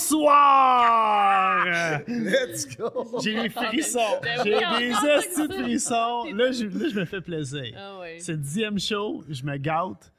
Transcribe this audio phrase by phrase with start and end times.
[0.00, 2.00] bonsoir!
[2.08, 3.18] Let's go!
[3.22, 3.98] J'ai des frissons.
[4.22, 6.24] Ben J'ai des estis de frissons.
[6.34, 7.74] Là je, là, je me fais plaisir.
[7.76, 8.18] Ah ouais.
[8.18, 10.12] C'est le dixième show, je me gâte.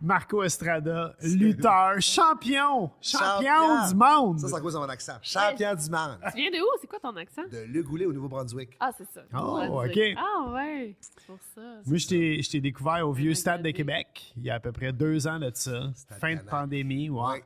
[0.00, 4.38] Marco Estrada, lutteur, champion, champion du monde.
[4.38, 5.14] Ça, c'est à cause de mon accent.
[5.22, 6.18] Champion du monde.
[6.30, 6.68] Tu viens de où?
[6.80, 7.42] C'est quoi ton accent?
[7.50, 8.76] De Le Goulet au Nouveau-Brunswick.
[8.78, 9.22] Ah, c'est ça.
[9.36, 10.16] Oh, Ouais, ok.
[10.16, 10.94] Ah, ouais.
[11.00, 11.60] C'est pour ça.
[11.84, 13.72] Moi, je t'ai découvert au vieux stade de.
[13.72, 17.10] Québec, il y a à peu près deux ans de ça, Stade fin de pandémie,
[17.10, 17.20] ouais.
[17.20, 17.44] Ouais.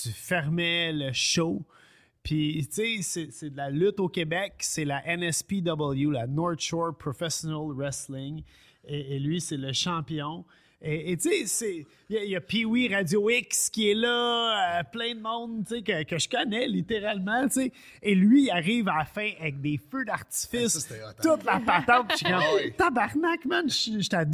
[0.00, 1.62] Tu fermais le show.
[2.22, 6.96] Puis, tu sais, c'est- de la lutte au Québec, c'est la NSPW, la North Shore
[6.96, 8.42] Professional Wrestling.
[8.86, 10.44] Et, et lui, c'est le champion.
[10.84, 14.82] Et tu sais, c'est- il y a- a, Pee-Wee Radio X qui est là, euh,
[14.90, 17.72] plein de monde, que, que je connais littéralement, sais.
[18.02, 21.12] Et lui, il arrive à la fin avec des feux d'artifice, hot, hein?
[21.22, 22.10] toute la patente.
[22.10, 22.72] Je suis comme, Ah oui.
[22.76, 24.24] tabarnak, man, je- j'étais à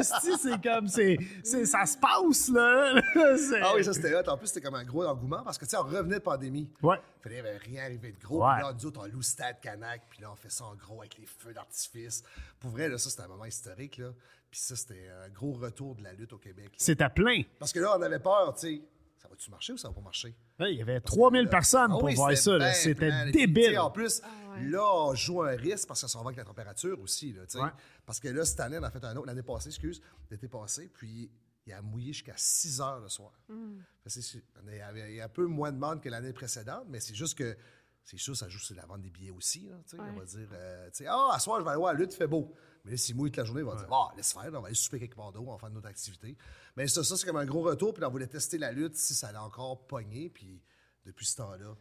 [0.00, 2.94] esti, c'est comme, c'est, ça se passe, là.
[3.62, 4.28] Ah oui, ça c'était hot.
[4.28, 6.68] En plus, c'était comme un gros engouement parce que, tu sais, on revenait de pandémie.
[6.82, 6.96] Ouais.
[7.20, 8.44] Il fallait ben, rien arriver de gros.
[8.44, 8.54] Ouais.
[8.56, 10.02] Puis là, nous autres, on loue Stade Canac.
[10.10, 12.22] Puis là, on fait ça en gros avec les feux d'artifice.
[12.58, 13.98] Pour vrai, là, ça, c'était un moment historique.
[13.98, 14.08] Là.
[14.52, 16.72] Puis ça, c'était un gros retour de la lutte au Québec.
[16.76, 17.40] C'est à plein.
[17.58, 18.82] Parce que là, on avait peur, tu sais.
[19.16, 20.36] Ça va-tu marcher ou ça va pas marcher?
[20.58, 22.72] Là, Il y avait 3000 personnes Ah pour oui, voir ça.
[22.74, 23.78] C'était débile.
[23.78, 24.64] En plus, ouais.
[24.68, 27.32] là, on joue un risque parce que ça va avec la température aussi.
[27.32, 27.64] Là, tu sais.
[27.64, 27.70] Ouais.
[28.04, 30.90] Parce que là, cette année, on a fait un autre, l'année passée, excuse, l'été passé,
[30.92, 31.30] puis
[31.64, 33.32] il a mouillé jusqu'à 6 heures le soir.
[33.48, 37.38] Avait il y a un peu moins de monde que l'année précédente, mais c'est juste
[37.38, 37.56] que
[38.04, 39.68] c'est sûr, ça joue sur la vente des billets aussi.
[39.68, 40.02] là, tu sais.
[40.02, 42.26] On va dire, euh, ah, à soir, je vais aller voir la lutte, il fait
[42.26, 42.52] beau.
[42.84, 44.66] Mais là, s'il mouille toute la journée, il va dire, ah, laisse faire, on va
[44.66, 46.36] aller souper quelque part d'autre, on va faire une autre activité.
[46.76, 49.14] Mais ça, ça c'est comme un gros retour, puis on voulait tester la lutte si
[49.14, 50.60] ça allait encore pogner, puis
[51.06, 51.76] depuis ce temps-là,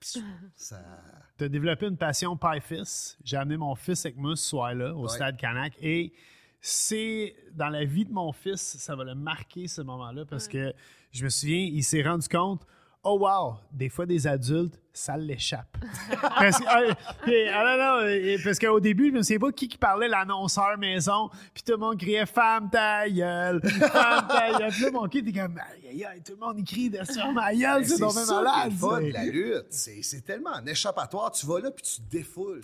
[0.00, 0.22] pis
[0.54, 0.80] ça.
[1.38, 3.18] Tu as développé une passion père-fils.
[3.22, 5.08] J'ai amené mon fils avec moi ce soir-là au Ouais.
[5.14, 5.74] stade Canac.
[5.82, 6.14] Et
[6.60, 10.72] c'est dans la vie de mon fils, ça va le marquer ce moment-là parce que
[11.12, 12.66] je me souviens, il s'est rendu compte.
[13.08, 15.76] Oh wow, des fois des adultes, ça l'échappe.
[16.20, 21.62] parce, non, parce qu'au début, je me souviens pas qui, qui parlait l'annonceur maison, puis
[21.62, 24.72] tout le monde criait Femme ta gueule, femme ta gueule.
[24.72, 27.04] Puis là, mon kid était comme aïe, aïe, aïe, tout le monde il crie de
[27.04, 28.72] sur ma gueule, c'est donc est malade.
[28.72, 29.66] fun c'est- de la lutte.
[29.70, 31.30] C'est tellement un échappatoire.
[31.30, 32.62] Tu vas là, puis tu te défoules.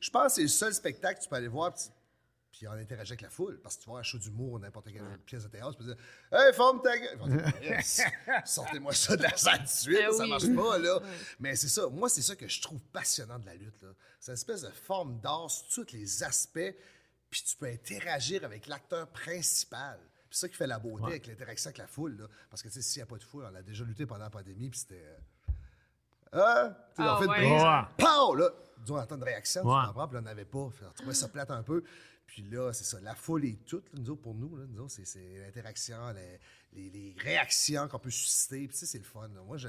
[0.00, 1.82] Je pense que c'est le seul spectacle que tu peux aller voir, puis
[2.56, 3.60] puis on interagit avec la foule.
[3.60, 5.84] Parce que tu vois un show d'humour ou n'importe quelle pièce de théâtre, tu peux
[5.84, 5.96] dire
[6.32, 7.18] Hey, forme ta gueule!
[7.62, 8.00] Yes.
[8.44, 10.30] Sortez-moi ça de la salle de suite, Ben ça oui.
[10.30, 11.00] marche pas, là.
[11.40, 11.88] Mais c'est ça.
[11.88, 13.88] Moi, c'est ça que je trouve passionnant de la lutte, là.
[14.20, 16.74] C'est une espèce de forme d'art sur tous les aspects,
[17.30, 19.98] puis tu peux interagir avec l'acteur principal.
[20.30, 22.26] Puis c'est ça qui fait la beauté avec l'interaction avec la foule, là.
[22.50, 24.24] Parce que, tu sais, s'il n'y a pas de foule, on a déjà lutté pendant
[24.24, 25.04] la pandémie, puis c'était.
[25.04, 25.16] euh,
[26.36, 26.74] Hein?
[26.98, 27.36] Ah on fait une ouais.
[27.36, 27.62] prise.
[27.62, 27.82] Ouais.
[27.96, 28.34] Pow!
[28.34, 30.08] Là, disons, on une réaction, tu comprends?
[30.08, 30.58] Puis on n'avait pas.
[30.58, 31.84] On trouvait ça plate un peu.
[32.26, 33.00] Puis là, c'est ça.
[33.00, 34.58] La foule est toute, là, nous autres, pour nous.
[34.88, 35.04] C'est,
[35.38, 36.12] l'interaction,
[36.72, 38.66] les, les- réactions qu'on peut susciter.
[38.66, 39.28] Puis tu sais, c'est le fun.
[39.46, 39.68] Moi, je,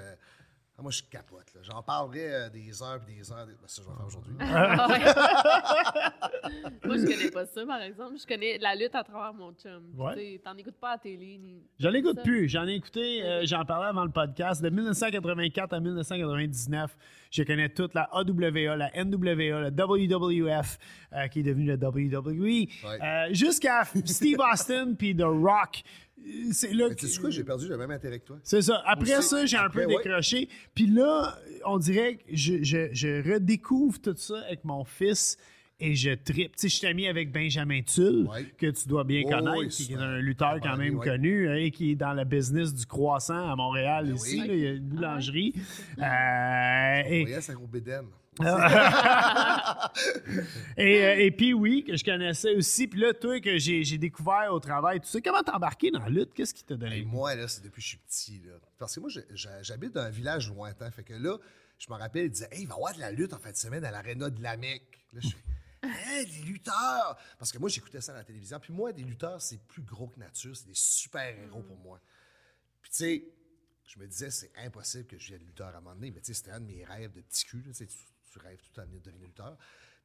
[0.78, 1.54] ah, moi, je capote.
[1.56, 1.62] là.
[1.64, 3.46] J'en parlerai euh, des heures et des heures.
[3.46, 4.34] des- ben, ça, je vais faire aujourd'hui.
[4.42, 4.88] Ah.
[6.86, 8.16] Moi, je connais pas ça, par exemple.
[8.20, 9.84] Je connais la lutte à travers mon chum.
[9.98, 10.40] Ouais.
[10.44, 11.38] T'en écoutes pas à la télé.
[11.38, 11.64] Ni...
[11.80, 12.22] J'en écoute Ça.
[12.24, 12.48] plus.
[12.50, 14.62] J'en ai écouté, euh, j'en parlais avant le podcast.
[14.62, 16.96] De 1984 à 1999,
[17.32, 20.78] je connais toute la AWA, la NWA, la WWF,
[21.14, 22.68] euh, qui est devenue la WWE, Ouais.
[23.02, 25.82] euh, jusqu'à Steve Austin puis The Rock.
[26.52, 28.38] C'est là Mais tu sais quoi, j'ai perdu le même intérêt que toi.
[28.44, 28.82] c'est ça.
[28.86, 29.98] Après Aussi, ça, j'ai un peu ouais.
[30.04, 30.50] décroché.
[30.74, 35.38] Puis là, on dirait que je, je- je redécouvre tout ça avec mon fils.
[35.78, 36.56] et je tripe.
[36.56, 38.46] Tu sais, je suis ami avec Benjamin Tull, Ouais.
[38.58, 41.06] que tu dois bien Oh, connaître, oui, qui est un lutteur Ah, quand même ouais.
[41.06, 44.40] connu, hein, qui est dans le business du croissant à Montréal Ben ici.
[44.42, 44.48] oui.
[44.48, 45.54] là, il y a une boulangerie.
[46.00, 48.06] Euh, Vous et, voyez, c'est un gros bédaine.
[50.78, 52.88] Et, euh, et puis oui, que je connaissais aussi.
[52.88, 56.00] Puis là, toi, que j'ai j'ai découvert au travail, tu sais, comment t'es embarqué dans
[56.00, 56.34] la lutte?
[56.34, 57.02] Qu'est-ce qui t'a donné?
[57.04, 57.10] Goût?
[57.10, 58.42] moi, là, c'est depuis que je suis petit.
[58.46, 58.54] Là.
[58.78, 60.90] Parce que moi, je- je- j'habite dans un village lointain.
[60.92, 61.38] Fait que là,
[61.78, 63.52] je me rappelle, il disait Hey, il va y avoir de la lutte en fin
[63.52, 65.00] de semaine à l'aréna de la Mecque.
[65.14, 65.38] Là, je fais
[66.18, 67.18] Hey, des lutteurs!
[67.38, 68.60] Parce que moi, j'écoutais ça à la télévision.
[68.60, 70.56] Puis moi, des lutteurs, c'est plus gros que nature.
[70.56, 72.00] C'est des super-héros pour moi.
[72.82, 73.26] Puis tu sais,
[73.88, 76.10] je me disais, c'est impossible que je vienne lutteur à un moment donné.
[76.12, 77.62] Mais tu sais, c'était un de mes rêves de petit cul.
[77.66, 77.72] là.
[77.72, 77.88] Tu,
[78.40, 79.58] tu- rêves tout le temps de devenir lutteur.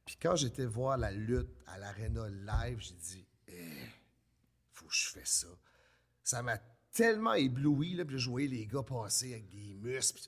[0.05, 3.77] Puis quand j'étais voir la lutte à l'aréna live, j'ai dit, eh,
[4.71, 5.47] faut que je fais ça.
[6.23, 6.57] Ça m'a
[6.91, 7.93] tellement ébloui.
[7.93, 10.23] Là, puis je voyais les gars passer avec des muscles.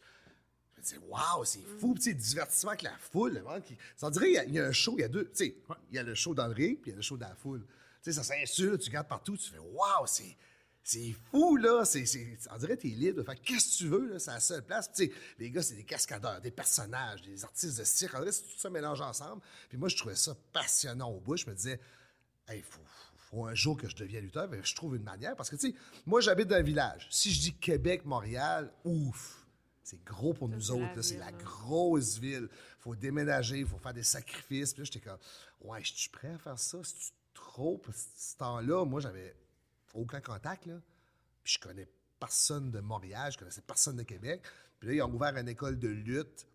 [0.76, 1.96] je me disais, waouh, c'est fou.
[2.00, 3.34] Sais, divertissement avec la foule.
[3.36, 5.04] le monde qui- Ça dirait, il y a- il y, a un show, il y
[5.04, 5.26] a deux.
[5.30, 5.56] Tu sais,
[5.90, 7.30] il y a le show dans le ring, puis il y a le show dans
[7.30, 7.66] la foule.
[8.02, 10.36] Tu sais, ça s'insulte, tu regardes partout, tu fais, waouh, c'est.
[10.84, 11.86] C'est fou, là.
[11.86, 14.20] C'est, c'est, on dirait que t'es libre de faire qu'est-ce que tu veux, là.
[14.20, 14.90] C'est la seule place.
[14.90, 18.14] Puis, tu sais, les gars, c'est des cascadeurs, des personnages, des artistes de cirque.
[18.16, 19.42] On dirait c'est tout ça mélangé ensemble.
[19.70, 21.38] Puis moi, je trouvais ça passionnant au bout.
[21.38, 21.80] Je me disais,
[22.54, 22.82] il faut,
[23.16, 25.38] faut un jour que je devienne lutteur, je trouve une manière.
[25.38, 25.76] Parce que, tu sais,
[26.06, 27.08] moi, j'habite dans un village.
[27.10, 29.46] Si je dis Québec, Montréal, ouf,
[29.84, 30.96] c'est gros pour nous autres.
[30.96, 31.02] là.
[31.02, 31.32] C'est la hein.
[31.32, 32.50] grosse ville.
[32.80, 34.74] faut déménager, il faut faire des sacrifices.
[34.74, 35.20] Puis là, j'étais comme,
[35.62, 36.80] ouais, je suis prêt à faire ça?
[36.84, 37.78] C'est trop?
[37.78, 39.34] Que ce temps-là, moi, j'avais
[39.94, 40.76] aucun contact, là.
[41.44, 41.88] Puis je connais
[42.20, 44.42] personne de Montréal, je connaissais personne de Québec.
[44.80, 46.48] Puis là, ils ont ouvert une école de lutte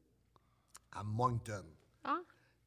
[0.92, 1.64] à Moncton.
[2.04, 2.20] Ah,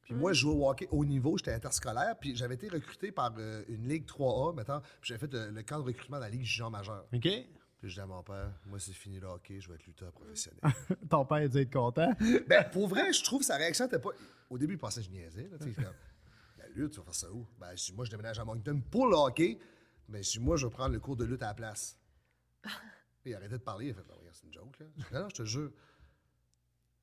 [0.03, 3.33] Puis moi, je jouais au hockey haut niveau, j'étais interscolaire, puis j'avais été recruté par
[3.38, 6.29] euh, une Ligue 3A, maintenant, puis j'avais fait euh, le camp de recrutement de la
[6.29, 7.06] Ligue junior majeure.
[7.13, 7.21] OK?
[7.21, 10.12] Puis je disais à mon père, moi, c'est fini le hockey, je vais être lutteur
[10.12, 10.59] professionnel.
[11.09, 12.13] Ton père a dû être content.
[12.47, 14.12] ben, pour vrai, je trouve que sa réaction était pas.
[14.51, 15.50] Au début, il pensait que je niaisais.
[15.50, 15.73] Là, comme,
[16.59, 17.47] la lutte, tu vas faire ça où?
[17.59, 19.57] Ben, je dis, moi, je déménage à Moncton pour le hockey,
[20.11, 21.97] mais je dis, moi, je vais prendre le cours de lutte à la place.
[23.25, 24.85] Il arrêtait de parler, il a fait, Ben, regarde, c'est une joke, là.
[25.13, 25.71] Non, non, je te jure.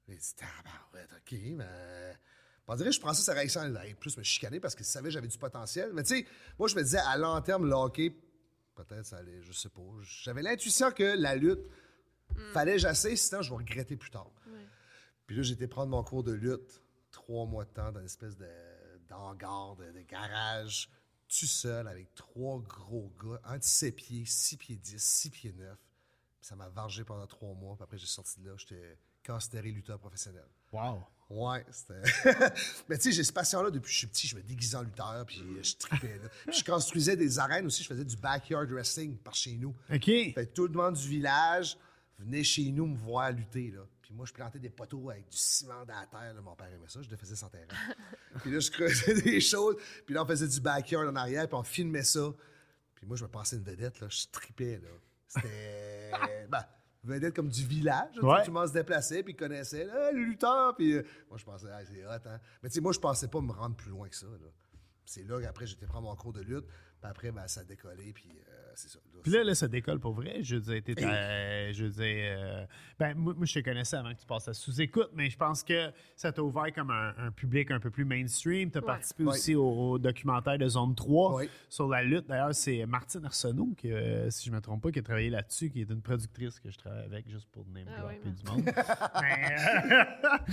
[0.08, 2.18] Il dit, tabarouette, OK, mais.
[2.66, 5.08] On dirait que je pensais sa réaction elle allait plus me chicaner parce qu'il savait
[5.08, 5.92] que j'avais du potentiel.
[5.94, 6.26] Mais tu sais,
[6.58, 8.12] moi, je me disais, à long terme, le hockey,
[8.74, 9.80] peut-être ça allait, je sais pas.
[10.02, 11.60] J'avais l'intuition que la lutte,
[12.52, 14.30] fallait que j'essaie, sinon je vais regretter plus tard.
[15.26, 18.06] Puis là, j'ai été prendre mon cours de lutte, trois mois de temps dans une
[18.06, 18.48] espèce de,
[19.08, 20.88] d'hangar, de, de garage,
[21.28, 25.52] tout seul, avec trois gros gars, un de 7 pieds, 6 pieds 10, 6 pieds
[25.52, 25.76] 9.
[25.76, 27.76] Puis ça m'a vargé pendant trois mois.
[27.76, 30.46] Puis après, j'ai sorti de là, j'étais considéré lutteur professionnel.
[30.72, 31.04] Wow.
[31.30, 32.02] Ouais, c'était.
[32.88, 34.26] Mais tu sais, j'ai ce passion-là depuis que je suis petit.
[34.26, 36.18] Je me déguisais en lutteur, puis je tripais.
[36.22, 36.30] Là.
[36.46, 37.82] Puis je construisais des arènes aussi.
[37.82, 39.74] Je faisais du backyard wrestling par chez nous.
[39.92, 40.04] OK.
[40.04, 41.76] Fait que tout le monde du village
[42.18, 43.70] venait chez nous me voir lutter.
[43.72, 43.82] Là.
[44.08, 46.32] Puis moi, je plantais des poteaux avec du ciment dans la terre.
[46.32, 46.40] là.
[46.40, 47.02] Mon père aimait ça.
[47.02, 47.66] Je le faisais sans terrain.
[48.40, 49.76] puis là, je creusais des choses.
[50.06, 52.32] Puis là, on faisait du backyard en arrière, puis on filmait ça.
[52.94, 54.00] Puis moi, je me passais une vedette.
[54.00, 54.08] Là.
[54.08, 54.80] Je tripais.
[54.82, 54.88] Là.
[55.26, 56.10] C'était.
[56.48, 56.64] ben,
[57.04, 58.16] vedette comme du village.
[58.22, 58.44] Ouais.
[58.44, 60.74] Tout le monde se déplaçait, puis ils connaissaient là, le lutteur.
[60.74, 62.28] Puis euh, moi, je pensais, Ah, c'est hot.
[62.30, 62.40] Hein?
[62.62, 64.26] Mais tu sais, moi, je pensais pas me rendre plus loin que ça.
[64.26, 64.48] Là.
[65.04, 66.64] C'est là qu'après, j'étais prendre mon cours de lutte.
[67.00, 68.12] Puis après, ben, ça a décollé.
[68.12, 68.98] Puis euh, c'est ça.
[69.14, 70.38] Là, Puis là, là, ça décolle pour vrai.
[70.42, 72.04] Je veux dire, t'es à- je veux dire,
[72.38, 72.64] euh,
[72.98, 75.62] ben, moi, moi, je te connaissais avant que tu passes à sous-écoute, mais je pense
[75.62, 78.70] que ça t'a ouvert comme un, un public un peu plus mainstream.
[78.70, 78.86] Tu as Ouais.
[78.86, 79.28] participé Ouais.
[79.30, 81.48] aussi au, au documentaire de Zone 3 Ouais.
[81.68, 82.26] sur la lutte.
[82.28, 85.30] D'ailleurs, c'est Martine Arsenault, qui, euh, si je ne me trompe pas, qui a travaillé
[85.30, 88.50] là-dessus, qui est une productrice que je travaille avec juste pour name Ah oui, du
[88.50, 88.64] monde.
[89.20, 90.04] mais euh,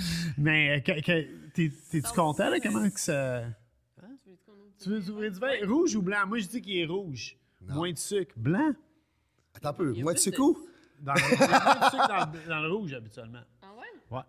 [0.38, 3.43] mais, euh, t'es- t'es-tu content, là, comment que ça...
[4.23, 5.51] tu veux qu'on ouvre Tu veux ouvrir du vin?
[5.67, 6.25] Rouge ou blanc?
[6.27, 7.37] Moi, je dis qu'il est rouge.
[7.61, 8.33] Moins de sucre.
[8.37, 8.73] Blanc?
[9.55, 9.91] Attends un peu.
[9.91, 10.57] Il y a Moi, de de- coup?
[11.01, 13.41] Dans le, il y a moins de sucre dans le, dans le rouge, habituellement.
[13.61, 14.17] Ah ouais?
[14.17, 14.23] Ouais.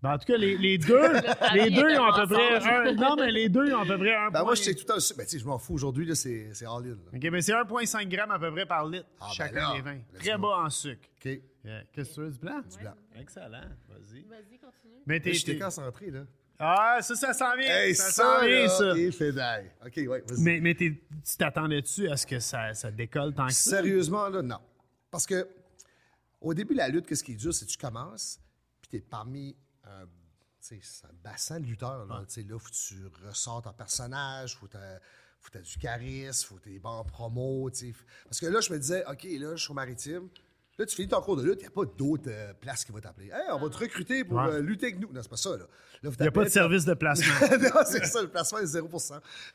[0.00, 1.12] Ben, en tout cas, les, les deux,
[1.54, 2.56] les deux, ils ont à peu près
[2.88, 4.62] un, Non, mais les deux, ils ont à peu près un Ben, point- moi, je
[4.62, 5.14] sais tout le temps.
[5.16, 5.74] Ben, tu sais, je m'en fous.
[5.74, 6.90] Aujourd'hui, là, c'est c'est all-in.
[6.90, 6.96] là.
[7.14, 9.80] OK, mais c'est 1,5 g à peu près par litre, Ah, ben chacun là, des
[9.82, 9.98] vins.
[10.12, 10.38] let's Très go.
[10.42, 11.08] bas en sucre.
[11.18, 11.40] OK.
[11.64, 11.82] Yeah.
[11.92, 12.60] Qu'est-ce que tu veux, du blanc?
[12.60, 12.94] Du blanc.
[13.16, 13.60] Excellent.
[13.88, 14.22] Vas-y.
[14.22, 14.94] Vas-y, continue.
[15.06, 15.34] Mais t'es...
[15.34, 16.20] Je t'ai t'es- concentré, là.
[16.60, 17.68] Ah, ça, ça s'en vient.
[17.72, 19.32] Hey, ça ça, s'en vient, ça.
[19.32, 19.70] d'ail.
[19.86, 20.40] OK, ouais, vas-y.
[20.40, 23.70] Mais, mais t'es- tu t'attendais-tu à ce que ça, ça décolle tant que ça?
[23.70, 24.58] Sérieusement, là, non.
[25.10, 25.48] Parce que
[26.40, 28.40] au début, la lutte, qu'est-ce qui est dur, c'est que tu commences,
[28.80, 30.08] puis t'es parmi un, tu
[30.60, 32.06] sais, c'est un bassin de lutteurs.
[32.06, 34.76] Là, Tu sais, là, faut que tu ressortes ton personnage, faut que
[35.40, 37.70] faut que tu du charisme, faut que tu des bons promos.
[37.70, 37.94] tu sais.
[38.24, 40.28] Parce que là, je me disais, OK, là, je suis au maritime.
[40.78, 42.92] Là, tu finis ton cours de lutte, il n'y a pas d'autres euh, places qui
[42.92, 43.26] vont t'appeler.
[43.26, 44.48] Hey, on va te recruter pour Ouais.
[44.48, 45.12] euh, lutter avec nous.
[45.12, 45.66] Non, c'est pas ça, là.
[46.04, 47.34] Il Là, n'y a pas de service de placement.
[47.58, 48.88] non, c'est ça, le placement est 0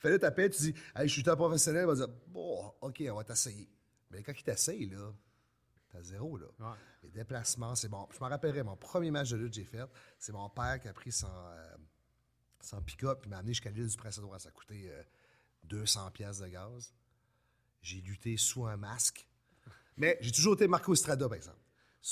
[0.01, 3.01] Fait là, t'appelles, tu dis, hey, je suis un professionnel, il va dire, bon, OK,
[3.09, 3.69] on va t'essayer.
[4.11, 5.13] Mais quand il t'essaye, là,
[5.89, 6.75] t'as zéro, là.
[7.03, 8.05] Les déplacements, c'est bon.
[8.11, 9.85] Je me rappellerai, mon premier match de lutte que j'ai fait,
[10.19, 11.75] c'est mon père qui a pris son, euh,
[12.59, 14.41] sans pick-up, puis m'a amené jusqu'à l'île du Prince-Édouard.
[14.41, 15.01] Ça a coûté euh,
[15.63, 16.93] 200 pièces de gaz.
[17.81, 19.25] J'ai lutté sous un masque.
[19.97, 21.57] Mais j'ai toujours été Marco Estrada, par exemple.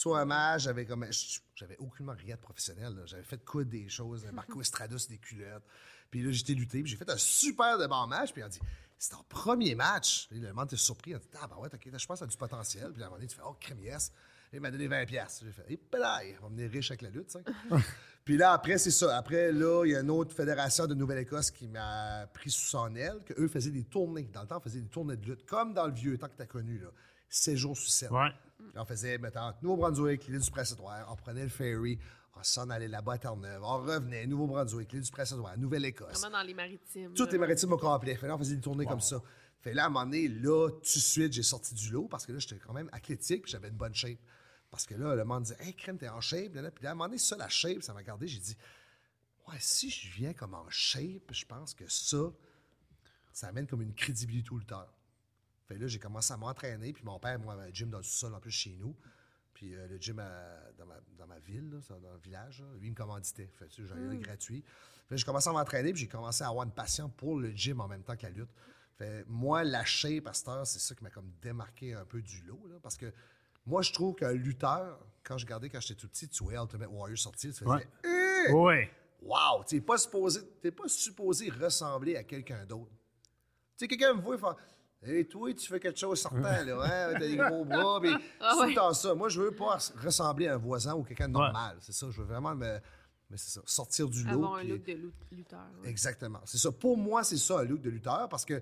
[0.05, 1.05] Un masque, j'avais comme.
[1.55, 3.01] J'avais aucunement rien de professionnel.
[3.05, 4.25] J'avais fait coudre des choses.
[4.31, 5.63] Marco Estrada, c'est des culottes.
[6.09, 8.33] Puis là, j'étais lutté, puis j'ai fait un super de bon match.
[8.33, 8.59] Puis on dit,
[8.97, 10.27] c'est ton premier match.
[10.31, 11.15] Là, le monde était surpris.
[11.15, 12.91] On dit, ah, ben ouais, ok, je pense que ça a du potentiel.
[12.93, 14.11] Puis à un moment donné, tu fais, oh, crème, yes.
[14.53, 15.41] Et il m'a donné 20 pièces.
[15.43, 17.37] J'ai fait, hé, pédale, on va venir riche avec la lutte.
[18.25, 19.17] Puis là, après, c'est ça.
[19.17, 22.93] Après, là, il y a une autre fédération de Nouvelle-Écosse qui m'a pris sous son
[22.95, 24.29] aile, qu'eux faisaient des tournées.
[24.31, 26.35] Dans le temps, on faisait des tournées de lutte, comme dans le vieux temps que
[26.35, 26.89] tu as connu, là.
[27.31, 28.11] 7 jours sur 7.
[28.11, 28.29] Ouais.
[28.75, 31.97] On faisait, mettons, Nouveau-Brunswick, l'île du Prince-Édouard, on prenait le ferry,
[32.35, 36.19] on s'en allait là-bas à Terre-Neuve, on revenait, Nouveau-Brunswick, l'île du Prince-Édouard, Nouvelle-Écosse.
[36.19, 37.13] Vraiment dans les maritimes.
[37.13, 38.15] Toutes là, les maritimes au complet.
[38.15, 39.19] Fait là, on faisait des tournées comme ça.
[39.61, 42.25] Fait là, à un moment donné, là, tout de suite, j'ai sorti du lot parce
[42.25, 44.19] que là, j'étais quand même athlétique puis j'avais une bonne shape.
[44.69, 46.55] Parce que là, le monde disait, hey, crème, t'es en shape.
[46.55, 46.71] Là, là.
[46.71, 48.27] Puis là, à un moment donné, ça, la shape, ça m'a gardé.
[48.27, 48.57] J'ai dit,
[49.47, 52.31] ouais, si je viens comme en shape, je pense que ça,
[53.33, 54.91] ça amène comme une crédibilité au lutteur.
[55.71, 56.91] Fait là, j'ai commencé à m'entraîner.
[56.93, 58.95] Puis mon père, moi, avait un gym dans le sous-sol, en plus, chez nous.
[59.53, 62.67] Puis euh, le gym à- dans, ma, dans ma ville, là, dans le village, là,
[62.79, 63.47] lui, il me commanditait.
[63.53, 64.63] Fait que, tu sais, j'en ai gratuit.
[65.07, 67.79] Fait j'ai commencé à m'entraîner, puis j'ai commencé à avoir une passion pour le gym
[67.79, 68.49] en même temps que la lutte.
[68.97, 69.63] Fait moi,
[70.33, 72.65] cette heure, c'est ça qui m'a comme démarqué un peu du lot.
[72.69, 73.11] là, parce que
[73.65, 76.89] moi, je trouve qu'un lutteur, quand je regardais quand j'étais tout petit, tu voyais Ultimate
[76.91, 77.87] Warrior sortir, tu faisais Ouais.
[78.49, 78.51] Eh!
[78.51, 78.91] Ouais.
[79.21, 79.63] Wow!
[79.67, 82.89] Tu n'es pas, supposé- t'es pas supposé ressembler à quelqu'un d'autre.
[83.77, 84.55] Tu sais, quelqu'un me voit
[85.03, 87.13] et Hey, toi, tu fais quelque chose sortant, là, hein?
[87.13, 88.63] T'as des gros bras, mais Ah c'est ouais.
[88.65, 89.15] tout le temps ça.
[89.15, 91.77] Moi, je veux pas res- ressembler à un voisin ou quelqu'un de normal.
[91.79, 92.79] C'est ça, je veux vraiment me.
[93.29, 94.31] Mais c'est ça, sortir du lot.
[94.33, 95.59] Avoir un look de lut- lutteur.
[95.83, 95.89] ouais.
[95.89, 96.41] Exactement.
[96.45, 96.71] C'est ça.
[96.71, 98.61] Pour moi, c'est ça, un look de lutteur, parce que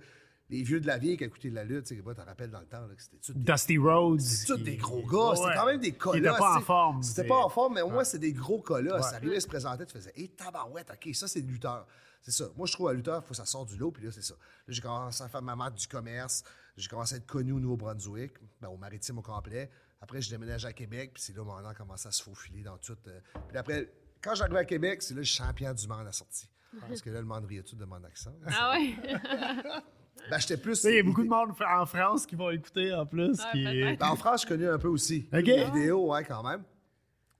[0.51, 2.59] les vieux de la vieille qui écoutaient de la lutte, tu sais, te rappelles dans
[2.59, 4.19] le temps, là, que c'était tout des Dusty Rhodes.
[4.19, 5.35] qui- des gros gars.
[5.35, 5.53] C'était Ouais.
[5.55, 6.17] quand même des colosses.
[6.19, 7.03] étaient pas en forme.
[7.03, 8.93] C'était pas en forme, mais au moins, c'est des gros colosses.
[8.93, 9.01] Ouais.
[9.09, 11.85] Ça arrivait, se présentait, tu faisais, hé, tabarouette, OK, ça, c'est lutteur.
[12.21, 12.45] C'est ça.
[12.57, 14.21] Moi, je trouve un lutteur, il faut que ça sorte du lot, puis là, c'est
[14.21, 14.33] ça.
[14.33, 16.43] Là, j'ai commencé à faire ma marque du commerce.
[16.77, 19.69] J'ai commencé à être connu au Nouveau-Brunswick, ben, au maritime au complet.
[20.01, 22.61] Après, je déménage à Québec, puis c'est là, mon nom a commencé à se faufiler
[22.63, 22.97] dans tout.
[23.07, 23.19] euh.
[23.47, 26.49] Puis après, quand j'arrive à Québec, c'est là le champion du monde à sortie.
[26.87, 28.33] Parce que là, le monde riait tout de mon accent.
[28.47, 28.95] Ah ouais?
[30.29, 30.83] Ben, j'étais plus.
[30.83, 33.39] Il y a beaucoup de monde en France qui vont écouter en plus.
[33.39, 33.63] Ouais, qui...
[33.63, 33.99] peut-être.
[33.99, 35.25] Ben, en France, je connais un peu aussi.
[35.31, 35.45] OK.
[35.45, 36.61] Les vidéos, ouais, quand même.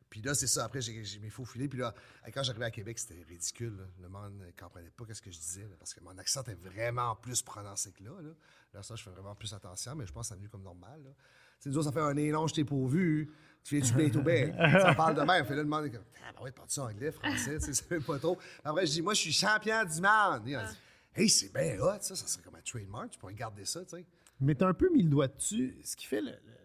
[0.10, 0.66] Puis là, c'est ça.
[0.66, 1.68] Après, j'ai mes faux filets.
[1.68, 1.94] Puis là,
[2.34, 3.76] quand j'arrivais à Québec, c'était ridicule.
[3.78, 3.84] là.
[4.02, 5.62] Le monde ne comprenait pas ce que je disais.
[5.64, 8.12] là, parce que mon accent était vraiment plus prononcé que là.
[8.22, 8.30] Là,
[8.74, 9.96] là ça, je fais vraiment plus attention.
[9.96, 11.02] Mais je pense que c'est venu comme normal.
[11.04, 11.12] Là.
[11.12, 13.30] Tu sais, nous autres, ça fait un nez long, je t'ai pourvu.
[13.64, 14.54] Tu viens du bientôt bien.
[14.82, 15.46] Ça parle de même.
[15.46, 17.60] Fait là, le monde est comme, ah, ben ouais, parles-tu anglais, français?
[17.60, 18.38] Tu sais, ça fait pas trop.
[18.64, 20.48] Après, je dis, moi, je suis champion du monde.
[20.48, 20.78] Et on dit,
[21.14, 22.16] hey, c'est bien hot, ça.
[22.16, 23.12] Ça serait comme un trademark.
[23.12, 24.06] Tu pourrais garder ça, tu sais.
[24.40, 25.78] Mais t'as un peu mis le doigt dessus.
[25.84, 26.59] Ce qui fait le, le-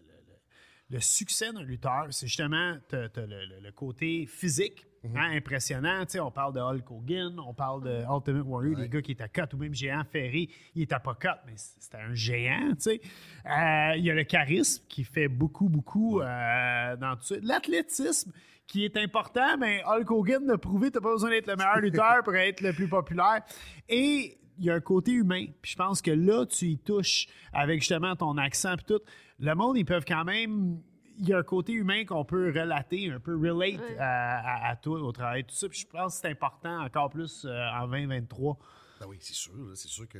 [0.94, 5.16] le- succès d'un lutteur, c'est justement le, le- le côté physique Mhm.
[5.18, 6.04] hein, impressionnant.
[6.18, 9.28] On parle de Hulk Hogan, on parle de Ultimate Warrior, des gars qui étaient à
[9.28, 12.70] cut, ou même Géant Ferré, il était pas cut, mais c'était un géant.
[12.86, 17.34] Euh, Il y a le charisme qui fait beaucoup, beaucoup euh, dans tout ça.
[17.42, 18.32] L'athlétisme
[18.66, 21.80] qui est important, mais Hulk Hogan a prouvé que tu pas besoin d'être le meilleur
[21.80, 23.42] lutteur pour être le plus populaire.
[23.90, 25.44] Et il y a un côté humain.
[25.60, 29.00] Puis je pense que là, tu y touches avec justement ton accent et tout.
[29.38, 30.80] Le monde, ils peuvent quand même.
[31.18, 33.98] Il y a un côté humain qu'on peut relater, un peu relate Ouais.
[33.98, 35.68] à, à- à toi au travail, tout ça.
[35.68, 38.58] Puis je pense que c'est important encore plus euh, en 2023.
[39.00, 39.52] Ben oui, c'est sûr.
[39.74, 40.18] C'est sûr que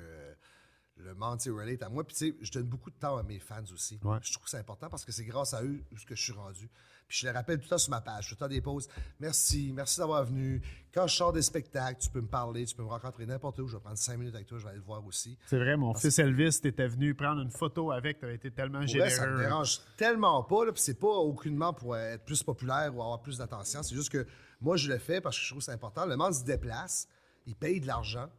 [0.96, 2.04] le sais, relate à moi.
[2.04, 3.98] Puis, tu sais, je donne beaucoup de temps à mes fans aussi.
[4.04, 4.18] Ouais.
[4.22, 6.70] Je trouve que c'est important parce que c'est grâce à eux que je suis rendu.
[7.08, 8.88] Puis, je les rappelle tout le temps sur ma page, tout le temps des pauses.
[9.20, 10.62] Merci, merci d'avoir venu.
[10.92, 13.66] Quand je sors des spectacles, tu peux me parler, tu peux me rencontrer n'importe où.
[13.66, 15.36] Je vais prendre cinq minutes avec toi, je vais aller te voir aussi.
[15.46, 18.88] C'est vrai, mon fils Elvis, t'étais venu prendre une photo avec, t'avais été tellement Pour
[18.96, 19.42] vrai, ça me généreux.
[19.42, 20.64] dérange tellement pas.
[20.64, 23.82] Là, puis c'est pas aucunement pour être plus populaire ou avoir plus d'attention.
[23.82, 24.26] C'est juste que
[24.60, 26.06] moi, je le fais parce que je trouve que c'est important.
[26.06, 27.06] Le monde se déplace,
[27.46, 28.30] il paye de l'argent.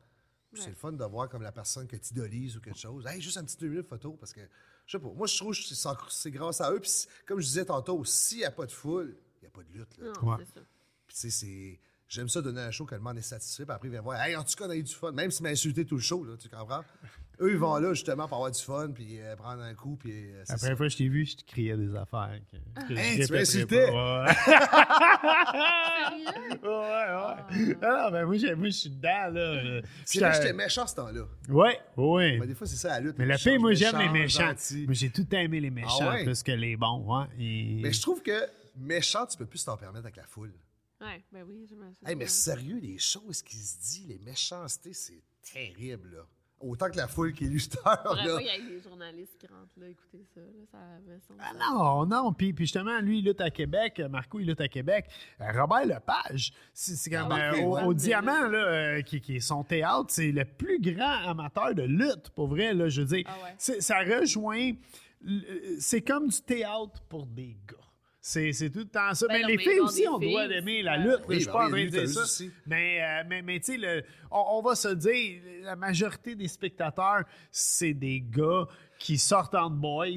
[0.62, 3.06] C'est le fun de voir comme la personne que tu idolises ou quelque chose.
[3.08, 4.42] Hey, juste un petit deux minutes photo parce que,
[4.86, 5.64] je sais pas, moi, je trouve que
[6.10, 6.80] c'est grâce à eux.
[6.80, 6.92] Puis
[7.26, 9.72] comme je disais tantôt, s'il n'y a pas de foule, il n'y a pas de
[9.72, 9.98] lutte.
[9.98, 10.12] Là.
[10.22, 10.38] Non, Ouais.
[10.46, 10.66] c'est ça.
[11.08, 11.80] Puis, tu sais, c'est.
[12.08, 14.22] J'aime ça donner un show que le monde est satisfait, puis après, il vient voir.
[14.22, 15.12] Hey, en tout cas, on a eu du fun.
[15.12, 16.84] Même s'il m'a insulté tout le show, là, tu comprends?
[17.42, 20.12] Eux, ils vont là justement pour avoir du fun, puis euh, prendre un coup, puis.
[20.12, 20.66] euh, c'est La ça.
[20.66, 22.40] première fois que je t'ai vu, je te criais des affaires.
[22.52, 23.90] que- que je Hein, tu m'insultais?
[26.64, 27.76] Ouais, ouais.
[27.82, 29.82] Ah ben moi, j'ai- moi, je suis dedans, là.
[30.06, 31.22] C'est vrai j'étais méchant ce temps-là.
[31.50, 32.38] Ouais, ouais.
[32.40, 33.18] Mais des fois, c'est ça la lutte.
[33.18, 34.54] Mais les le pire, méchants, moi, j'aime les méchants.
[34.86, 36.24] Moi, j'ai tout aimé les méchants Ah ouais?
[36.24, 37.00] plus que les bons.
[37.06, 37.26] Ouais.
[37.40, 40.54] Et- Mais je trouve que méchant, tu peux plus t'en permettre avec la foule.
[41.02, 42.08] Ouais, ben oui, j'imagine.
[42.08, 45.22] Hey, mais sérieux, les choses qui se disent, les méchancetés, c'est
[45.54, 46.22] terrible, là.
[46.60, 49.88] Autant que la foule qui est pas qu'il y ait des journalistes qui rentrent là
[49.90, 50.42] écouter ça.
[50.42, 52.34] Là, Ah non, non.
[52.34, 54.02] Puis, puis justement, lui, il lutte à Québec.
[54.10, 55.06] Marco, il lutte à Québec.
[55.42, 57.84] Euh, Robert Lepage, c'est c'est comme Ah, euh, ok, au, ouais.
[57.84, 61.84] au Diamant, là, euh, qui, qui est son théâtre, c'est le plus grand amateur de
[61.84, 62.74] lutte, pour vrai.
[62.74, 63.56] Là, je veux dire, Ah ouais.
[63.58, 64.72] C'est- ça rejoint.
[65.80, 67.78] C'est comme du théâtre pour des gars.
[68.28, 69.28] C'est c'est tout le temps ça.
[69.28, 70.98] Ben mais non, les mais filles aussi des ont le droit filles d'aimer aussi, la
[70.98, 71.22] lutte.
[71.28, 72.22] Oui, je suis ben pas en train de dire ça.
[72.24, 72.52] aussi.
[72.66, 77.24] Mais, euh, mais, mais tu sais, on, on va se dire, la majorité des spectateurs,
[77.52, 78.68] c'est des gars
[78.98, 80.08] qui sortent en boys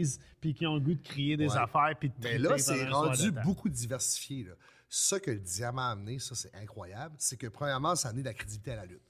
[0.40, 1.58] puis qui ont le goût de crier des Ouais.
[1.58, 4.44] affaires puis de Mais là, c'est rendu beaucoup diversifié.
[4.44, 4.52] Là.
[4.88, 7.14] Ça que le diamant a amené, ça, c'est incroyable.
[7.18, 9.02] C'est que, premièrement, ça a amené de la crédibilité à la lutte.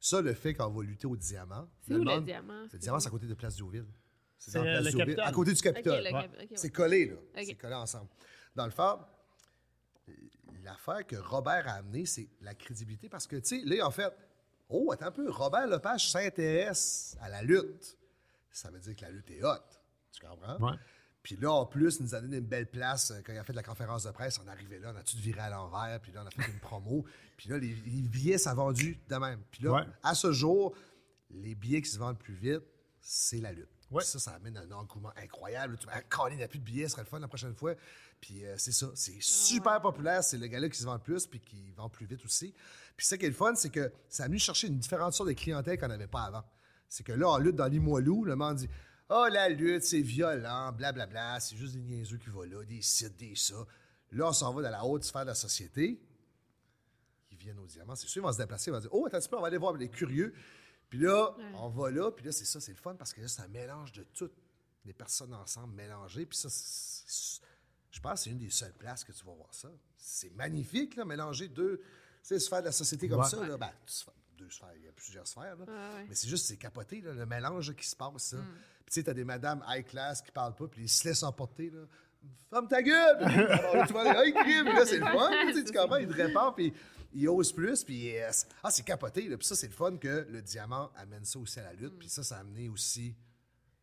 [0.00, 1.68] Ça, le fait qu'on va lutter au diamant.
[1.86, 2.64] C'est où le diamant?
[2.72, 3.84] Le diamant, c'est à côté de Place Diouville.
[4.38, 5.24] C'est C'est, dans euh, Place Capitole.
[5.26, 6.02] à côté du Capitole.
[6.10, 6.48] Ouais.
[6.54, 7.16] C'est collé, là.
[7.44, 8.08] C'est collé ensemble.
[8.56, 8.98] Dans le fond,
[10.64, 14.12] l'affaire que Robert a amené, c'est la crédibilité parce que, tu sais, là, en fait,
[14.68, 17.96] oh, attends un peu, Robert Lepage s'intéresse à la lutte.
[18.50, 19.80] Ça veut dire que la lutte est haute.
[20.12, 20.56] Tu comprends?
[20.58, 20.76] Ouais.
[21.22, 23.44] Puis là, en plus, il nous a donné une belle place euh, quand il a
[23.44, 24.38] fait de la conférence de presse.
[24.44, 26.60] On arrivait là, on a tout viré à l'envers, puis là, on a fait une
[26.60, 27.04] promo.
[27.36, 29.42] Puis là, les, les billets, ça a vendu de même.
[29.50, 29.82] Puis là, Ouais.
[30.02, 30.74] à ce jour,
[31.30, 32.62] les billets qui se vendent le plus vite,
[33.00, 33.68] c'est la lutte.
[33.90, 34.02] Ouais.
[34.04, 35.76] Ça, ça amène un engouement incroyable.
[35.78, 37.54] Tu vas quand il n'y a plus de billets, ce serait le fun la prochaine
[37.54, 37.74] fois.
[38.20, 40.24] Puis euh, c'est ça, c'est super populaire.
[40.24, 42.54] C'est le gars-là qui se vend le plus, puis qui vend plus vite aussi.
[42.96, 45.28] Puis ça qui est le fun, c'est que ça a venu chercher une différente sorte
[45.28, 46.44] de clientèle qu'on n'avait pas avant.
[46.88, 48.68] C'est que là, en lutte dans Limoilou, le monde dit
[49.10, 53.16] Oh, la lutte, c'est violent, blablabla, c'est juste des niaiseux qui vont là, des sites,
[53.16, 53.54] des ça.
[54.12, 56.00] Là, on s'en va dans la haute sphère de la société.
[57.30, 57.94] Ils viennent au diamant.
[57.96, 59.40] C'est sûr, ils vont se déplacer, ils vont dire Oh, attends un petit peu, on
[59.42, 60.34] va aller voir les curieux.
[60.88, 63.28] Puis là, on va là, puis là, c'est ça, c'est le fun parce que là,
[63.28, 64.34] c'est un mélange de toutes
[64.84, 66.24] les personnes ensemble mélangées.
[66.26, 67.40] Puis ça, c'est-
[67.96, 69.70] je pense que c'est une des seules places que tu vas voir ça.
[69.96, 71.84] C'est magnifique, là, mélanger deux tu
[72.22, 73.28] sais, sphères de la société comme Ouais.
[73.28, 73.46] ça.
[73.46, 73.56] Là.
[73.56, 73.70] Ben,
[74.36, 75.56] deux sphères, il y a plusieurs sphères.
[75.56, 75.64] là.
[75.64, 76.06] Ouais, ouais.
[76.10, 78.12] Mais c'est juste, c'est capoté, là, le mélange qui se passe.
[78.14, 78.18] Mm.
[78.18, 78.36] ça.
[78.36, 81.22] Puis tu sais, t'as des madames high class qui parlent pas, puis ils se laissent
[81.22, 81.70] emporter.
[81.70, 81.84] Là.
[82.50, 83.22] Ferme ta gueule!
[83.22, 84.66] Alors tu vas aller, hey, crime!
[84.66, 85.30] Là, c'est le fun.
[85.48, 85.96] tu sais, tu comprends?
[85.96, 86.74] Ils te répondent, puis
[87.14, 87.82] ils osent plus.
[87.82, 89.26] Puis euh, c'est- ah, c'est capoté.
[89.28, 89.38] Là.
[89.38, 91.98] Puis ça, c'est le fun que le diamant amène ça aussi à la lutte.
[91.98, 93.14] Puis ça, ça a amené aussi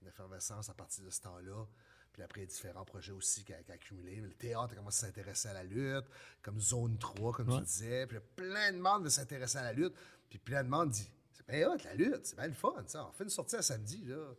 [0.02, 1.66] une effervescence à partir de ce temps-là.
[2.14, 4.18] Puis après, différents projets aussi qui a, a accumulé.
[4.18, 6.06] Le théâtre a commencé à s'intéresser à la lutte,
[6.44, 8.06] comme Zone 3, comme tu disais.
[8.08, 9.96] Puis plein de monde veut s'intéresser à la lutte.
[10.30, 12.74] Puis plein de monde dit C'est bien hot, la lutte, c'est bien le fun.
[12.88, 13.08] Ça.
[13.08, 14.06] On fait une sortie à samedi.
[14.06, 14.34] Là.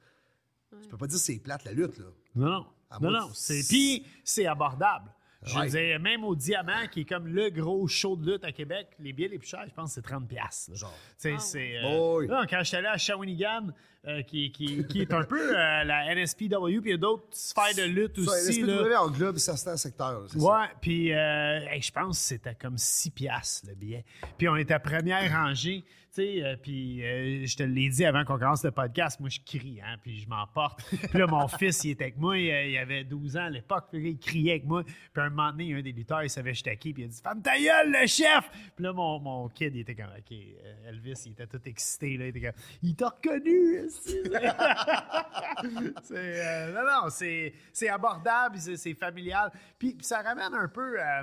[0.83, 1.99] Tu peux pas dire que c'est plate, la lutte.
[1.99, 2.07] Là.
[2.37, 2.67] Non, non.
[2.91, 3.31] À non, non.
[3.35, 5.11] c'est- C'est, puis, c'est abordable.
[5.45, 5.65] Je Ouais.
[5.67, 8.89] veux dire, même au Diamant, qui est comme le gros show de lutte à Québec,
[8.99, 10.27] les billets les plus chers, je pense que c'est 30$.
[10.27, 10.77] piastres, là.
[10.77, 10.95] Genre.
[10.95, 11.81] Ah, c'est, ouais.
[11.85, 12.27] euh, oui.
[12.29, 13.69] non, quand je suis allé à Shawinigan,
[14.07, 17.27] euh, qui, qui, qui est un peu euh, la NSPW, puis il y a d'autres
[17.31, 18.63] sphères de lutte Ça, aussi.
[18.63, 18.77] là.
[18.85, 20.21] SPW englobe certains secteurs.
[20.21, 20.45] là, c'est ça.
[20.61, 24.05] Ouais, puis euh, hey, je pense que c'était comme 6 piastres le billet.
[24.37, 28.24] Puis on était à première rangée, sais, euh, puis euh, je te l'ai dit avant
[28.24, 30.83] qu'on commence le podcast, moi je crie, hein, puis je m'emporte.
[31.11, 33.87] Puis là, mon fils, il était avec moi, il, il avait 12 ans à l'époque,
[33.92, 34.83] il criait avec moi.
[34.85, 37.09] Puis un moment donné, un des lutteurs, il savait que j'étais qui, puis il a
[37.09, 40.33] dit «Femme ta gueule, le chef!» Puis là, mon, mon kid, il était comme «OK,
[40.33, 43.77] euh, Elvis, il était tout excité, là, il était comme «Il t'a reconnu!
[43.77, 44.18] esti.»
[46.03, 49.50] C'est, euh, non, non, c'est, abordable, c'est, familial.
[49.79, 51.00] Puis, puis ça ramène un peu.
[51.00, 51.22] euh,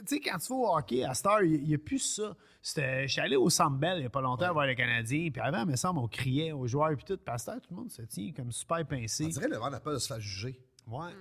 [0.00, 2.36] tu sais, quand tu vas au hockey, à Star, il n'y a, plus ça.
[2.62, 5.30] C'était, je suis allé au Bell il n'y a pas longtemps voir le Canadien.
[5.30, 6.94] Puis avant, il me semble, on criait aux joueurs.
[6.96, 7.16] Puis tout.
[7.16, 9.24] Puis à Star, tout le monde se tient comme super pincé.
[9.26, 10.60] On dirait le monde n'a peur de se faire juger.
[10.86, 11.12] Ouais.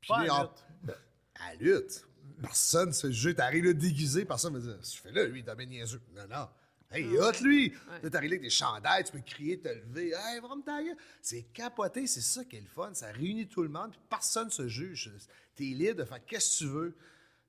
[0.00, 0.64] Puis Pas à lutte.
[1.34, 2.06] à la lutte.
[2.40, 3.34] Personne ne se fait juger.
[3.34, 6.02] T'arrives là déguisé, personne va dire Tu fais là, lui, il est bien niaiseux.
[6.14, 6.48] Non, non.
[6.90, 7.72] Hey, il est hot, lui.
[8.02, 10.12] Là, t'arrives là avec des chandails, tu peux crier, te lever.
[10.16, 10.96] Hey, vraiment ta gueule.
[11.20, 12.94] C'est capoté, c'est ça qui est le fun.
[12.94, 15.12] Ça réunit tout le monde, puis personne ne se juge.
[15.54, 16.96] T'es libre de faire qu'est-ce que tu veux.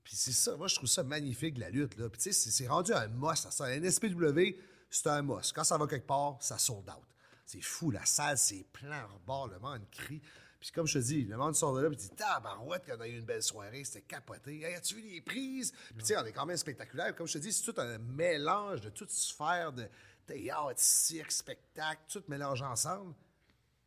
[0.07, 1.97] Puis c'est ça, moi, je trouve ça magnifique, la lutte.
[1.97, 2.07] Là.
[2.07, 3.43] Puis tu sais, c'est- rendu un must.
[3.43, 3.67] Ça, ça.
[3.67, 4.55] La NSPW,
[4.89, 5.51] c'est un must.
[5.51, 7.03] Quand ça va quelque part, ça sold out.
[7.45, 10.21] C'est fou, la salle, c'est plein rebord, le monde crie.
[10.61, 13.05] Puis comme je te dis, le monde sort de là et dit Tabarouette, qu'on a
[13.07, 14.61] eu une belle soirée, c'était capoté.
[14.61, 15.73] Hey, as-tu vu les prises?
[15.89, 17.13] Puis tu sais, on est quand même spectaculaire.
[17.13, 19.89] Comme je te dis, c'est tout un mélange de toutes sphères de
[20.25, 23.13] théâtre, cirque, spectacle, tout mélangé ensemble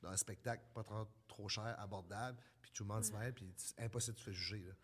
[0.03, 2.39] dans un spectacle pas trop, trop cher, abordable.
[2.61, 4.65] Puis tout le monde se mêle, puis c'est impossible de se faire juger.
[4.69, 4.75] Là.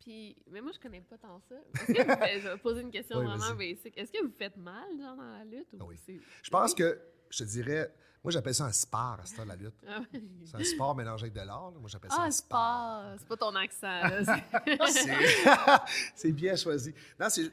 [0.00, 1.54] Puis, mais moi, je connais pas tant ça.
[1.74, 3.96] Est-ce que vous faites- je vais poser une question Oui, vraiment basic.
[3.98, 5.68] Est-ce que vous faites mal, genre, dans la lutte?
[5.74, 5.96] Ou Ah oui.
[6.42, 9.56] Je pense que, je te dirais, moi j'appelle ça un sport à ce temps la
[9.56, 9.74] lutte.
[9.86, 10.00] Ah.
[10.44, 11.70] C'est un sport mélangé avec de l'art.
[11.72, 13.04] Moi j'appelle ça Ah, un sport.
[13.18, 14.40] c'est pas ton accent, là.
[16.14, 16.94] c'est- bien choisi.
[17.18, 17.50] Non, c'est,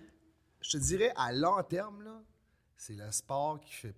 [0.61, 2.23] je te dirais, à long terme,
[2.75, 3.95] c'est le sport qui fait,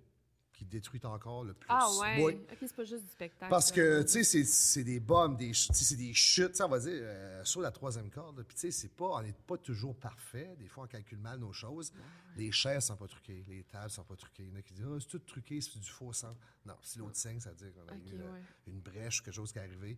[0.60, 1.68] qui détruit encore le plus.
[1.70, 2.36] Ah ouais.
[2.52, 3.50] Ok, c'est pas juste du spectacle.
[3.50, 4.04] Parce que, là.
[4.04, 6.80] tu sais, c'est- c'est des bombes, des, ch- tu sais, c'est des chutes, on va
[6.80, 8.44] dire, euh, sur la troisième corde.
[8.44, 10.56] Puis, tu sais, c'est pas, on n'est pas toujours parfait.
[10.60, 11.94] Des fois, on calcule mal nos choses.
[12.36, 14.44] Les chaises sont pas truquées, les tables sont pas truquées.
[14.44, 16.36] Il y en a qui disent, ah, c'est tout truqué, c'est du faux sang.
[16.66, 18.42] Non, si l'autre saigne, ça veut dire qu'on a eu euh, ouais.
[18.68, 19.98] une brèche ou quelque chose qui est arrivé.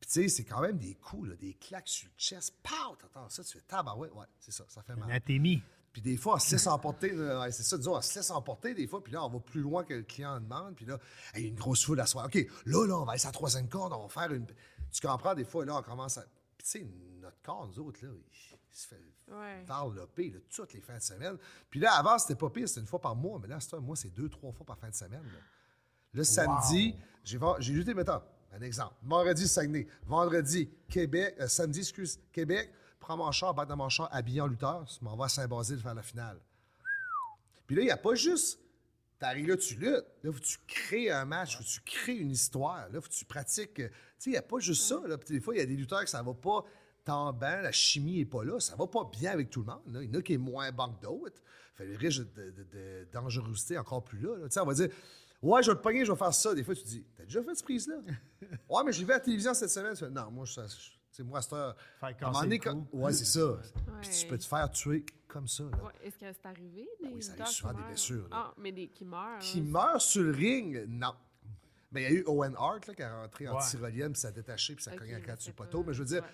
[0.00, 2.54] Puis, tu sais, c'est quand même des coups, là, des claques sur le chest.
[2.62, 2.96] Pow!
[2.96, 4.12] T'entends ça, tu fais tabarouette.
[4.12, 5.08] Ouais, c'est ça, ça fait mal.
[5.10, 5.62] Anatémie.
[5.92, 7.10] Puis des fois, on se laisse emporter.
[7.50, 9.02] c'est ça, disons, on se laisse emporter des fois.
[9.02, 10.74] Puis là, on va plus loin que le client demande.
[10.74, 10.98] Puis là,
[11.36, 12.26] il y a une grosse foule à soir.
[12.26, 12.34] OK,
[12.66, 14.46] là, là, on va aller sur la troisième corde, on va faire une.
[14.90, 16.22] Tu comprends, des fois, là, on commence à.
[16.56, 16.86] Puis tu sais,
[17.20, 18.22] notre corps, nous autres, là, il,
[18.72, 19.00] il se fait
[19.30, 19.64] Ouais.
[19.66, 21.38] varloper là, toutes les fins de semaine.
[21.70, 23.38] Puis là, avant, c'était pas pire, c'était une fois par mois.
[23.40, 25.22] Mais là, c'est moi, c'est deux, trois fois par fin de semaine.
[25.22, 25.38] là.
[26.12, 28.20] Le samedi, j'ai lutté, mettons,
[28.52, 28.94] un exemple.
[29.02, 29.86] Vendredi, Saguenay.
[30.04, 31.34] Vendredi, Québec.
[31.40, 32.70] euh, samedi, excuse, Québec.
[33.02, 34.86] Prends mon char, batte dans mon char, habillé en lutteur.
[34.88, 36.40] Je m'en vais à Saint-Basile faire la finale.
[37.66, 38.60] Puis là, il n'y a pas juste.
[39.18, 40.06] T'arrives là, tu luttes.
[40.22, 42.88] Là, faut que tu crées un match, faut que tu crées une histoire.
[42.90, 43.80] Là, faut que tu pratiques.
[43.80, 45.00] euh, Tu sais, il n'y a pas juste ça.
[45.06, 45.18] Là.
[45.18, 46.64] Puis des fois, il y a des lutteurs que ça va pas
[47.04, 49.82] tant bien, la chimie n'est pas là, ça va pas bien avec tout le monde.
[49.88, 50.02] là.
[50.04, 51.42] Il y en a qui est moins bon que d'autres.
[51.74, 54.36] Fait le risque de, de- de dangerosité encore plus là.
[54.36, 54.44] là.
[54.46, 54.88] Tu sais, on va dire
[55.42, 56.54] Ouais, je vais te pogner, je vais faire ça.
[56.54, 57.96] Des fois, tu dis T'as déjà fait cette prise-là?
[58.68, 59.94] Ouais, mais j'ai vu à la télévision cette semaine.
[60.12, 60.60] Non, moi, je,
[61.16, 61.40] sais, moi.
[61.42, 62.12] Faire à un
[62.58, 62.88] quand- cou.
[62.92, 63.58] Ouais, c'est ça.
[64.00, 65.64] Puis tu peux te faire tuer comme ça.
[65.64, 65.70] là.
[65.84, 66.88] Ouais, Est-ce que c'est arrivé?
[67.02, 67.86] Des oui, ça arrive souvent, des meurent?
[67.88, 68.36] blessures, là.
[68.48, 69.38] Ah, mais des qui meurent.
[69.40, 71.14] Qui meurt sur le ring, non.
[71.90, 74.28] Mais il y a eu Owen Hart là, qui est rentré en tyrolienne, puis ça
[74.28, 75.84] a détaché, puis ça a Ok, cogné à sur le poteau.
[75.84, 76.28] Mais je veux dire, Ouais.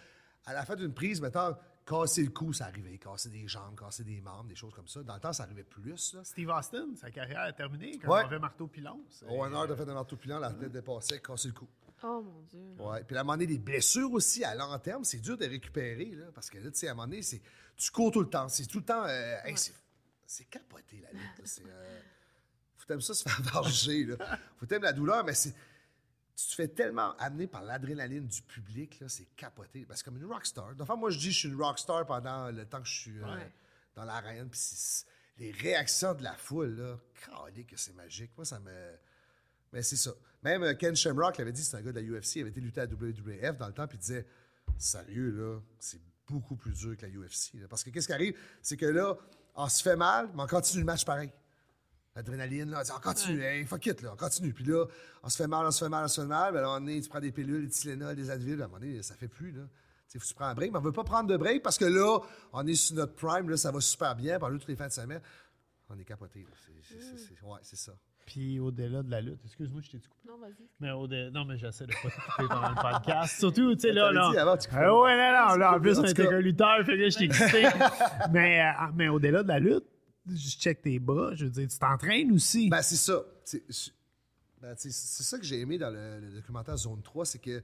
[0.47, 2.97] à la fin d'une prise, mettons, casser le cou, ça arrivait.
[2.99, 5.03] Casser des jambes, casser des membres, des choses comme ça.
[5.03, 6.15] Dans le temps, ça arrivait plus.
[6.15, 6.23] Là.
[6.23, 8.23] Steve Austin, sa carrière est terminée quand Ouais.
[8.23, 9.03] on avait marteau pilon.
[9.11, 11.67] c'est- Owen Hart a fait un marteau-pilon, la tête dépassait, casser le cou.
[12.03, 12.75] Oh mon Dieu.
[12.79, 13.03] Ouais.
[13.05, 16.07] Puis à un moment donné, des blessures aussi à long terme, c'est dur de récupérer,
[16.15, 17.43] là, parce que là, tu sais, à un moment donné, c'est,
[17.77, 18.49] tu cours tout le temps.
[18.49, 19.05] C'est tout le temps.
[19.05, 19.73] euh, hey, c'est,
[20.27, 21.43] c'est capoté, la lutte.
[21.45, 22.01] C'est, euh,
[22.77, 24.39] faut t'aimer ça se faire varger, là.
[24.59, 25.55] Faut t'aimer la douleur, mais c'est.
[26.37, 29.85] Tu te fais tellement amener par l'adrénaline du public, là, c'est capoté.
[29.85, 30.73] Ben, c'est comme une rockstar.
[30.79, 33.25] Enfin, moi, je dis je suis une rockstar pendant le temps que je suis euh,
[33.35, 33.53] Ouais.
[33.97, 34.49] dans l'arène.
[34.49, 35.05] Puis c'est-
[35.39, 36.97] les réactions de la foule, là,
[37.67, 38.31] que c'est magique.
[38.37, 38.93] Moi, ça me.
[39.73, 40.13] Mais c'est ça.
[40.43, 42.61] Même euh, Ken Shamrock l'avait dit, c'est un gars de la UFC, il avait été
[42.61, 44.27] lutté à la WWF dans le temps, puis il disait
[44.79, 47.55] Sérieux, là, c'est beaucoup plus dur que la UFC.
[47.55, 47.67] là.
[47.69, 48.37] Parce que qu'est-ce qui arrive?
[48.63, 49.17] C'est que là,
[49.55, 51.33] on se fait mal, mais on continue le match pareil.
[52.15, 54.53] L'adrénaline, là, on dit, on continue, hey, fuck it, là, on continue.
[54.53, 54.85] Puis là,
[55.23, 56.53] on se fait mal, on se fait mal, on se fait mal.
[56.53, 58.69] Mais à un moment donné, tu prends des pilules, des Tylenol, des Advil, à un
[58.69, 59.63] moment donné, ça fait plus, là.
[60.11, 61.85] Faut que tu prends un break, mais on veut pas prendre de break parce que
[61.85, 62.19] là,
[62.55, 64.87] on est sur notre prime, là, ça va super bien, par là, toutes les fins
[64.89, 65.21] de semaine.
[65.91, 66.49] On est capoté, là.
[66.67, 67.93] C'est- c'est- c'est- c'est- ouais, c'est ça.
[68.29, 70.29] Puis au-delà de la lutte, excuse-moi, je t'ai coupé.
[70.29, 70.69] Non, vas-y.
[70.81, 73.35] Mais au non, mais j'essaie de pas te couper pendant le podcast.
[73.39, 74.31] Surtout, tu sais, là, là.
[74.31, 74.69] dit avant, tu.
[74.71, 77.17] Ah ouais, non, non, là, en plus, on était qu'un lutteur, fait que là, je
[77.17, 77.67] t'ai excité.
[78.31, 79.87] mais, euh, mais au-delà de la lutte,
[80.27, 82.69] je check tes bras, je veux dire, tu t'entraînes aussi.
[82.69, 83.23] Ben, c'est ça.
[83.45, 83.93] C'est c'est-
[84.61, 87.39] ben, tu sais, c'est ça que j'ai aimé dans le, le documentaire Zone 3, c'est
[87.39, 87.63] que.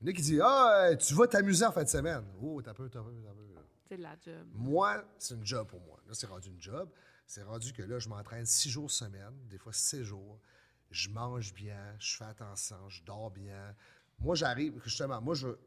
[0.00, 2.24] Il y en a qui disent Ah, euh, tu vas t'amuser en fin de semaine.
[2.40, 3.60] Oh, t'as peu, t'as peu, t'as peu.
[3.86, 4.46] C'est de la job.
[4.54, 5.98] Moi, c'est une job pour moi.
[6.06, 6.88] Là, c'est rendu une job.
[7.28, 10.40] C'est rendu que là, je m'entraîne six jours semaine, des fois six jours.
[10.90, 13.76] Je mange bien, je fais attention, je dors bien.
[14.18, 15.60] Moi, j'arrive, justement, moi, je veux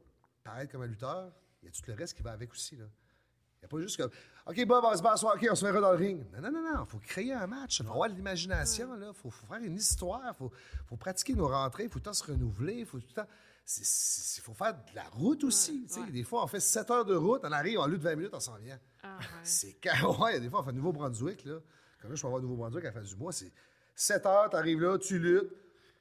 [0.43, 1.31] paraître comme un lutteur.
[1.61, 2.75] Il y a tout le reste qui va avec aussi.
[2.77, 2.85] Là?
[2.85, 4.09] Il n'y a pas juste comme
[4.47, 6.25] OK, Bob, on se bat OK, on se verra dans le ring.
[6.33, 6.83] Non, non, non, non.
[6.83, 7.79] Il faut créer un match.
[7.79, 8.95] Il faut avoir de l'imagination.
[8.95, 10.23] Il faut, faut faire une histoire.
[10.29, 10.51] Il faut,
[10.87, 11.83] faut pratiquer nos rentrées.
[11.83, 12.79] Il faut tout le temps se renouveler.
[12.79, 13.29] Il faut tout le temps.
[13.77, 15.85] Il faut faire de la route aussi.
[15.87, 15.99] tu sais.
[16.01, 16.11] ouais.
[16.11, 18.39] Des fois, on fait 7 heures de route, on arrive, on lutte 20 minutes, on
[18.39, 18.79] s'en vient.
[19.03, 19.25] Ah, ouais.
[19.43, 21.59] C'est quand, ouais, des fois, on fait Nouveau-Brunswick, là.
[22.01, 23.51] Quand là, je peux avoir Nouveau-Brunswick à la fin du mois, c'est
[23.95, 25.51] 7 heures, tu arrives là, tu luttes,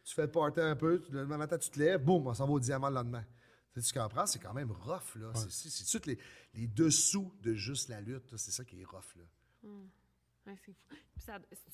[0.05, 2.35] tu fais le party un peu, tu- le lendemain matin, tu te lèves, boum, on
[2.35, 3.25] s'en va au diamant le lendemain.
[3.73, 4.27] Tu, sais, tu comprends?
[4.27, 5.31] C'est quand même rough, là.
[5.35, 6.19] C'est- C'est c'est tout les,
[6.55, 8.39] les dessous de juste la lutte, là.
[8.39, 9.25] c'est ça qui est rough, là.
[10.51, 10.97] Ouais, c'est fou.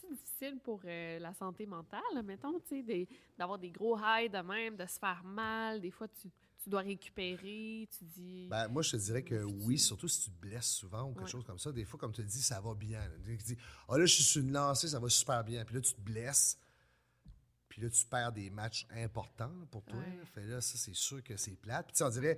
[0.01, 3.09] C'est difficile pour euh, la santé mentale, mettons, tu sais,
[3.39, 5.81] d'avoir des gros highs de même, de se faire mal.
[5.81, 6.29] Des fois, tu,
[6.63, 8.49] tu dois récupérer, tu dis.
[8.51, 11.25] Ben, moi, je te dirais que oui, surtout si tu te blesses souvent ou quelque
[11.25, 11.31] Ouais.
[11.31, 11.71] chose comme ça.
[11.73, 13.01] Des fois, comme tu te dis, ça va bien.
[13.01, 13.15] là.
[13.25, 13.57] Tu te dis,
[13.89, 15.65] ah là, je suis sur une lancée, ça va super bien.
[15.65, 16.59] Puis là, tu te blesses.
[17.69, 19.99] Puis là, tu perds des matchs importants pour toi.
[19.99, 20.19] Ouais.
[20.35, 21.87] Fait là, ça, c'est sûr que c'est plate.
[21.93, 22.37] Puis on dirait.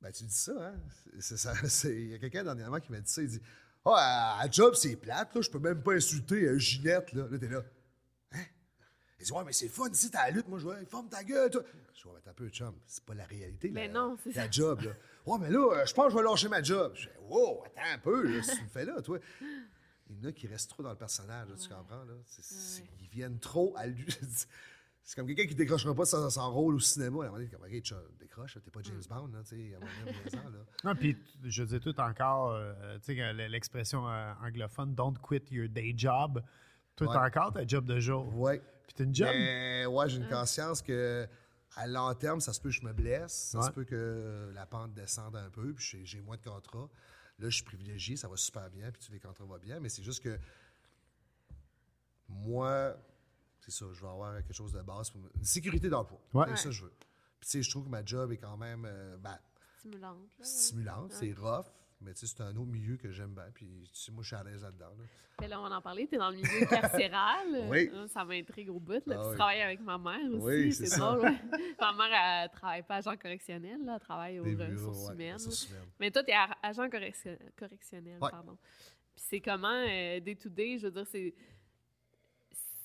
[0.00, 0.80] Ben, tu dis ça, hein?
[1.84, 3.22] Il y a quelqu'un dernièrement qui m'a dit ça.
[3.22, 3.40] Il dit
[3.86, 5.40] Ah, à, à job, c'est plate, là.
[5.40, 7.26] Je peux même pas insulter euh, Ginette, là.
[7.30, 7.62] Là, t'es là.
[8.32, 8.38] Hein?
[9.20, 10.48] Il dit Ouais, mais c'est fun ici, t'as la lutte.
[10.48, 11.62] Moi, je vois, forme ta gueule, toi.
[11.94, 12.74] Je dis Ouais, mais t'as un peu, chum.
[12.86, 14.50] C'est pas la réalité, Mais la, non, c'est la ça.
[14.50, 14.90] job, là.
[15.26, 16.92] Ouais, mais là, euh, je pense que je vais lâcher ma job.
[16.96, 18.42] Je fais Wow, attends un peu, là.
[18.42, 19.18] Si tu me fais là, toi.
[20.10, 22.12] Il y en a qui restent trop dans le personnage, là, tu comprends, là?
[22.12, 22.84] Ouais.
[23.00, 24.06] Ils viennent trop à lui.
[25.06, 27.24] C'est comme quelqu'un qui décrochera pas son, son rôle au cinéma.
[27.24, 29.76] À un moment donné, comme, OK, chum, décroche, t'es pas James Bond, là, tu sais,
[29.76, 29.80] à
[30.30, 30.58] 15 ans, là.
[30.84, 35.68] Non, puis je dis tout encore, euh, tu sais, l'expression euh, anglophone, don't quit your
[35.68, 36.42] day job.
[36.96, 37.12] Toi, Ouais.
[37.14, 38.34] t'as encore ta job de jour.
[38.34, 38.62] Ouais.
[38.86, 39.28] Puis t'as une job.
[39.30, 41.28] Mais ouais, j'ai une conscience que
[41.76, 43.66] à long terme, ça se peut que je me blesse, ça Ouais.
[43.66, 46.88] se peut que la pente descende un peu, puis j'ai- j'ai moins de contrats.
[47.40, 49.88] Là, je suis privilégié, ça va super bien, puis tous les contrats vont bien, mais
[49.90, 50.38] c'est juste que
[52.28, 52.96] moi,
[53.64, 56.18] c'est ça, je veux avoir quelque chose de base, pour me- une sécurité d'emploi.
[56.34, 56.46] Ouais.
[56.50, 56.92] C'est ça que je veux.
[57.40, 59.38] Puis tu sais, je trouve que ma job est quand même euh, ben,
[59.78, 60.18] Stimulante.
[60.38, 61.16] là, stimulante, Ouais.
[61.18, 61.66] c'est rough,
[62.00, 64.28] mais tu sais, c'est un autre milieu que j'aime bien, puis tu sais, moi, je
[64.28, 64.90] suis à l'aise là-dedans.
[64.98, 65.04] là.
[65.40, 66.06] Mais là, on va en parler.
[66.06, 67.46] Tu es dans le milieu carcéral.
[67.68, 67.90] Oui.
[68.08, 69.04] Ça m'intrigue au bout.
[69.04, 69.16] Là.
[69.18, 69.34] Ah tu oui.
[69.36, 70.44] travailles avec ma mère aussi.
[70.46, 71.22] Oui, c'est drôle.
[71.22, 71.36] ouais.
[71.80, 73.84] ma mère, elle travaille pas agent correctionnel.
[73.84, 73.94] Là.
[73.94, 75.34] Elle travaille aux ressources ouais, humaines.
[75.34, 75.88] ressources humaines.
[75.98, 78.18] Mais toi, tu es agent correction- correctionnel.
[78.22, 78.30] Ouais.
[78.30, 78.56] Pardon.
[79.16, 81.34] Puis c'est comment, euh, day to day, je veux dire, c'est.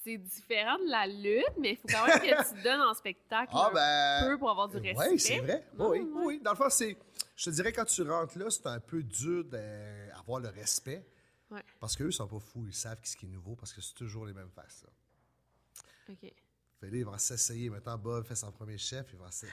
[0.04, 2.94] C'est différent de la lutte, mais il faut quand même que tu te donnes en
[2.94, 4.30] spectacle Ah, un ben.
[4.32, 5.10] peu pour avoir du respect.
[5.12, 5.66] Oui, c'est vrai.
[5.78, 6.26] Non, oui, ouais.
[6.26, 6.40] oui.
[6.42, 6.98] Dans le fond, c'est.
[7.36, 11.06] Je te dirais, quand tu rentres là, c'est un peu dur d'avoir le respect.
[11.52, 11.64] Ouais.
[11.80, 12.66] Parce qu'eux, ils sont pas fous.
[12.68, 14.84] Ils savent ce qui est nouveau parce que c'est toujours les mêmes faces.
[14.86, 16.14] là.
[16.14, 16.34] OK.
[16.80, 17.70] Fait là, ils vont s'essayer.
[17.70, 19.08] Maintenant, Bob fait son premier chef.
[19.12, 19.30] Il va.
[19.32, 19.48] Son,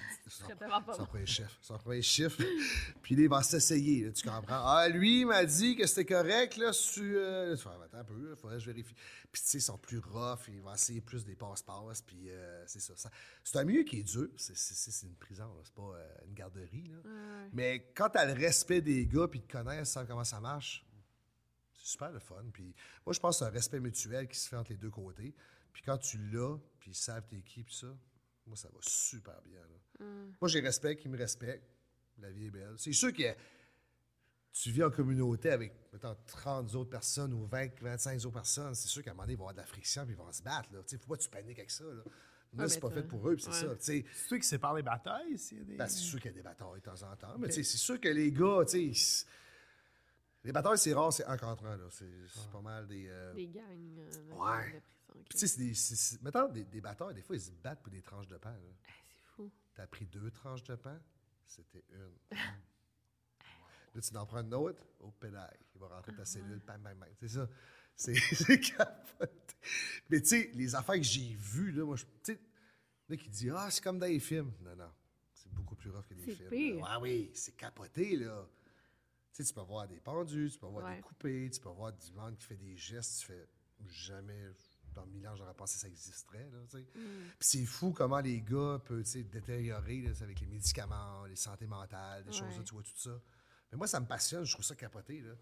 [0.97, 1.59] son premier chef.
[1.61, 2.41] Son premier chiffre.
[3.03, 4.13] Puis là, il va s'essayer.
[4.13, 4.63] Tu comprends?
[4.65, 6.57] Ah, lui, il m'a dit que c'était correct.
[6.57, 8.31] Là, tu, euh, fais, attends un peu.
[8.31, 8.95] Il faudrait que je vérifie.
[9.33, 10.47] Puis, tu sais, ils sont plus rough.
[10.49, 12.01] Ils vont essayer plus des passe-passe.
[12.03, 12.93] Puis, euh, c'est ça.
[12.97, 13.11] ça-
[13.43, 14.29] C'est un milieu qui est dur.
[14.37, 15.53] C'est- une prison.
[15.65, 16.87] C'est pas euh, une garderie.
[16.89, 16.97] Là.
[17.05, 17.49] Ouais.
[17.53, 20.39] Mais quand tu as le respect des gars, puis ils te connaissent, savent comment ça
[20.39, 20.87] marche,
[21.75, 22.45] c'est super le fun.
[22.53, 22.73] Puis
[23.05, 25.35] moi, je pense que c'est un respect mutuel qui se fait entre les deux côtés.
[25.73, 26.57] Puis quand tu l'as,
[26.87, 27.89] puis ils savent t'es qui, puis ça,
[28.47, 29.59] moi, ça va super bien.
[29.59, 30.07] là.
[30.41, 31.69] Moi, j'ai respect, ils me respectent.
[32.19, 32.75] La vie est belle.
[32.79, 33.35] C'est sûr que
[34.53, 38.75] tu vis en communauté avec, mettons, 30 autres personnes ou 20, 25 autres personnes.
[38.77, 40.17] C'est sûr qu'à un moment donné, il va y avoir de la friction, puis ils
[40.17, 40.71] vont se battre.
[40.73, 41.85] Ne faut pas que tu paniques avec ça.
[41.85, 41.91] Là,
[42.53, 43.75] Là, Ouais, c'est pas fait pour eux, puis c'est ouais.
[43.75, 43.77] ça.
[43.81, 45.75] C'est toi qui sépare les batailles, s'il y a des...
[45.75, 47.37] ben, c'est sûr qu'il y a des batailles de temps en temps.
[47.39, 49.27] Mais c'est sûr que les gars, tu sais,
[50.47, 51.77] les batailles, c'est rare, c'est un contre un.
[51.77, 51.85] là.
[51.91, 53.07] C'est c'est pas mal des.
[53.09, 54.73] euh, Des gangs euh, Ouais.
[54.73, 54.81] de prison.
[55.11, 55.25] OK.
[55.29, 55.75] Puis tu sais, c'est des.
[55.75, 58.37] c'est- c'est- Mettons, des, des batailles, des fois, ils se battent pour des tranches de
[58.39, 58.53] pain.
[58.53, 58.59] là.
[58.89, 59.51] Ah, c'est fou.
[59.75, 60.99] T'as pris deux tranches de pain,
[61.47, 62.17] c'était une.
[63.95, 65.57] Là, tu en prends une autre, au pédale.
[65.75, 67.09] Il va rentrer ta cellule, bang, bang, bang.
[67.19, 67.49] C'est ça.
[67.95, 69.33] C'est c'est capoté.
[70.11, 72.41] Mais tu sais, les affaires que j'ai vues, là, moi, je- tu sais,
[73.09, 74.53] là, qui dit, ah, c'est comme dans les films.
[74.61, 74.91] Non, non.
[75.33, 76.51] C'est beaucoup plus rough que des C'est films.
[76.51, 76.85] pire.
[76.87, 78.47] Ah oui, c'est capoté, là.
[79.37, 80.97] Tu sais, tu peux voir des pendus, tu peux voir Ouais.
[80.97, 83.47] des coupés, tu peux voir du monde qui fait des gestes, tu fais
[83.87, 84.51] jamais.
[84.95, 86.83] Dans mille ans, j'aurais pensé que ça existerait, là, tu sais.
[86.95, 87.29] Mm.
[87.39, 91.37] Puis c'est fou comment les gars peuvent tu sais, détériorer là, avec les médicaments, les
[91.37, 92.35] santé mentales, des Ouais.
[92.49, 93.21] choses là, tu vois tout ça.
[93.71, 95.21] Mais moi, ça me passionne, je trouve ça capoté.
[95.21, 95.35] Là.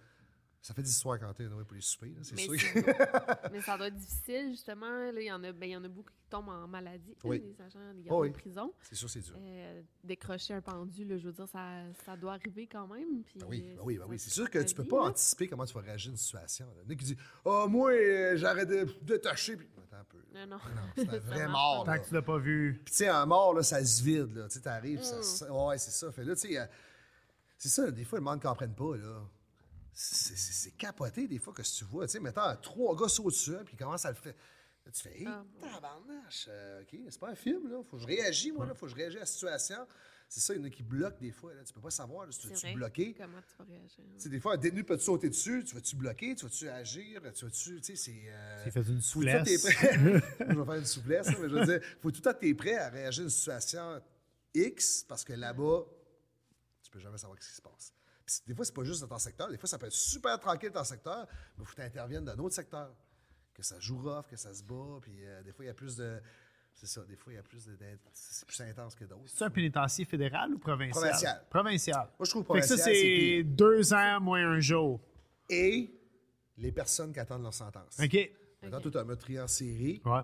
[0.66, 2.52] Ça fait des histoires quand t'es pour les soupers, c'est sûr.
[2.52, 4.86] que- mais ça doit être difficile, justement.
[5.12, 7.14] Là, il y en a, ben, il y en a beaucoup qui tombent en maladie,
[7.22, 7.42] Oui.
[7.44, 8.30] les agents, les Oh oui.
[8.30, 8.72] de prison.
[8.80, 9.34] c'est sûr, c'est dur.
[9.38, 13.22] Euh, décrocher un pendu, là, je veux dire, ça, ça doit arriver quand même.
[13.24, 14.18] Puis, Ben oui, euh, ben oui, ben oui.
[14.18, 15.10] C'est sûr que tu peux vie, pas là.
[15.10, 16.66] anticiper comment tu vas réagir à une situation.
[16.76, 19.58] Il y en a qui disent Ah, moi, euh, j'arrête de détacher.
[19.58, 20.18] Puis, attends un peu.
[20.32, 20.56] Non, non.
[20.56, 21.84] Non, c'est un vrai mort.
[21.84, 22.80] Tant que tu l'as pas vu.
[22.86, 24.44] Puis, tu sais, un mort, là, ça se vide, là.
[24.48, 25.22] Tu sais, t'arrives, Mm.
[25.22, 26.10] ça, Ouais, c'est ça.
[26.10, 26.70] Fait là, tu sais,
[27.58, 29.20] c'est ça, des fois, le monde ne comprenne pas, là.
[29.94, 32.06] C'est- C'est c'est capoté, des fois, que si tu vois.
[32.06, 34.34] Tu sais, mettons, trois gars sautent dessus, puis ils commencent à le faire.
[34.84, 37.82] Là, tu fais, hé, Ah, tabarnache, euh, OK, c'est pas un film, là.
[37.88, 38.74] Faut que je réagisse, moi, là.
[38.74, 39.86] Faut que je réagisse à la situation.
[40.28, 41.62] C'est ça, il y en a qui bloquent des fois, là.
[41.64, 42.74] Tu peux pas savoir, là, si tu vrai.
[42.74, 43.14] bloquer.
[43.14, 44.04] Comment tu vas réagir?
[44.16, 45.62] Tu sais, des fois, un détenu peut te sauter dessus.
[45.64, 46.34] Tu vas-tu bloquer?
[46.34, 47.20] Tu vas-tu agir?
[47.32, 47.80] Tu vas-tu.
[47.80, 48.22] Tu sais, c'est.
[48.28, 49.62] euh, fait une faut tout le temps souplesse.
[49.62, 49.94] t'es prêt.
[50.50, 52.40] je vais faire une souplesse, hein, mais je veux dire, faut tout le temps que
[52.40, 54.02] t'es prêt à réagir à une situation
[54.54, 55.84] X parce que là-bas,
[56.82, 57.94] tu peux jamais savoir ce qui se passe.
[58.26, 59.48] Puis des fois, c'est pas juste dans ton secteur.
[59.50, 61.82] Des fois, ça peut être super tranquille dans ton secteur, mais il faut que tu
[61.82, 62.90] interviennes dans un autre secteur.
[63.52, 64.98] Que ça joue rough, que ça se bat.
[65.02, 66.20] Puis euh, des fois, il y a plus de.
[66.74, 67.76] C'est ça, des fois, il y a plus de.
[68.12, 69.22] C'est plus intense que d'autres.
[69.26, 71.02] C'est un pénitentiaire fédéral ou provincial?
[71.02, 71.44] Provincial.
[71.48, 72.10] Provincial.
[72.18, 75.00] Moi, je trouve Fait que ça, provincial, c'est deux ans moins un jour.
[75.48, 75.94] Et
[76.56, 77.98] les personnes qui attendent leur sentence.
[78.02, 78.30] OK.
[78.62, 80.00] Maintenant, toi, tu as un meurtrier en série.
[80.04, 80.22] Ouais.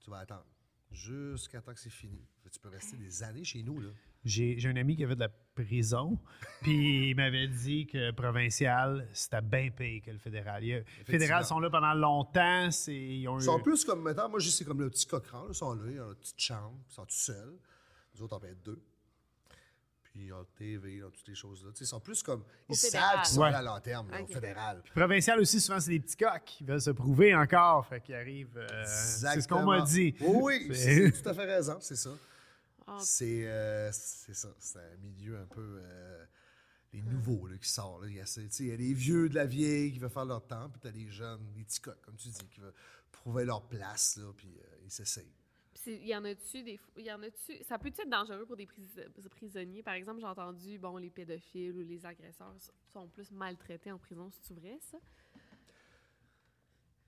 [0.00, 0.46] tu vas attendre
[0.90, 2.26] jusqu'à temps que c'est fini.
[2.50, 3.90] Tu peux rester des années chez nous, là.
[4.26, 6.18] J'ai j'ai un ami qui avait de la prison,
[6.62, 10.62] puis il m'avait dit que provincial, c'était bien payé que le fédéral.
[10.62, 12.70] Les fédérales sont là pendant longtemps.
[12.72, 15.46] c'est- Ils ont Ils eu- sont plus comme, maintenant, moi, c'est comme le petit cochran.
[15.48, 17.54] Ils sont là, ils ont une petite chambre, ils sont tout seuls.
[18.14, 18.82] Nous autres, on peut être deux.
[20.02, 21.70] Puis, ils ont le TV, ils ont toutes les choses-là.
[21.78, 22.42] Ils sont plus comme.
[22.68, 23.50] Ils savent qu'ils sont Ouais.
[23.50, 24.82] là à long terme, là, au fédéral.
[24.94, 26.60] Provincial aussi, souvent, c'est des petits coqs.
[26.60, 27.86] Ils veulent se prouver encore.
[27.86, 28.56] Fait qu'ils arrivent.
[28.56, 30.14] euh, c'est ce qu'on m'a dit.
[30.20, 32.10] Oui, oui, tout à fait raison, c'est ça.
[32.86, 32.98] Ah.
[33.00, 34.54] C'est euh, c'est ça.
[34.58, 35.80] C'est un milieu un peu.
[35.82, 36.24] euh,
[36.92, 38.02] les nouveaux là, qui sortent.
[38.02, 38.08] là.
[38.08, 38.24] Il y, a,
[38.60, 40.88] il y a les vieux de la vieille qui veulent faire leur temps, puis tu
[40.88, 42.74] as les jeunes, les petits coqs, comme tu dis, qui veulent
[43.12, 45.34] prouver leur place, là, puis euh, ils s'essayent.
[45.86, 48.66] Il y en a-tu des il y en a-tu ça peut être dangereux pour des
[48.66, 48.88] pris-
[49.30, 49.82] prisonniers?
[49.84, 52.54] Par exemple j'ai entendu bon les pédophiles ou les agresseurs
[52.92, 54.98] sont plus maltraités en prison c'est vrai ça?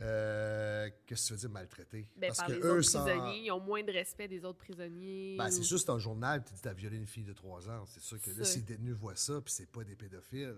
[0.01, 2.09] Euh, Qu'est-ce que tu veux dire maltraité?
[2.17, 4.45] Ben, Parce par que les eux, autres sans- prisonniers, ils ont moins de respect des
[4.45, 5.37] autres prisonniers.
[5.37, 7.69] Ben, c'est ou- juste un journal, tu dis tu as violé une fille de 3
[7.69, 7.85] ans.
[7.87, 10.57] C'est sûr que là, si les détenus voient ça, puis c'est pas des pédophiles,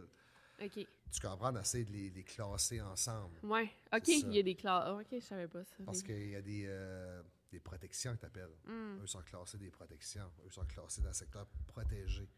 [0.63, 0.87] OK.
[1.11, 3.35] tu comprends, on essaie de les, les classer ensemble.
[3.43, 3.71] Ouais.
[3.95, 4.83] OK, C'est il y a des classes.
[4.87, 5.75] Ah, OK, je savais pas ça.
[5.87, 8.53] Parce qu'il y a des, euh, des protections que tu appelles.
[8.67, 9.01] Hmm.
[9.03, 10.31] Eux sont classés des protections.
[10.47, 12.29] Eux sont classés dans le secteur protégé.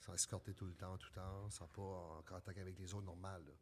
[0.00, 1.46] Ils sont escortés tout le temps, tout le temps.
[1.48, 3.44] Ils sont pas en contact avec les autres normales.
[3.46, 3.52] là.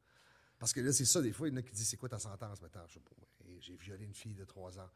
[0.60, 2.08] Parce que là, c'est ça, des fois, il y en a qui disent C'est quoi
[2.10, 3.16] ta sentence maintenant Je sais pas.
[3.60, 4.88] J'ai violé une fille de 3 ans.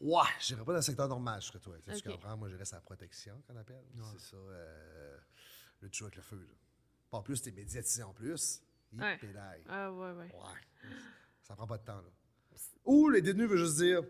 [0.00, 1.76] Ouais, je n'irai pas dans le secteur normal, je serais toi.
[1.84, 2.36] Tu sais, Tu comprends?
[2.36, 3.84] Moi, je reste à la protection, qu'on appelle.
[4.12, 4.36] C'est ça.
[4.36, 5.18] Euh,
[5.80, 6.38] le tueur avec le feu.
[6.40, 6.54] Là.
[7.10, 8.62] Pas En plus, t'es médiatisé en plus.
[8.92, 9.18] Il Ouais.
[9.18, 9.62] pédaille.
[9.68, 10.32] Ah, ouais, ouais.
[10.34, 10.90] Ouais.
[11.42, 12.10] Ça prend pas de temps, là.
[12.86, 14.02] Ou les détenus veulent juste dire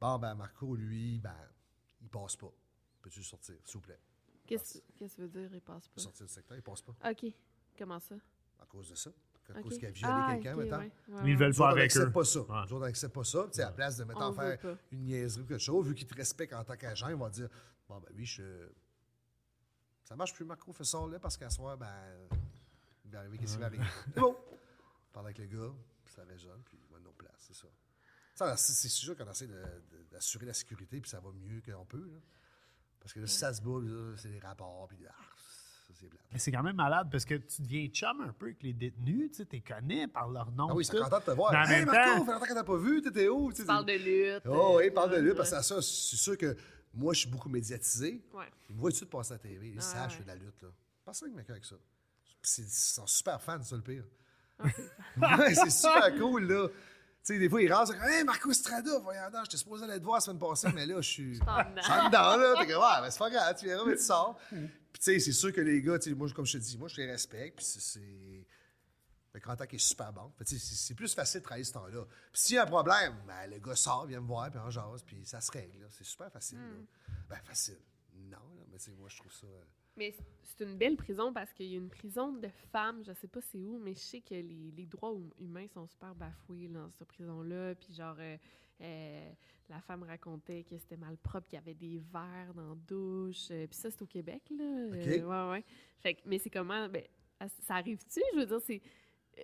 [0.00, 1.34] Bon, ben, Marco, lui, ben,
[2.02, 2.52] il passe pas.
[3.00, 4.00] Peux-tu sortir, s'il vous plaît?
[4.46, 6.00] Qu'est-ce qu'est-ce que ça veut dire, il passe pas?
[6.00, 6.94] Sortir du secteur, il passe pas.
[7.10, 7.26] OK.
[7.76, 8.16] Comment ça?
[8.60, 9.10] À cause de ça.
[9.54, 9.62] À OK.
[9.62, 10.78] cause qu'il a violé Ah, quelqu'un, OK, maintenant.
[10.78, 12.10] ouais, ouais, Ils veulent pas avec eux.
[12.12, 12.38] pas ça.
[12.40, 13.44] Nous autres, on pas ça.
[13.44, 14.76] Tu sais, à la place de mettre On en faire pas.
[14.92, 17.48] une niaiserie ou quelque chose, vu qu'ils te respectent en tant qu'agent, ils vont dire
[17.88, 18.68] Bon, ben oui, je.
[20.04, 21.92] Ça marche plus, Marco, fais ça là, parce qu'à soir, ben.
[23.04, 23.84] Il va arriver, qu'est-ce qui va arriver?
[24.14, 24.36] C'est bon.
[25.12, 25.72] Parle avec le gars,
[26.04, 27.68] puis ça résonne, puis il va nos places, c'est ça.
[28.34, 29.48] Ça, c'est sûr qu'on essaie
[30.10, 32.04] d'assurer la sécurité, puis ça va mieux qu'on peut.
[32.06, 32.20] là.
[33.00, 35.12] Parce que là, si ça se là, c'est des rapports, puis ah,
[35.88, 36.22] ça, c'est plate.
[36.32, 39.30] Mais c'est quand même malade parce que tu deviens chum un peu avec les détenus,
[39.30, 40.68] tu sais, t'es connais par leur nom.
[40.70, 41.02] Ah oui, c'est tout.
[41.02, 41.52] content de te voir.
[41.52, 43.52] Mais en hey, même Marco, temps- fait longtemps qu'on t'a pas vu, t'étais où?
[43.52, 44.42] Tu parles de lutte.
[44.46, 46.56] Oh, oui, euh, il parle de ouais, lui, parce que ça, c'est sûr que
[46.94, 48.22] moi, je suis beaucoup médiatisé.
[48.34, 48.44] Ouais.
[48.68, 49.68] Ils me voient tout de suite passer à la TV.
[49.70, 50.62] Ils Ah, savent que je fais de la lutte.
[50.62, 50.68] Là.
[51.04, 51.76] Pas de mec avec ça.
[52.58, 54.04] Ils sont super fans, c'est ça le pire.
[55.16, 56.68] Ouais, c'est super cool, là.
[56.68, 59.98] Tu sais, des fois, ils rentrent, ils disent Hey, Marco Strada, voyons j'étais supposé aller
[59.98, 61.40] te voir la semaine passée, mais là, je suis.
[61.46, 61.72] en dedans.
[61.76, 62.54] Je suis en dedans, là.
[62.58, 64.38] T'es comme, ouais, mais c'est pas grave, tu verras, mais tu sors.
[64.92, 66.78] Puis, tu sais, c'est sûr que les gars, tu sais, moi, comme je te dis,
[66.78, 68.46] moi, je les respecte, puis c'est-.
[69.34, 70.32] Le contact est super bon.
[70.44, 72.04] C'est plus facile de travailler ce temps-là.
[72.32, 74.70] Puis s'il y a un problème, ben, le gars sort, vient me voir, puis on
[74.70, 75.86] jase, puis ça se règle.
[75.90, 76.58] C'est super facile.
[76.58, 77.14] là.
[77.28, 77.78] Ben, facile.
[78.16, 79.46] Non, là, mais tu sais, moi, je trouve ça.
[79.46, 79.62] euh,
[79.96, 83.28] Mais c'est une belle prison parce qu'il y a une prison de femmes, je sais
[83.28, 86.66] pas c'est où, mais je sais que les, les droits hum- humains sont super bafoués
[86.68, 87.74] dans cette prison-là.
[87.76, 88.36] Puis genre, euh,
[88.80, 89.30] euh,
[89.68, 93.48] la femme racontait que c'était mal propre, qu'il y avait des verres dans la douche.
[93.50, 94.64] euh, puis ça, c'est au Québec, là.
[94.64, 95.64] Euh, ouais, ouais.
[96.00, 96.88] Fait que, mais c'est comment...
[96.88, 97.02] Ben,
[97.40, 98.20] à- ça arrive-tu?
[98.34, 98.80] Je veux dire, c'est...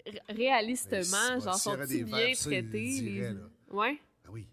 [0.05, 3.01] Ben, Réalistement, si- genre, sont-ils bien traités?
[3.01, 3.21] les...
[3.33, 3.41] là.
[3.71, 3.99] Ouais?
[4.25, 4.49] Ben oui.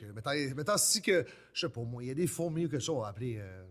[0.00, 2.68] Que, mettons, mettons, si que, je sais pas moi, il y a des fourmis ou
[2.68, 3.36] quelque chose, on va appeler.
[3.38, 3.64] Euh,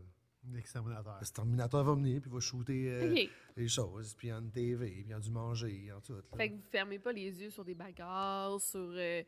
[0.53, 1.19] L'exterminateur.
[1.21, 3.29] le Terminator va venir, puis va shooter euh, OK.
[3.55, 5.86] des choses, puis il y a une TV, puis il y a du manger, il
[5.86, 6.13] y a tout.
[6.13, 6.21] là.
[6.36, 8.79] Fait que vous fermez pas les yeux sur des bagarres, sur...
[8.95, 9.21] euh,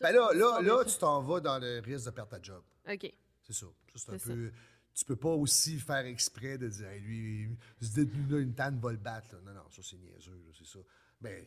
[0.00, 2.62] Ben là, là, là, tu t'en vas dans le risque de perdre ta job.
[2.88, 3.12] OK.
[3.42, 3.66] C'est ça.
[3.66, 4.24] Ça, c'est un ça.
[4.32, 4.52] peu.
[4.94, 7.48] Tu peux pas aussi faire exprès de dire, Hey, lui,
[7.80, 9.34] ce détenu-là, une tanne va le battre.
[9.34, 9.40] là.
[9.44, 10.78] Non, non, ça, c'est niaiseux, là, c'est ça.
[11.20, 11.44] Ben,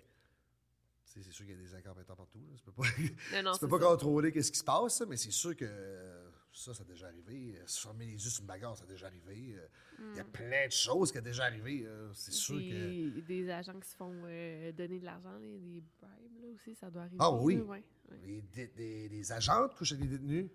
[1.08, 2.39] c'est sûr qu'il y a des incompétents partout.
[2.50, 2.56] Là.
[2.58, 2.84] Tu peux pas,
[3.43, 3.86] Non, tu peux pas ça.
[3.88, 7.56] contrôler qu'est-ce qui se passe, mais c'est sûr que euh, ça, ça a déjà arrivé.
[7.58, 9.56] Euh, Se fermer les yeux sur une bagarre, ça a déjà arrivé.
[9.58, 9.67] Euh,
[10.12, 11.84] Il y a plein de choses qui ont déjà arrivé.
[11.86, 13.20] euh, c'est sûr que.
[13.22, 17.17] Des, agents qui se font donner de l'argent, des bribes là, aussi, ça doit arriver.
[17.20, 17.56] Ah oui?
[17.56, 18.17] là, ouais, ouais.
[18.26, 20.50] Les, des, des agentes couchent avec des détenus?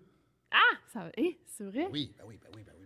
[0.51, 0.77] Ah!
[0.93, 1.87] Ça, eh, c'est vrai?
[1.91, 2.82] Oui, ben oui, ben oui, ben oui,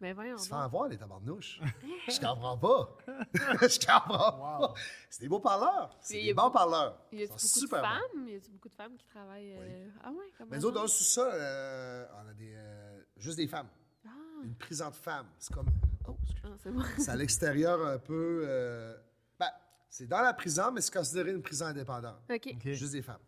[0.00, 0.08] ben oui.
[0.08, 1.60] Ben voyons se font avoir, les tabarnouches.
[2.08, 2.96] Je comprends pas.
[3.34, 4.74] Je comprends pas.
[5.10, 5.96] C'est des beaux parleurs.
[6.00, 6.98] C'est Mais il des bons parleurs.
[7.12, 7.76] Y a beaucoup de bons.
[7.76, 8.28] femmes?
[8.28, 9.54] Y a beaucoup de femmes qui travaillent...
[9.58, 10.32] euh, Ah ouais?
[10.36, 10.84] Comment Mais nous autres, dans ça?
[10.84, 13.68] le sous-sol, euh, on a des, euh, juste des femmes.
[14.06, 14.10] Ah,
[14.44, 15.28] Une prison de femmes.
[15.38, 15.66] C'est comme.
[16.08, 16.50] Oh, excuse.
[16.62, 16.82] c'est bon.
[17.12, 18.44] À l'extérieur un peu.
[18.46, 18.96] euh,
[19.38, 19.50] ben,
[19.88, 22.20] c'est dans la prison, mais c'est considéré une prison indépendante.
[22.30, 22.48] OK.
[22.54, 22.68] OK.
[22.72, 23.20] Juste des femmes.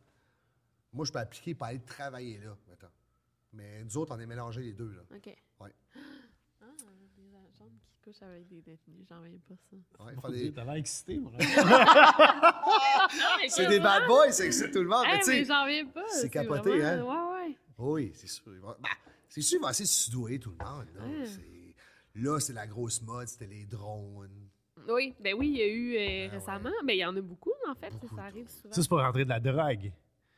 [0.93, 2.89] Moi, je peux appliquer pour aller travailler là, maintenant.
[3.53, 5.03] Mais nous autres, on est mélangés les deux, là.
[5.15, 5.37] OK.
[5.61, 5.75] Ouais.
[8.09, 10.05] Couchent avec des détenus, j'en reviens pas ça.
[10.05, 11.33] Ouais, il fallait- Dieu, T'as l'air excité, moi.
[13.49, 15.05] C'est des bad boys, ça excite tout le monde.
[15.07, 16.05] Hey, mais tu sais, mais j'en reviens pas.
[16.09, 17.35] c'est capoté, vraiment- hein?
[17.37, 17.57] Ouais, ouais.
[17.79, 18.45] Oui, c'est sûr.
[18.81, 18.89] Ben,
[19.29, 20.87] c'est sûr, de soudoyer tout le monde.
[20.95, 21.27] Là, Ouais.
[21.27, 21.75] C'est-
[22.21, 24.49] là c'est la grosse mode, c'était les drones.
[24.89, 26.71] Oui, ben oui, il y a eu euh, Ah, récemment.
[26.85, 27.91] Ben il y en a beaucoup, en fait.
[27.91, 28.73] Beaucoup, ça arrive souvent.
[28.73, 29.93] Ça, c'est pour rentrer de la drogue.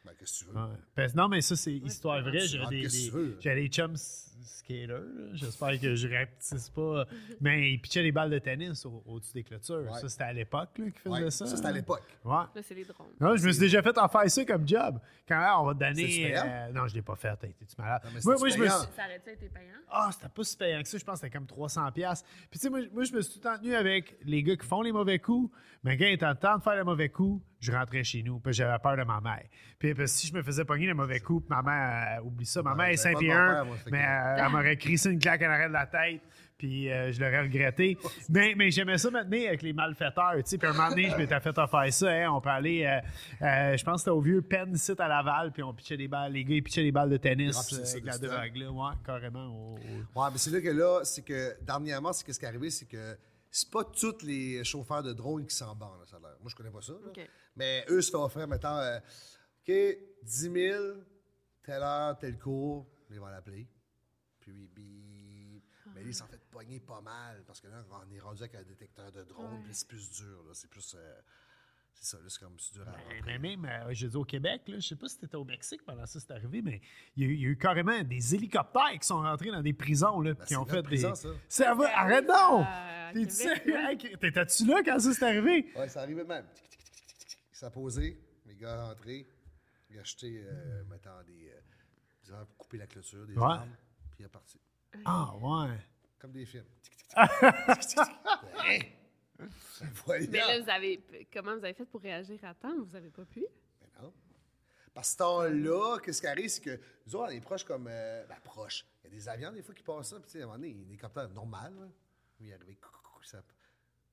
[0.04, 0.60] Ben, qu'est-ce que tu veux?
[0.96, 1.06] Ouais.
[1.14, 2.40] Non, mais ça, c'est histoire vraie.
[2.40, 3.96] J'ai Ah, des, des- des chums
[4.40, 4.88] s- skaters.
[4.88, 5.00] là.
[5.34, 7.04] J'espère que je rapetisse pas.
[7.40, 9.82] Mais ils pitchaient des balles de tennis au- au-dessus des clôtures.
[9.90, 10.00] Ouais.
[10.00, 11.46] Ça, c'était à l'époque faisaient Ouais, ça.
[11.46, 12.02] ça, c'était à l'époque.
[12.24, 12.32] Ouais.
[12.54, 13.06] Là, c'est les drones.
[13.20, 14.98] Non, je me suis déjà fait en faire ça comme job.
[15.28, 16.06] Quand on va te donner.
[16.06, 16.42] payant?
[16.44, 17.36] euh, non, je l'ai pas fait.
[17.36, 18.02] T'es-tu malade?
[18.04, 18.70] Non, mais moi, moi, je me suis.
[18.70, 19.66] Ça aurait-tu été payant?
[19.88, 20.98] Ah, c'était pas si payant que ça.
[20.98, 21.92] Je pense que c'était comme 300$.
[21.92, 22.28] piastres.
[22.50, 24.56] Puis, tu sais, moi, moi, je me suis tout le temps tenu avec les gars
[24.56, 25.52] qui font les mauvais coups.
[25.82, 28.38] Mais quand il était temps de faire les mauvais coups, je rentrais chez nous.
[28.40, 29.44] Puis, j'avais peur de ma mère.
[29.78, 32.24] Puis, parce que si je me faisais pogner les mauvais coups, puis ma mère, euh,
[32.26, 32.62] oublie ça.
[32.62, 33.90] Ma Ouais, mère est j'avais 5 pas de pieds mon 1, père, moi, fait que-
[33.90, 36.20] mais euh, elle m'aurait crissé une claque en arrière de la tête.
[36.58, 37.96] puis euh, je l'aurais regretté.
[38.28, 40.58] Mais, mais j'aimais ça maintenant avec les malfaiteurs, tu sais.
[40.58, 42.30] Puis un moment donné, je m'étais fait offrir ça, hein.
[42.32, 43.00] On peut aller, euh,
[43.46, 46.06] euh, je pense que c'était au vieux Penn site à Laval, puis on pitchait des
[46.08, 48.56] balles, les gars, ils pitchaient des balles de tennis Remplissaient euh, ça avec la drogue,
[48.56, 48.70] là.
[48.72, 49.46] Ouais, carrément.
[49.46, 52.44] au- au- Ouais, mais c'est là que là, c'est que dernièrement, c'est que ce qui
[52.44, 53.16] est arrivé, c'est que
[53.50, 56.36] c'est pas tous les chauffeurs de drone qui s'en bandent, là, ça a l'air.
[56.42, 56.92] Moi, je connais pas ça.
[57.56, 58.98] Mais eux se font offrir, mettons, euh,
[59.66, 59.74] OK,
[60.24, 60.84] 10 000,
[61.64, 63.66] telle heure, tel cours, ils vont l'appeler.
[64.50, 65.64] Puis, bip.
[65.94, 68.54] Mais là, ils s'en fait pogner pas mal, parce que là, on est rendu avec
[68.54, 69.60] un détecteur de drone, Ouais.
[69.64, 70.50] puis c'est plus dur, là.
[70.54, 70.94] C'est plus.
[70.98, 71.20] euh,
[71.92, 73.22] c'est ça, là, c'est comme plus dur à Mais, rentrer.
[73.26, 75.84] mais même, euh, je dis au Québec, là, je sais pas si c'était au Mexique
[75.84, 76.80] pendant ça c'est arrivé, mais
[77.16, 79.60] il y, a eu- il y a eu carrément des hélicoptères qui sont rentrés dans
[79.62, 81.16] des prisons, là, Ben, qui ont c'est fait prison, des.
[81.16, 81.28] ça.
[81.48, 82.64] Ça va, arrête donc!
[82.66, 85.72] À T'es-tu T'étais-tu là quand ça s'est arrivé?
[85.76, 86.46] Ouais, ça arrivait même.
[87.52, 89.26] Ça a posé, les gars rentrés,
[89.90, 91.50] ils ont acheté, euh, mettons, des.
[91.50, 91.60] Euh,
[92.24, 93.42] ils ont coupé la clôture, des Ouais.
[93.42, 93.76] armes,
[94.20, 94.60] puis il est parti.
[95.04, 95.78] Ah, ouais.
[96.18, 96.64] Comme des films.
[96.82, 97.16] Tic, tic, tic.
[97.68, 98.96] Tic, tic, tic.
[100.04, 100.26] Voilà.
[100.28, 102.74] Mais là, vous avez, comment vous avez fait pour réagir à temps?
[102.84, 103.44] Vous avez pas pu?
[103.80, 104.12] Mais non.
[104.92, 107.86] Parce que ce temps-là, qu'est-ce qui arrive, c'est que nous autres, on est proches comme.
[107.88, 108.84] Euh, ben, proches.
[109.02, 110.16] Il y a des avions, des fois, qui passent ça.
[110.16, 111.56] Puis, tu sais, à un moment donné, il y a des normaux.
[111.56, 111.86] Là.
[112.38, 112.74] Lui, il est arrivé.
[112.76, 113.42] coucou, coucou, ça-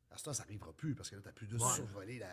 [0.10, 2.18] À ce temps, ça n'arrivera plus parce que là, tu n'as plus de survoler.
[2.18, 2.28] la-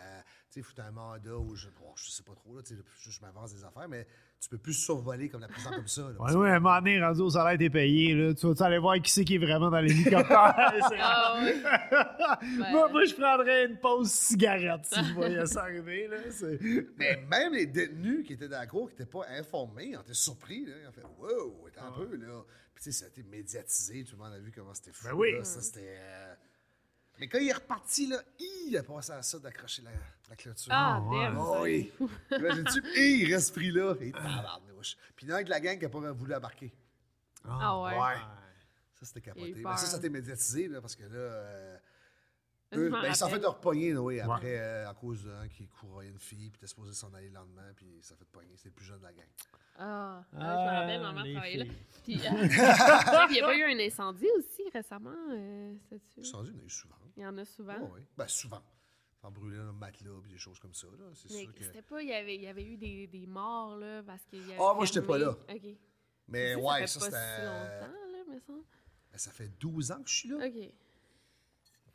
[0.49, 2.73] Tu sais, il faut un mandat ou je, bon, je sais pas trop, là, tu
[2.75, 4.07] sais, je, je m'avance des affaires, mais
[4.39, 6.01] tu peux plus survoler comme la prison comme ça.
[6.03, 6.19] là.
[6.21, 8.33] Ouais, ouais, à un moment donné, rendu au salaire, t'es payé, là.
[8.33, 10.55] Tu vas aller voir qui c'est qui est vraiment dans l'hélicoptère?
[10.97, 11.61] Ah oui.
[12.71, 16.17] moi, moi, je prendrais une pause cigarette si je voyais ça arriver, là.
[16.97, 20.01] Mais même les détenus qui étaient dans la cour, qui n'étaient pas informés, ils ont
[20.01, 20.65] été surpris.
[20.65, 20.73] Là.
[20.83, 22.15] Ils ont fait Wow, attends un peu.
[22.15, 22.41] là.
[22.73, 24.03] Puis, tu sais, ça a été médiatisé.
[24.05, 25.07] Tout le monde a vu comment c'était fou.
[25.07, 25.33] Ben oui.
[25.33, 25.43] là.
[25.43, 25.97] Ça, c'était.
[25.99, 26.35] euh,
[27.19, 29.91] Mais quand il est reparti, là, il a passé à ça d'accrocher la,
[30.29, 30.67] la clôture.
[30.69, 31.17] Ah, ouais.
[31.25, 31.91] damn, Oh oui.
[32.31, 32.83] Imagine-tu?
[32.97, 33.95] Et il reste pris là.
[34.01, 34.97] Et tabarnouche.
[35.15, 36.73] Puis il y en a de la gang qui n'a pas voulu embarquer.
[37.47, 37.97] Ah ouais.
[37.97, 38.15] Ouais.
[38.93, 39.53] Ça, c'était capoté.
[39.55, 39.77] Mais peur.
[39.77, 41.09] ça, ça a été médiatisé, là, parce que là.
[41.15, 41.77] euh,
[42.73, 43.49] eux, ben, ils s'en fait rappelle.
[43.49, 47.13] repogner, oui, après, euh, à cause d'un qui courait une fille, puis était supposé s'en
[47.13, 48.53] aller le lendemain, puis s'est fait pogner.
[48.57, 49.25] C'est le plus jeune de la gang.
[49.77, 51.73] Ah, ouais, je me Ah, rappelle, maman travaillait là.
[52.03, 52.29] Puis, euh,
[53.29, 56.21] il n'y a pas eu un incendie aussi récemment, euh, sais-tu?
[56.21, 56.95] Descendu, il y en a eu souvent.
[57.17, 57.77] Il y en a souvent?
[57.81, 58.01] Oh, oui.
[58.17, 58.61] Ben, souvent.
[59.21, 61.05] Faire brûler un matelas, puis des choses comme ça, là.
[61.13, 61.63] C'est Mais sûr que.
[61.63, 64.39] c'était pas, il y avait, il y avait eu des, des morts, là, parce qu'il
[64.41, 64.57] y avait.
[64.61, 65.29] Ah, moi, j'étais pas là.
[65.31, 65.67] OK.
[66.27, 67.17] Mais Ça, ouais, ça ça, c'était.
[67.17, 68.63] si longtemps, là, semble.
[69.11, 70.37] Ben, ça fait 12 ans que je suis là.
[70.45, 70.71] OK.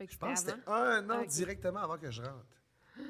[0.00, 1.28] Fait que Je pense que c'était un an Ok.
[1.28, 2.46] directement avant que je rentre.
[2.96, 3.02] Ah,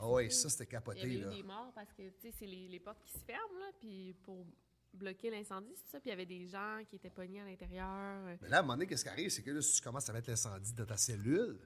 [0.00, 1.30] Ah oui, ça, c'était Il y capoté, avait là.
[1.32, 3.70] eu des morts parce que, tu sais, c'est les, les portes qui se ferment, là,
[3.78, 4.44] puis pour
[4.92, 6.00] bloquer l'incendie, c'est ça.
[6.00, 8.36] Puis il y avait des gens qui étaient pognés à l'intérieur.
[8.42, 10.08] Mais là, à un moment donné, qu'est-ce qui arrive, c'est que là, si tu commences
[10.08, 11.60] à mettre l'incendie dans ta cellule,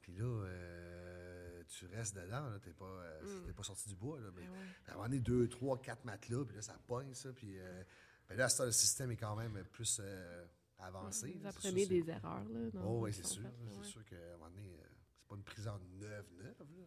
[0.00, 4.18] puis là, euh, tu restes dedans, là, t'es pas, euh, t'es pas sorti du bois,
[4.18, 4.30] là.
[4.34, 4.42] Mais.
[4.46, 4.58] Ah ouais.
[4.88, 7.60] à un moment donné, deux, trois, quatre matelas, puis là, ça pogne, ça, puis...
[7.60, 7.84] euh,
[8.30, 10.00] là, ça, le système est quand même plus
[10.86, 11.32] avancé.
[11.32, 12.70] Vous là, apprenez sûr, des erreurs, là.
[12.70, 13.42] dans Oh, oui, ce c'est sûr.
[13.68, 13.84] C'est ouais.
[13.84, 14.84] sûr qu'à un moment donné, euh,
[15.18, 16.84] c'est pas une prison neuve, neuve, là.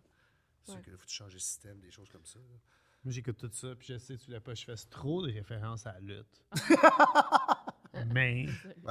[0.60, 0.82] C'est sûr Ouais.
[0.84, 2.56] qu'il faut que tu changes le système, des choses comme ça, là.
[3.04, 5.86] Moi, j'écoute tout ça, puis je sais, tu l'as pas, je fais trop de références
[5.86, 6.44] à la lutte.
[8.14, 8.46] Mais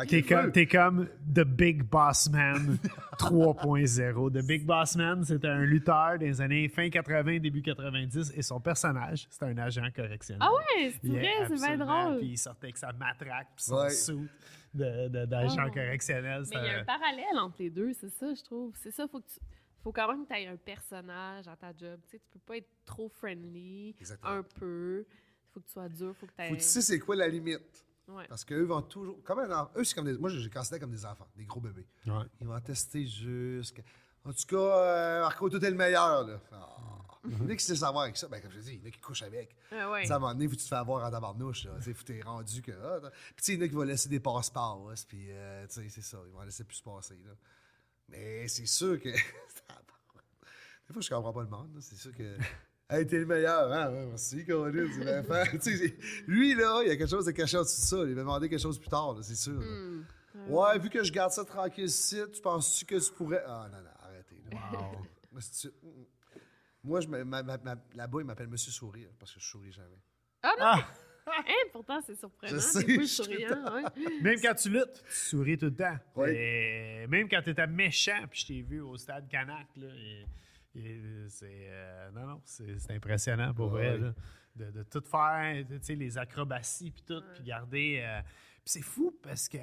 [0.09, 2.79] t'es comme, t'es comme The Big Boss Man
[3.19, 4.31] 3.0.
[4.33, 8.61] The Big Boss Man, c'était un lutteur des années fin 80, début 90, et son
[8.61, 10.43] personnage, c'était un agent correctionnel.
[10.43, 12.19] Ah ouais, c'est Yeah, vrai, c'est bien drôle.
[12.19, 14.29] Puis il sortait avec sa matraque, puis son Ouais.
[14.75, 15.71] de- d'agent Oh.
[15.73, 16.43] correctionnel.
[16.51, 18.75] Mais il y a un parallèle entre les deux, c'est ça, je trouve.
[18.83, 19.39] C'est ça, faut que tu.
[19.83, 22.01] Faut quand même que tu aies un personnage à ta job.
[22.09, 24.35] Tu sais, tu peux pas être trop friendly, Exactement.
[24.35, 25.05] un peu.
[25.55, 27.29] faut que tu sois dur, faut que tu Faut que tu sais c'est quoi la
[27.29, 27.86] limite.
[28.09, 28.27] Ouais.
[28.29, 29.23] Parce qu'eux vont toujours.
[29.25, 30.17] Comme un Eux, c'est comme des.
[30.17, 31.87] Moi, je les considère comme des enfants, des gros bébés.
[32.07, 32.25] Ouais.
[32.41, 33.83] Ils vont tester jusqu'à.
[34.25, 36.41] En tout cas, euh, Marco, toi, t'es le meilleur, là.
[36.53, 36.69] Ah.
[37.29, 38.29] Il y en a qui sait savoir avec ça.
[38.29, 39.57] Ben, comme je dis, il y en a qui couchent avec.
[39.73, 40.11] Ah ouais.
[40.11, 42.73] À un moment donné, faut tu te fais avoir en tabarnouche, faut t'es rendu que.
[42.73, 45.67] ah, puis, tu sais, il y en a qui vont laisser des passeports, puis, euh,
[45.67, 46.19] tu sais, c'est ça.
[46.27, 47.33] Ils vont laisser plus se passer, là.
[48.09, 49.09] Mais c'est sûr que.
[50.87, 51.81] des fois, je comprends pas le monde, là.
[51.81, 52.37] C'est sûr que.
[52.89, 53.91] Hey, t'es le meilleur, hein?
[53.91, 55.97] Ouais, merci, Caroline, c'est bien fait.
[56.29, 57.97] Lui, là, il y a quelque chose de caché en dessous de ça.
[58.09, 59.59] Il va demander quelque chose plus tard, là, c'est sûr.
[59.59, 59.67] là.
[59.67, 60.05] Hmm.
[60.49, 63.43] Ouais, vu que je garde ça tranquille ici, tu penses-tu que tu pourrais.
[63.47, 64.37] Ah, non, non, arrêtez.
[64.53, 64.93] Là.
[66.85, 69.73] Moi, je me- ma- ma- ma- là-bas, il m'appelle Monsieur Sourire parce que je souris
[69.73, 69.99] jamais.
[71.29, 72.53] Hein, pourtant, c'est surprenant.
[72.55, 73.83] Je sais, plus souriant.
[74.23, 75.97] Même quand tu luttes, tu souris tout le temps.
[76.15, 76.29] Oui.
[76.31, 80.25] Et même quand tu étais méchant, puis je t'ai vu au stade Canac, là, et
[81.29, 81.69] c'est.
[81.71, 83.97] euh, non, non, c'est impressionnant pour Ouais.
[83.97, 84.15] vrai, là,
[84.57, 88.01] de, de tout faire, tu sais, les acrobaties, puis tout, puis garder.
[88.03, 88.21] euh,
[88.65, 89.59] puis c'est fou parce que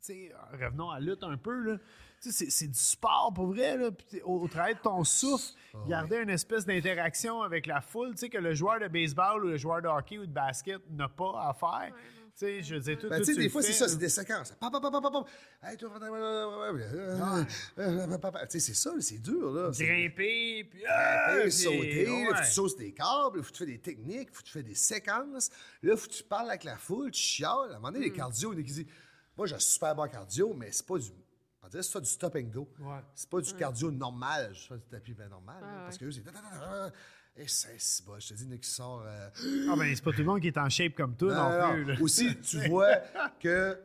[0.00, 1.78] sais, revenons à la lutte un peu, là.
[2.20, 3.90] Tu sais, c'est- du sport pour vrai, là.
[3.92, 5.54] Puis au, au travail de ton souffle,
[5.88, 9.48] garder une espèce d'interaction avec la foule, tu sais, que le joueur de baseball ou
[9.48, 11.92] le joueur de hockey ou de basket n'a pas à faire.
[11.94, 13.96] Tu sais, je dire, tout, Ben, tout tu sais, tu des fois, c'est ça, c'est
[13.96, 14.54] des séquences.
[14.60, 17.44] Ouais, ouais, ouais, ouais, ouais, euh,
[17.78, 18.46] euh.
[18.46, 19.70] Tu sais, c'est ça, c'est dur, là.
[19.70, 20.82] Grimper, puis...
[20.88, 22.38] ah, puis- sauter, là, faut ouais.
[22.40, 24.62] que tu sautes des câbles, faut que tu fais des techniques, faut que tu fais
[24.62, 25.50] des séquences.
[25.82, 27.50] Là, faut que tu parles avec la foule, tu chiales.
[27.72, 28.86] À un moment donné, les cardio, il y en a qui disent
[29.36, 31.08] Moi, j'ai un super bon cardio, mais c'est pas du.
[31.62, 32.68] On dirait que c'est du stop and go.
[32.78, 33.00] Ouais.
[33.14, 35.60] C'est pas du cardio normal, je fais du tapis ben normal.
[35.60, 36.22] là, Ah, Parce que eux, c'est.
[37.40, 38.18] Et c'est si bas.
[38.18, 39.04] Je te dis, il y en a qui sort.
[39.06, 39.28] euh,
[39.70, 41.72] Ah ben, c'est pas tout le monde qui est en shape comme toi non, non,
[41.74, 41.84] plus.
[41.84, 42.00] là.
[42.00, 42.96] Aussi, tu vois
[43.40, 43.78] que.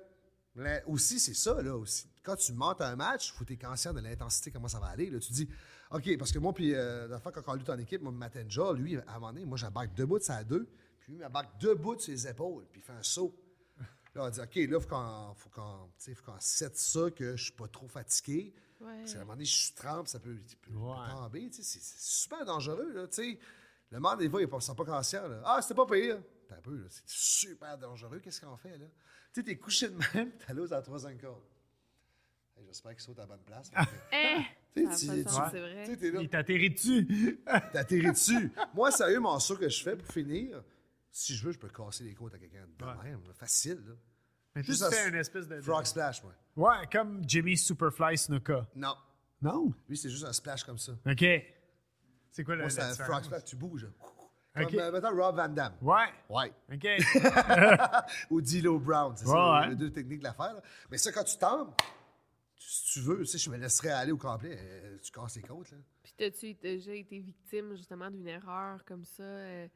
[0.88, 1.76] aussi, c'est ça, là.
[1.78, 2.08] Aussi.
[2.24, 4.88] Quand tu montes un match, il faut que tu conscient de l'intensité, comment ça va
[4.88, 5.10] aller.
[5.10, 5.20] Là.
[5.20, 5.50] Tu dis,
[5.92, 8.74] OK, parce que moi, puis euh, la fois quand on lutte en équipe, moi, Matenja,
[8.74, 10.68] lui, à un moment donné, moi, j'embarque debout de sa deux,
[11.00, 13.38] puis lui, il embarque debout de ses épaules, puis il fait un saut.
[14.16, 16.78] Là, on dit, OK, là, il faut qu'on faut qu'on, tu sais, faut qu'on set
[16.78, 18.54] ça, que je suis pas trop fatigué.
[18.84, 19.00] Ouais.
[19.00, 21.10] Parce qu'à un moment donné, je suis trempe, ça peut, ça peut- peut Ouais.
[21.12, 21.50] tomber.
[21.50, 22.92] tu sais, C'est c'est super dangereux.
[22.94, 23.40] Là, tu sais.
[23.92, 25.28] le monde, des fois, ils ne sont pas conscients.
[25.28, 25.42] Là.
[25.46, 26.18] Ah, c'était pas pire.
[26.48, 28.20] T'as un peu, là, c'est super dangereux.
[28.20, 28.78] Qu'est-ce qu'on fait?
[28.78, 28.86] là?
[29.34, 31.42] Tu sais, t'es couché de même, t'as l'os à la troisième corde.
[32.58, 33.72] Hey, J'espère qu'il saute à la bonne place.
[34.12, 34.38] Eh!
[34.76, 35.24] tu sais,
[36.22, 37.40] Il t'atterrit dessus.
[37.74, 38.52] t'atterris dessus.
[38.74, 40.64] Moi, sérieux, mon saut que je fais pour finir,
[41.12, 43.04] si je veux, je peux casser les côtes à quelqu'un de Ouais.
[43.04, 43.22] même.
[43.34, 43.82] Facile.
[43.88, 43.94] Là.
[44.56, 45.60] Mais tu Juste fais un une espèce de...
[45.62, 46.34] Frog splash, moi.
[46.56, 48.68] Ouais, comme Jimmy Superfly Snuka.
[48.76, 48.96] Non.
[49.42, 49.74] Non?
[49.90, 50.92] Lui, c'est juste un splash comme ça.
[51.06, 51.26] OK.
[52.32, 53.88] C'est quoi le Moi, c'est un frog splash, tu bouges.
[54.56, 54.74] Comme, OK.
[54.76, 55.74] euh, mettons, Rob Van Damme.
[55.82, 56.06] Ouais.
[56.30, 56.54] Ouais.
[56.72, 56.88] OK.
[58.30, 59.70] Ou D'Lo Brown, c'est Ouais, ça, ouais.
[59.70, 60.56] les deux techniques de l'affaire.
[60.92, 61.74] Mais ça, quand tu tombes,
[62.56, 65.36] tu- si tu veux, tu sais, je me laisserais aller au complet, euh, tu casses
[65.36, 65.72] les côtes.
[65.72, 65.78] Là.
[66.04, 69.24] Puis t'as-tu déjà été victime justement d'une erreur comme ça?
[69.24, 69.68] euh,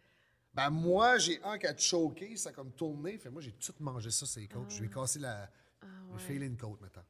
[0.57, 3.17] Ben, moi, j'ai un qui a choqué, ça a comme tourné.
[3.19, 4.71] Fait moi, j'ai tout mangé ça, ces côtes.
[4.71, 5.49] Je lui ai cassé la.
[5.83, 6.19] Ah Le ouais.
[6.19, 7.03] feeling côte, maintenant.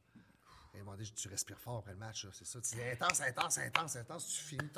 [0.74, 2.60] Et demandé, tu respires fort après le match, c'est ça.
[2.60, 4.68] Tu dis intense, intense, intense, intense, tu finis.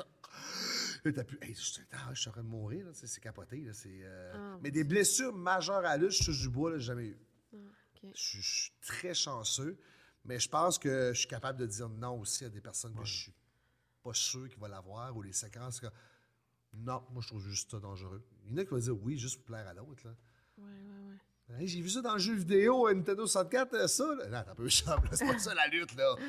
[1.03, 1.37] Là, t'as plus.
[1.41, 3.57] Hey, je, suis- ah, je suis en train de mourir, là, c'est capoté.
[3.57, 6.77] Là, c'est, euh, Ah, Mais des blessures majeures à lutte, je touche du bois, là,
[6.77, 7.17] j'ai jamais eu.
[7.53, 8.09] ok.
[8.15, 9.77] Je suis- je suis très chanceux,
[10.23, 13.03] mais je pense que je suis capable de dire non aussi à des personnes que
[13.03, 13.33] je suis
[14.01, 15.81] pas sûr qu'ils vont l'avoir ou les séquences.
[15.81, 15.87] que-
[16.73, 18.25] Non, moi, je trouve juste ça dangereux.
[18.51, 20.05] Il y en a qui vont dire oui, juste pour plaire à l'autre.
[20.05, 20.13] là.
[20.57, 21.15] Ouais, ouais,
[21.55, 21.61] ouais.
[21.61, 24.03] Hey, J'ai vu ça dans le jeu vidéo, à Nintendo 64, euh, ça.
[24.15, 24.25] Là.
[24.27, 24.99] Non, t'as un peu chum.
[25.13, 26.15] C'est pas ça la lutte, là.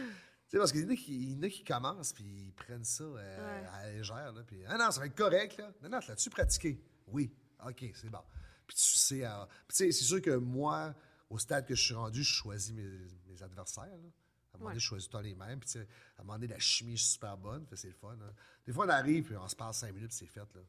[0.49, 2.25] Tu sais, parce qu'il y en a qui, il y en a qui commencent, puis
[2.25, 4.43] ils prennent ça euh, à la légère, là.
[4.47, 5.73] Puis, ah non, ça va être correct, là.
[5.83, 6.79] Non, non, l'as-tu pratiqué?
[7.07, 7.35] Oui.
[7.66, 8.20] OK, c'est bon.
[8.66, 10.95] Puis tu sais, euh, puis tu sais, c'est sûr que moi,
[11.31, 12.87] au stade que je suis rendu, je choisis mes,
[13.29, 14.09] mes adversaires, là.
[14.53, 15.59] À un moment donné, je choisis tout temps les mêmes.
[15.61, 15.81] Puis, à
[16.20, 17.66] un moment donné, la chimie est super bonne.
[17.73, 18.12] C'est le fun.
[18.20, 18.33] hein.
[18.66, 20.61] Des fois, on arrive, puis on se passe cinq minutes, puis c'est fait, là.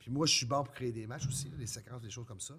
[0.00, 2.40] Puis moi, je suis bon pour créer des matchs aussi, des séquences, des choses comme
[2.40, 2.54] ça.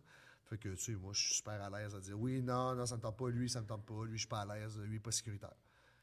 [0.50, 2.86] Fait que, tu sais, moi, je suis super à l'aise à dire oui, non, non,
[2.86, 4.78] ça me tente pas, lui, ça me tente pas, lui, je suis pas à l'aise,
[4.80, 5.54] lui, pas sécuritaire.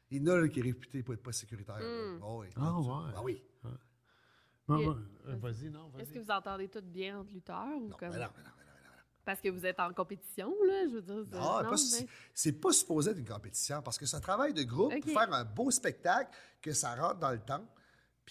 [0.09, 1.77] Il y en a là, qui est réputé pour être pas sécuritaire.
[1.79, 2.47] Ah oui.
[2.55, 3.11] Ah, ouais.
[3.15, 3.41] Ah oui.
[4.67, 4.95] Ouais, Et- ouais.
[5.27, 6.01] Euh, Vas-y, non, vas-y.
[6.03, 8.09] Est-ce que vous entendez tout bien entre lutteurs ou Non, comme...
[8.09, 8.91] mais non, mais non, mais non.
[9.25, 11.23] Parce que vous êtes en compétition, là, je veux dire.
[11.29, 14.53] c'est- Non, non, mais- c'est pas supposé être une compétition parce que c'est un travail
[14.53, 16.31] de groupe pour faire un beau spectacle,
[16.61, 17.65] que ça rentre dans le temps,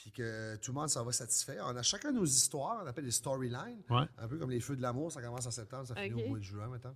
[0.00, 1.58] puis que tout le monde s'en va satisfait.
[1.62, 4.06] On a chacun nos histoires, on appelle les storylines, Ouais.
[4.18, 6.22] un peu comme les feux de l'amour, ça commence en septembre, ça finit Ok.
[6.24, 6.94] au mois de juin maintenant.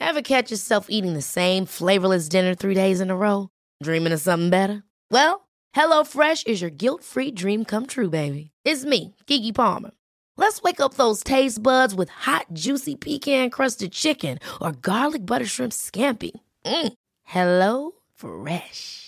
[0.00, 3.48] Ever catch yourself eating the same flavorless dinner three days in a row?
[3.82, 4.82] Dreaming of something better?
[5.10, 8.50] Well, HelloFresh is your guilt free dream come true, baby.
[8.64, 9.90] It's me, Kiki Palmer.
[10.36, 15.46] Let's wake up those taste buds with hot, juicy pecan crusted chicken or garlic butter
[15.46, 16.30] shrimp scampi.
[16.64, 16.92] Mm.
[17.24, 19.07] Hello Fresh.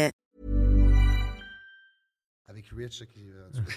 [2.75, 3.25] Rich, qui.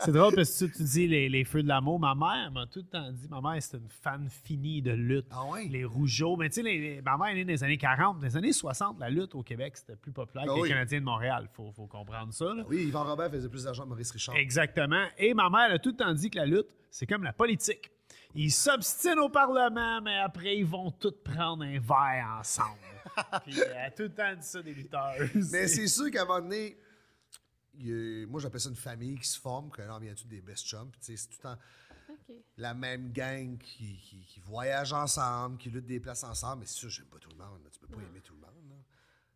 [0.00, 1.98] C'est drôle parce que tu, tu dis les, les feux de l'amour.
[1.98, 5.26] Ma mère m'a tout le temps dit, ma mère, c'est une fan finie de lutte.
[5.30, 5.44] Ah?
[5.68, 6.36] Les rougeaux.
[6.36, 8.18] Mais tu sais, ma mère est née dans les années 40.
[8.18, 10.68] Dans les années 60, la lutte au Québec, c'était plus populaire Ah que oui.
[10.68, 11.48] les Canadiens de Montréal.
[11.50, 12.46] Il faut, faut comprendre ça.
[12.54, 12.64] là.
[12.68, 14.36] oui, Yvan Robert faisait plus d'argent que Maurice Richard.
[14.36, 15.04] Exactement.
[15.18, 17.90] Et ma mère a tout le temps dit que la lutte, c'est comme la politique.
[18.34, 22.78] Ils s'obstinent au Parlement, mais après, ils vont tous prendre un verre ensemble.
[23.44, 25.14] Puis, elle a tout le temps dit ça des lutteurs.
[25.34, 26.76] Mais c'est sûr qu'à un moment donné,
[27.78, 30.40] il moi j'appelle ça une famille qui se forme, que là on vient tous des
[30.40, 30.90] best chums?
[30.90, 31.58] Puis tu sais, c'est tout le temps
[32.56, 36.60] la même gang qui, qui, qui voyage ensemble, qui lutte des places ensemble.
[36.60, 37.62] Mais c'est sûr, j'aime pas tout le monde.
[37.64, 37.70] là.
[37.72, 38.68] Tu peux pas aimer tout le monde.
[38.70, 38.76] là.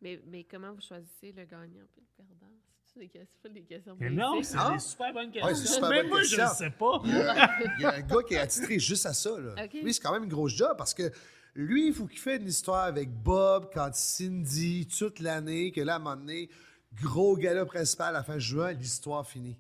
[0.00, 2.52] Mais, mais comment vous choisissez le gagnant et le perdant?
[2.94, 5.74] C'est pas des questions Mais non, c'est des super bonnes Ouais, c'est questions.
[5.74, 6.44] super Même bonne moi, question.
[6.46, 7.00] je ne sais pas.
[7.04, 9.30] Il y, a, il y a un gars qui est attitré juste à ça.
[9.38, 9.66] Là.
[9.72, 11.10] Lui, c'est quand même une grosse job parce que
[11.54, 15.94] lui, il faut qu'il fasse une histoire avec Bob quand Cindy, toute l'année, que là,
[15.94, 16.50] à un moment donné,
[16.94, 19.58] gros gala principal à la fin juin, l'histoire finie.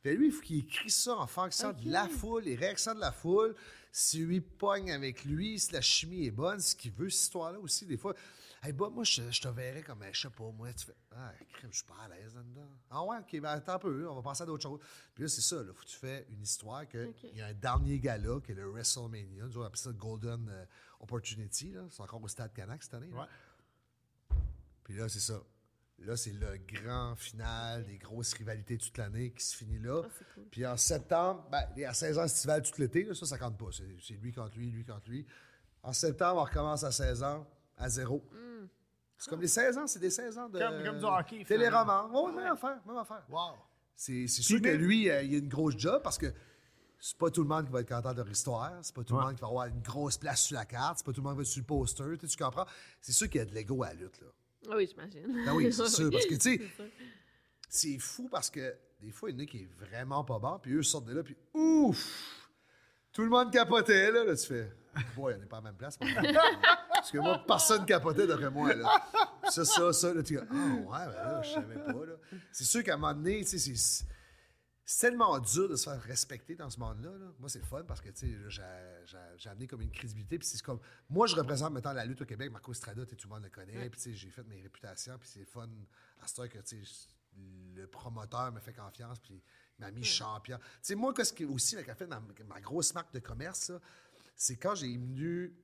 [0.00, 3.00] Puis lui, il faut qu'il écrit ça en fonction de la foule, les réactions de
[3.00, 3.54] la foule.
[3.92, 7.58] Si lui pogne avec lui, si la chimie est bonne, ce qu'il veut, cette histoire-là
[7.60, 8.14] aussi, des fois.
[8.64, 11.32] Hey Bob, moi, je, je te verrais comme, je sais pas, moi, tu fais, ah,
[11.52, 12.68] crème, je suis pas à l'aise là-dedans.
[12.90, 14.80] Ah ouais, ok, ben attends un peu, on va passer à d'autres choses.
[15.14, 17.24] Puis là, c'est ça, là, faut que tu fais une histoire qu'il OK.
[17.34, 19.44] y a un dernier gala, qui est le WrestleMania.
[19.46, 20.64] Nous, on appelle ça le Golden euh,
[21.00, 21.82] Opportunity, là.
[21.90, 23.10] C'est encore au Stade Canac cette année.
[23.10, 23.22] là.
[23.22, 24.36] Ouais.
[24.84, 25.42] Puis là, c'est ça.
[26.04, 30.02] Là, c'est le grand final des grosses rivalités toute l'année qui se finit là.
[30.04, 30.44] Ah, cool.
[30.50, 33.38] Puis en septembre, ben, il y a 16 ans estival tout l'été, là, ça, ça
[33.38, 33.66] compte pas.
[33.72, 35.26] C'est c'est lui contre lui, lui contre lui.
[35.82, 37.46] En septembre, on recommence à 16 ans,
[37.76, 38.24] à zéro.
[39.16, 40.58] C'est comme les 16 ans, c'est des 16 ans de.
[40.58, 42.10] Comme- comme du hockey, Téléroman.
[42.12, 43.22] Oui, même affaire, même affaire.
[43.28, 43.54] Wow.
[43.94, 46.32] C'est c'est sûr que lui, euh, il a une grosse job parce que
[46.98, 48.72] c'est pas tout le monde qui va être content de leur histoire.
[48.82, 49.26] C'est pas tout le Ouais.
[49.26, 50.98] monde qui va avoir une grosse place sur la carte.
[50.98, 52.18] C'est pas tout le monde qui va être sur le poster.
[52.28, 52.66] Tu comprends?
[53.00, 54.26] C'est sûr qu'il y a de l'ego à la lutte, là.
[54.70, 55.44] Ah oui, j'imagine.
[55.46, 56.10] Ah oui, c'est sûr.
[56.10, 56.60] Parce que, tu sais,
[57.68, 60.58] C'est fou parce que des fois, il y en a qui est vraiment pas bon,
[60.60, 62.48] puis eux sortent de là, puis ouf!
[63.12, 64.24] Tout le monde capotait, là.
[64.24, 64.72] là tu fais,
[65.16, 65.98] boy, on n'est pas à la même place.
[65.98, 68.88] parce que moi, personne capotait d'après moi, là.
[69.50, 72.14] Ça, ça, ça, là, tu dis, ah ouais, ben là, je savais pas, là.
[72.52, 74.06] C'est sûr qu'à un moment donné, tu sais, c'est.
[74.94, 77.16] C'est tellement dur de se faire respecter dans ce monde-là.
[77.16, 77.32] là.
[77.38, 78.10] Moi, c'est le fun parce que
[78.48, 80.38] j'ai- amené comme une crédibilité.
[80.38, 80.80] Puis c'est comme.
[81.08, 82.52] Moi, je représente maintenant la lutte au Québec.
[82.52, 83.88] Marco Strada, tout le monde le connaît.
[83.88, 85.16] Puis j'ai fait mes réputations.
[85.18, 85.66] Puis c'est le fun
[86.20, 86.58] à ce temps que
[87.74, 89.18] le promoteur me fait confiance.
[89.18, 89.42] Puis
[89.78, 90.58] il m'a mis champion.
[90.94, 93.72] Moi, qu'est-ce qui aussi m'a fait dans ma grosse marque de commerce,
[94.36, 95.56] c'est quand j'ai venu.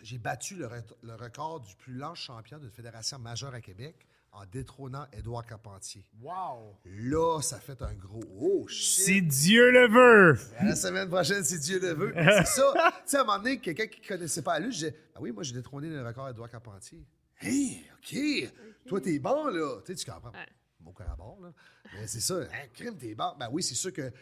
[0.00, 4.06] J'ai battu le, re- le record du plus lent champion d'une fédération majeure à Québec
[4.38, 6.04] en détrônant Édouard Carpentier.
[6.20, 6.78] Wow.
[6.84, 9.04] Là, ça fait un gros oh shit.
[9.04, 10.38] Si Dieu le veut.
[10.58, 12.14] À la semaine prochaine, si Dieu le veut.
[12.16, 12.72] C'est ça.
[12.74, 15.18] tu sais, à un moment donné, quelqu'un qui ne connaissait pas lutte, je disais Ah
[15.20, 17.04] oui, moi, j'ai détrôné le record d'Edouard Carpentier.
[17.40, 18.52] Hey, OK.
[18.86, 19.80] Toi, t'es bon, là.
[19.84, 20.30] Tu sais, tu comprends.
[20.30, 20.46] Ouais.
[20.80, 21.52] Mon cœur à bord, là.
[21.94, 22.40] Mais c'est ça.
[22.40, 23.32] Hein, crime, t'es bon.
[23.38, 24.12] Ben oui, c'est sûr que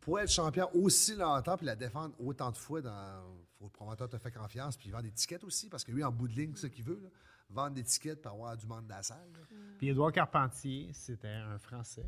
[0.00, 3.22] pour être champion aussi longtemps puis la défendre autant de fois, dans
[3.58, 5.92] faut que le promoteur te fait confiance puis il vend des tickets aussi parce que
[5.92, 7.00] lui, en bout de ligne, c'est ce qu'il veut.
[7.00, 7.08] Là.
[7.52, 9.28] Vendre des tickets pour avoir du monde dans la salle.
[9.32, 9.40] là.
[9.78, 12.06] Puis Édouard Carpentier, c'était un Français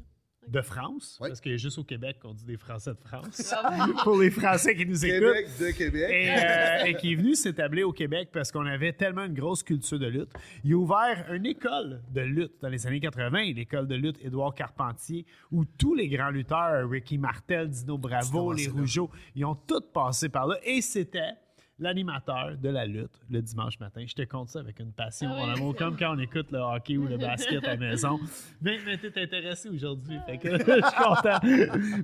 [0.49, 1.19] de France.
[1.21, 1.29] Oui.
[1.29, 3.55] Parce qu'il y a juste au Québec qu'on dit des Français de France.
[3.57, 5.21] Ah Pour les Français qui nous écoutent.
[5.21, 6.11] Québec de Québec.
[6.11, 9.63] Et, euh, et qui est venu s'établir au Québec parce qu'on avait tellement une grosse
[9.63, 10.31] culture de lutte.
[10.63, 14.55] Il a ouvert une école de lutte dans les années 80, l'école de lutte Édouard
[14.55, 18.73] Carpentier, où tous les grands lutteurs, Ricky Martel, Dino Bravo, les là.
[18.73, 20.59] Rougeau, ils ont tous passé par là.
[20.63, 21.33] Et c'était
[21.79, 24.05] l'animateur de la lutte le dimanche matin.
[24.07, 25.53] Je te compte ça avec une passion, Ah mon oui.
[25.59, 28.19] amour, comme quand on écoute le hockey ou le basket à la maison.
[28.61, 31.39] Mais, mais t'es intéressé aujourd'hui, fait que je suis content.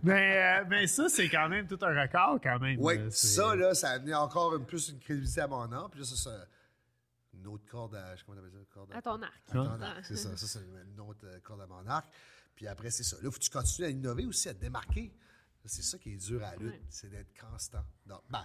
[0.03, 2.79] Mais, euh, mais ça, c'est quand même tout un record, quand même.
[2.81, 5.89] Oui, ça, là, ça a amené encore une, plus une crédibilité à mon nom.
[5.89, 8.14] Puis là, ça, c'est une autre corde à.
[8.27, 8.66] Comment on appelle ça?
[8.75, 9.43] Corde À ton arc.
[9.51, 9.87] À ton Ah.
[9.87, 10.37] arc, c'est ça.
[10.37, 10.59] Ça, c'est
[10.93, 12.07] une autre euh, corde à mon arc.
[12.57, 13.16] Puis après, c'est ça.
[13.16, 15.14] Là, il faut que tu continues à innover aussi, à te démarquer.
[15.64, 16.83] C'est ça qui est dur à la lutte, Ouais.
[16.89, 17.85] c'est d'être constant.
[18.07, 18.45] Donc, ben,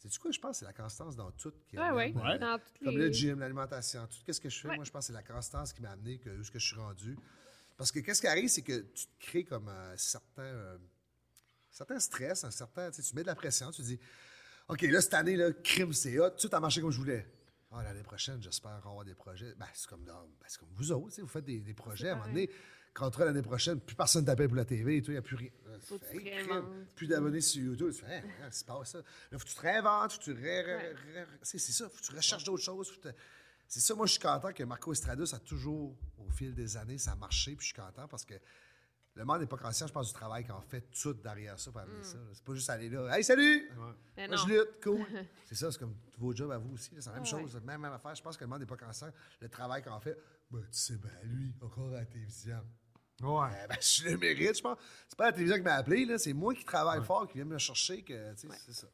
[0.00, 0.30] sais-tu quoi?
[0.30, 1.82] Je pense que c'est la constance dans tout qui ouais.
[1.84, 2.38] amène, euh, Ouais.
[2.38, 3.06] Dans toutes Comme les...
[3.08, 4.76] le gym, l'alimentation, tout ce que je fais, Ouais.
[4.76, 6.66] moi, je pense que c'est la constance qui m'a amené que, où ce que je
[6.66, 7.16] suis rendu.
[7.76, 10.78] Parce que qu'est-ce qui arrive, c'est que tu te crées comme un certain, euh,
[11.70, 13.98] certain stress, un certain, tu sais, tu mets de la pression, tu dis,
[14.68, 17.26] OK, là, cette année, là, crime, c'est hot, tout a marché comme je voulais.
[17.72, 19.54] Ah, l'année prochaine, j'espère avoir des projets.
[19.56, 21.74] Ben, c'est comme, dans- ben, c'est comme vous autres, tu sais, vous faites des, des
[21.74, 22.08] projets.
[22.08, 22.50] À un moment donné,
[22.94, 25.36] contre l'année prochaine, plus personne t'appelle pour la TV et tout, il n'y a plus
[25.36, 25.50] rien.
[25.86, 26.46] Tu tu Hey,
[26.96, 27.92] plus d'abonnés sur YouTube.
[27.92, 28.98] Tu fais, Hein, c'est pas ça.
[28.98, 30.94] Là, faut que tu te réinventes, faut que tu ré- ré- Ouais.
[31.22, 32.88] ré- c'est c'est ça, faut que tu recherches d'autres choses.
[32.90, 33.20] faut que tu te-
[33.68, 36.76] C'est ça, moi, je suis content que Marco Estrada, ça a toujours, au fil des
[36.76, 38.34] années, ça a marché, puis je suis content parce que
[39.14, 41.80] le monde n'est pas conscient, je pense, du travail qu'on fait tout derrière ça pour
[41.80, 42.16] amener ça.
[42.18, 42.24] là.
[42.32, 43.70] C'est pas juste aller là, hey, salut!
[43.76, 43.94] Moi,
[44.36, 45.06] je lutte, cool.
[45.46, 46.94] c'est ça, c'est comme tous vos jobs à vous aussi.
[46.96, 48.14] là, C'est la même chose, la même, même affaire.
[48.14, 49.10] Je pense que le monde n'est pas conscient.
[49.40, 50.18] Le travail qu'on fait,
[50.50, 52.60] ben, tu sais, ben, lui, encore à la télévision.
[53.20, 53.48] Ouais.
[53.64, 54.78] Eh ben, je le mérite, je pense.
[55.08, 56.18] C'est pas la télévision qui m'a appelé, là.
[56.18, 58.86] C'est moi qui travaille fort, qui vient me chercher, que, tu sais, c'est ça.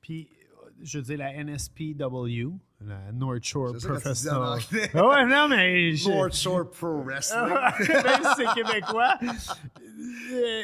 [0.00, 0.28] Puis,
[0.64, 4.58] euh, je veux dire, la NSPW, la North Shore Professional.
[4.94, 5.94] Ah ouais, non, mais.
[5.94, 7.48] je- North Shore Pro Wrestling.
[7.48, 9.16] Même si c'est québécois.
[9.22, 10.62] euh,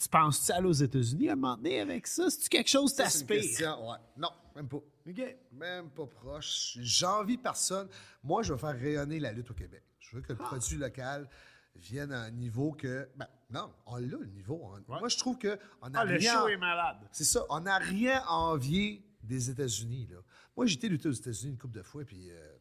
[0.00, 2.28] tu penses-tu aller aux États-Unis à un moment donné avec ça?
[2.30, 3.78] C'est-tu quelque chose une t'aspires?
[3.80, 3.96] ouais.
[4.16, 4.76] Non, même pas.
[4.76, 5.36] OK.
[5.52, 6.78] Même pas proche.
[6.80, 7.88] J'envie personne.
[8.22, 9.82] Moi, je veux faire rayonner la lutte au Québec.
[10.00, 11.28] Je veux que le produit local
[11.76, 13.08] vienne à un niveau que.
[13.16, 14.60] Ben, non, on l'a le niveau.
[14.88, 16.32] On- Moi, je trouve que on a Ah, le rien.
[16.40, 16.98] show est malade.
[17.12, 17.44] C'est ça.
[17.48, 20.08] On n'a rien à envier des États-Unis.
[20.10, 20.18] Là.
[20.56, 22.30] Moi, j'ai été lutter aux États-Unis une couple de fois, puis.
[22.30, 22.56] Euh,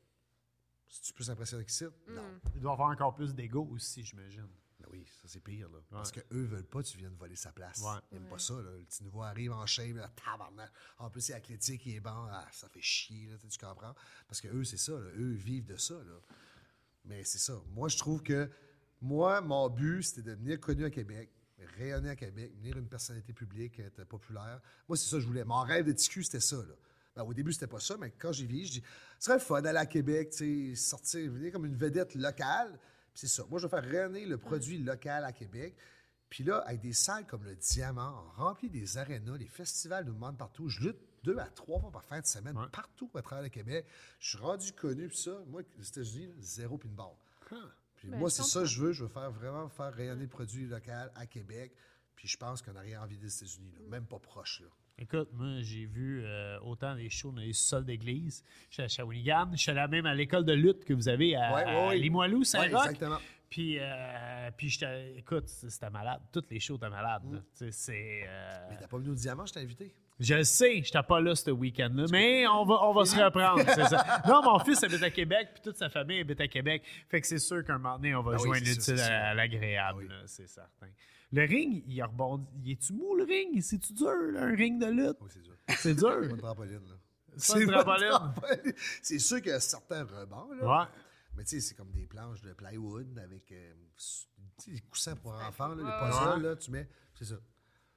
[1.03, 1.87] tu plus impressionné que ça?
[2.07, 2.23] Non.
[2.55, 4.47] Il doit avoir encore plus d'ego aussi, j'imagine.
[4.79, 5.69] Ben oui, ça c'est pire.
[5.69, 5.79] Là.
[5.89, 7.79] Parce qu'eux veulent pas que tu viennes voler sa place.
[7.81, 7.99] Ouais.
[8.11, 8.53] Ils n'aiment pas ça.
[8.53, 8.71] Là.
[8.77, 10.71] Le petit nouveau arrive en shame, là, tabarnak.
[10.99, 12.27] En plus, il est athlétique, il est bon.
[12.31, 13.93] Ah, ça fait chier, là, tu sais, tu comprends?
[14.27, 14.93] Parce que eux, c'est ça.
[14.93, 15.09] là.
[15.17, 15.95] Eux vivent de ça.
[15.95, 16.19] Là.
[17.03, 17.53] Mais c'est ça.
[17.73, 18.49] Moi, je trouve que
[19.01, 21.29] moi, mon but, c'était de devenir connu à Québec,
[21.77, 24.61] rayonner à Québec, devenir une personnalité publique, être populaire.
[24.87, 25.43] Moi, c'est ça que je voulais.
[25.43, 26.57] Mon rêve de TQ, c'était ça.
[26.57, 26.75] Là.
[27.15, 28.83] Ben, au début, c'était pas ça, mais quand j'ai vieilli, je dis,
[29.19, 30.33] ce serait fun d'aller à Québec,
[30.75, 32.77] sortir, venir comme une vedette locale.
[33.13, 33.45] Puis c'est ça.
[33.49, 35.75] Moi, je veux faire rayonner le produit local à Québec.
[36.29, 40.37] Puis là, avec des salles comme le Diamant, rempli des arénas, les festivals nous demandent
[40.37, 40.67] partout.
[40.67, 43.85] Je lutte deux à trois fois par fin de semaine, partout à travers le Québec.
[44.19, 47.17] Je suis rendu connu, puis ça, moi, les États-Unis, zéro puis une barre.
[48.05, 48.91] Puis Ben, moi, je c'est ça que je veux.
[48.91, 51.73] Je veux faire vraiment faire rayonner le produit local à Québec.
[52.15, 53.79] Puis je pense qu'on n'a rien envie des États-Unis, là.
[53.89, 54.61] même pas proche.
[54.61, 54.67] Là.
[54.97, 58.43] Écoute, moi, j'ai vu euh, autant des shows dans les sols d'église.
[58.69, 59.49] J'étais à Shawinigan.
[59.51, 61.87] Je suis allé même à l'école de lutte que vous avez à, Ouais, ouais, à
[61.89, 61.97] ouais.
[61.97, 62.85] Limoilou, Ouais, Saint-Roch.
[62.85, 63.17] exactement.
[63.49, 66.21] Puis, euh, puis j'étais- écoute, c'était malade.
[66.31, 67.23] Toutes les shows étaient malades.
[67.31, 67.39] là.
[67.39, 68.23] Tu sais, C'est.
[68.27, 68.67] euh, Mm.
[68.71, 69.93] Mais t'as pas venu au Diamant, je t'ai invité?
[70.19, 73.61] Je le sais, j'étais pas là ce week-end-là, mais on va, on va se reprendre.
[73.67, 74.21] c'est ça.
[74.27, 76.83] Non, mon fils habite à Québec, puis toute sa famille habite à Québec.
[77.09, 79.11] Fait que c'est sûr qu'un moment donné, on va Ah oui, joindre c'est l'utile c'est
[79.11, 80.07] à, à l'agréable, Ah oui.
[80.07, 80.87] là, c'est certain.
[81.33, 82.45] Le ring, il a rebondi.
[82.63, 83.61] Il est-tu mou, le ring?
[83.61, 85.17] C'est-tu dur, là, un ring de lutte?
[85.19, 85.55] Oui, c'est dur.
[85.67, 86.33] C'est Pas dur.
[86.35, 86.95] de trampoline, là.
[87.35, 88.09] C'est pas une trampoline.
[88.09, 88.73] trampoline.
[89.01, 90.65] C'est sûr qu'il y a certains rebonds, là.
[90.83, 90.85] Ouais.
[91.35, 93.73] Mais tu sais, c'est comme des planches de plywood avec euh,
[94.67, 96.87] des coussins pour enfants, là, Ouais, les puzzles, là, tu mets.
[97.15, 97.35] C'est ça.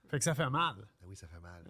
[0.08, 0.76] Fait que ça fait mal.
[1.00, 1.62] Ah oui, ça fait mal.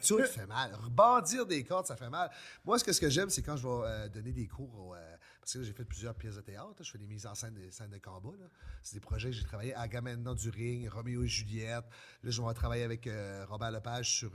[0.06, 0.74] Tout fait mal.
[0.74, 2.30] Rebondir des cordes, ça fait mal.
[2.64, 4.74] Moi, ce que, ce que j'aime, c'est quand je vais euh, donner des cours.
[4.78, 6.68] au, euh, parce que là, j'ai fait plusieurs pièces de théâtre.
[6.78, 6.82] là.
[6.82, 8.30] Je fais des mises en scène des scènes de combat.
[8.82, 9.74] C'est des projets que j'ai travaillé.
[9.74, 11.84] Agamemnon du Ring, Roméo et Juliette.
[12.22, 14.32] Là, je vais travailler avec euh, Robert Lepage sur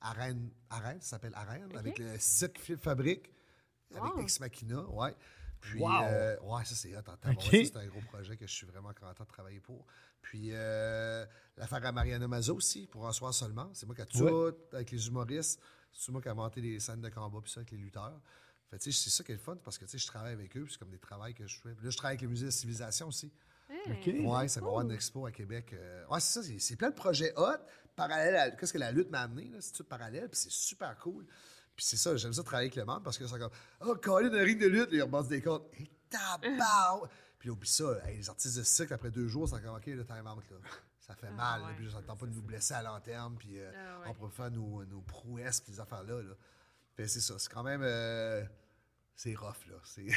[0.00, 0.50] Arène.
[0.70, 3.30] Arène, ça s'appelle Arène, avec le Cirque Fabrique,
[3.94, 4.20] avec Wow.
[4.22, 4.80] Ex Machina.
[4.90, 5.14] Ouais.
[5.60, 5.90] Puis, Wow.
[5.90, 7.00] ouais, ça, c'est hot.
[7.50, 9.86] c'est un gros projet que je suis vraiment content de travailler pour.
[10.24, 11.24] Puis, euh,
[11.58, 13.68] l'affaire à Mariana Mazo aussi, pour un soir seulement.
[13.74, 15.60] C'est moi qui ai tout, avec les humoristes.
[15.92, 18.18] C'est moi qui ai inventé les scènes de combat, puis ça, avec les lutteurs.
[18.70, 20.32] Fait, tu sais, c'est ça qui est le fun, parce que tu sais, je travaille
[20.32, 21.74] avec eux, puis c'est comme des travails que je fais.
[21.74, 23.30] Puis là, je travaille avec le Musée de Civilisation aussi.
[23.70, 24.06] OK.
[24.24, 25.72] Ouais, ça va avoir une expo à Québec.
[25.74, 27.58] euh, Ouais, c'est ça, c'est- plein de projets hot,
[27.94, 30.96] parallèles à qu'est-ce que la lutte m'a amené, là, c'est tout parallèle, puis c'est super
[30.98, 31.26] cool.
[31.76, 33.50] Puis c'est ça, j'aime ça travailler avec le monde parce que c'est comme,
[33.84, 35.66] oh, Colin, un ring de lutte, là, il repasse des comptes.
[36.42, 36.56] Et!
[37.44, 40.02] Puis oublie ça, hey, les artistes de cirque, après deux jours, c'est comme, OK, le
[40.06, 40.56] time out, là.
[40.98, 43.58] Ça fait mal, là, ouais, puis j'entends pas de nous blesser à long terme, puis
[43.60, 44.06] euh, Ah ouais.
[44.08, 46.22] on peut faire nos, nos prouesses, puis les affaires-là.
[46.22, 46.34] là.
[46.96, 47.82] Fait c'est ça, c'est quand même.
[47.84, 48.42] euh,
[49.14, 49.74] c'est rough, là.
[49.94, 50.10] Puis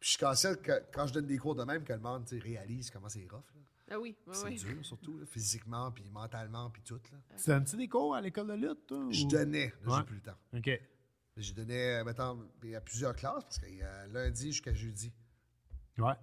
[0.00, 2.92] je suis conscient que quand je donne des cours de même, que le monde réalise
[2.92, 3.42] comment c'est rough.
[3.56, 3.60] là.
[3.90, 4.54] Ah oui, oui, C'est oui.
[4.54, 7.00] dur, surtout, là, physiquement, puis mentalement, puis tout.
[7.10, 7.18] Là.
[7.36, 9.04] Tu donnes-tu des cours à l'école de lutte, toi?
[9.10, 9.98] Je ou- donnais, là, Ouais.
[9.98, 10.38] j'ai plus le temps.
[10.56, 10.70] OK.
[11.38, 12.40] Je donnais, euh, mettons,
[12.76, 15.12] à plusieurs classes, parce qu'il y a lundi jusqu'à jeudi.
[15.98, 16.14] Ouais.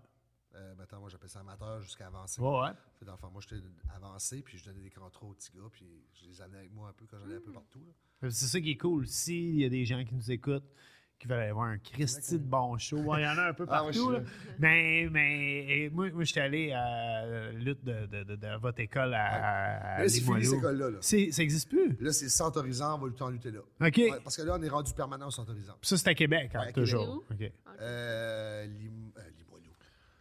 [0.59, 2.41] Euh, mettons, moi, j'appelle ça amateur jusqu'à avancé.
[2.41, 2.69] Ouais, ouais.
[2.99, 3.61] Fait, dans le fond, moi, j'étais
[3.95, 5.85] avancé, puis je donnais des contrôles aux petits gars, puis
[6.21, 7.79] je les amenais avec moi un peu quand j'allais un peu partout.
[8.21, 8.29] là.
[8.29, 9.07] C'est ça qui est cool.
[9.07, 10.69] S'il y a des gens qui nous écoutent,
[11.17, 13.53] qui veulent aller voir un Christy de bon show, ouais, il y en a un
[13.53, 14.09] peu Ah, moi, partout.
[14.11, 14.19] là.
[14.57, 19.13] Mais, mais moi, moi j'étais allé à la lutte de, de, de, de votre école
[19.13, 20.43] à, à Mais là, c'est fini, Limoilou.
[20.49, 20.89] cette école-là.
[20.91, 20.97] Là.
[21.01, 21.97] Ça n'existe plus?
[21.99, 23.59] Là, c'est Centre Horizon, on va lutter en lutter là.
[23.81, 23.97] OK.
[23.97, 25.73] Ouais, parce que là, on est rendu permanent au Centre Horizon.
[25.81, 27.23] Ça, c'est à Québec, hein, Ouais, à toujours.
[27.31, 27.51] OK.
[27.81, 28.67] Euh.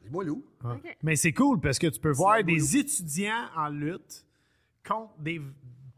[0.08, 0.44] Limoilou.
[0.64, 0.72] Ouais.
[0.74, 0.96] OK.
[1.02, 4.24] Mais c'est cool parce que tu peux voir des étudiants en lutte
[4.86, 5.40] contre des,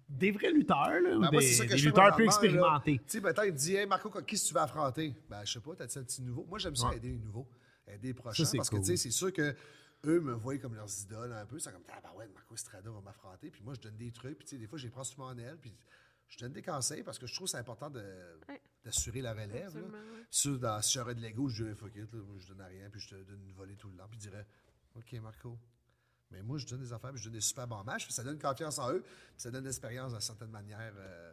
[0.08, 3.00] des vrais lutteurs, là, ou Ben, moi, des, des lutteurs plus expérimentés.
[3.06, 5.14] Tu sais, me dit, hey Marco, qui est-ce que tu vas affronter?
[5.28, 6.44] Ben, je sais pas, t'as-tu un petit nouveau?
[6.48, 6.96] Moi, j'aime ça Ouais.
[6.96, 7.46] aider les nouveaux,
[7.86, 8.44] aider les prochains.
[8.44, 9.54] c'est parce que, tu sais, c'est sûr que
[10.06, 11.58] eux me voient comme leurs idoles un peu.
[11.58, 13.50] C'est comme, ah, ben ouais, Marco Estrada va m'affronter.
[13.50, 14.38] Puis moi, je donne des trucs.
[14.38, 15.58] Puis, tu sais, des fois, je les prends souvent en elle.
[15.60, 15.74] Puis,
[16.28, 18.00] je donne des conseils parce que je trouve que c'est important de-
[18.48, 18.60] Ouais.
[18.84, 19.50] D'assurer la relève.
[19.52, 19.66] là.
[19.66, 20.24] Absolument, ouais.
[20.30, 22.66] Sûr, dans, si j'aurais de l'ego, je dirais, fuck it, là, moi, je donne à
[22.66, 22.88] rien.
[22.90, 24.06] Puis, je te donne une volée tout le temps.
[24.08, 24.46] Puis, je dirais,
[24.96, 25.58] OK, Marco.
[26.30, 28.04] Mais moi, je donne des affaires, puis je donne des super bons matchs.
[28.04, 29.02] Puis, ça donne confiance en eux.
[29.02, 30.92] Puis, ça donne de l'expérience d'une certaine manière.
[30.96, 31.32] euh,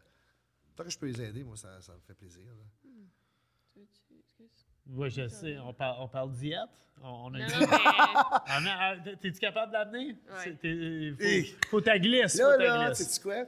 [0.75, 2.45] tant que je peux les aider, moi, ça, ça me fait plaisir.
[2.45, 3.81] là.
[3.81, 4.67] Excuse.
[4.87, 5.57] Oui, je sais.
[5.59, 6.69] On parle, on parle diète?
[7.01, 7.53] On, on a Non, dit.
[7.59, 7.67] mais...
[7.69, 10.07] Ah, ah, t'es- T'es-tu capable d'amener?
[10.29, 10.43] Ouais.
[10.43, 10.55] C'est-
[11.17, 12.35] t'es- Faut, ta glisse.
[12.35, 13.19] Là, faut ta là, glisse.
[13.19, 13.45] quoi?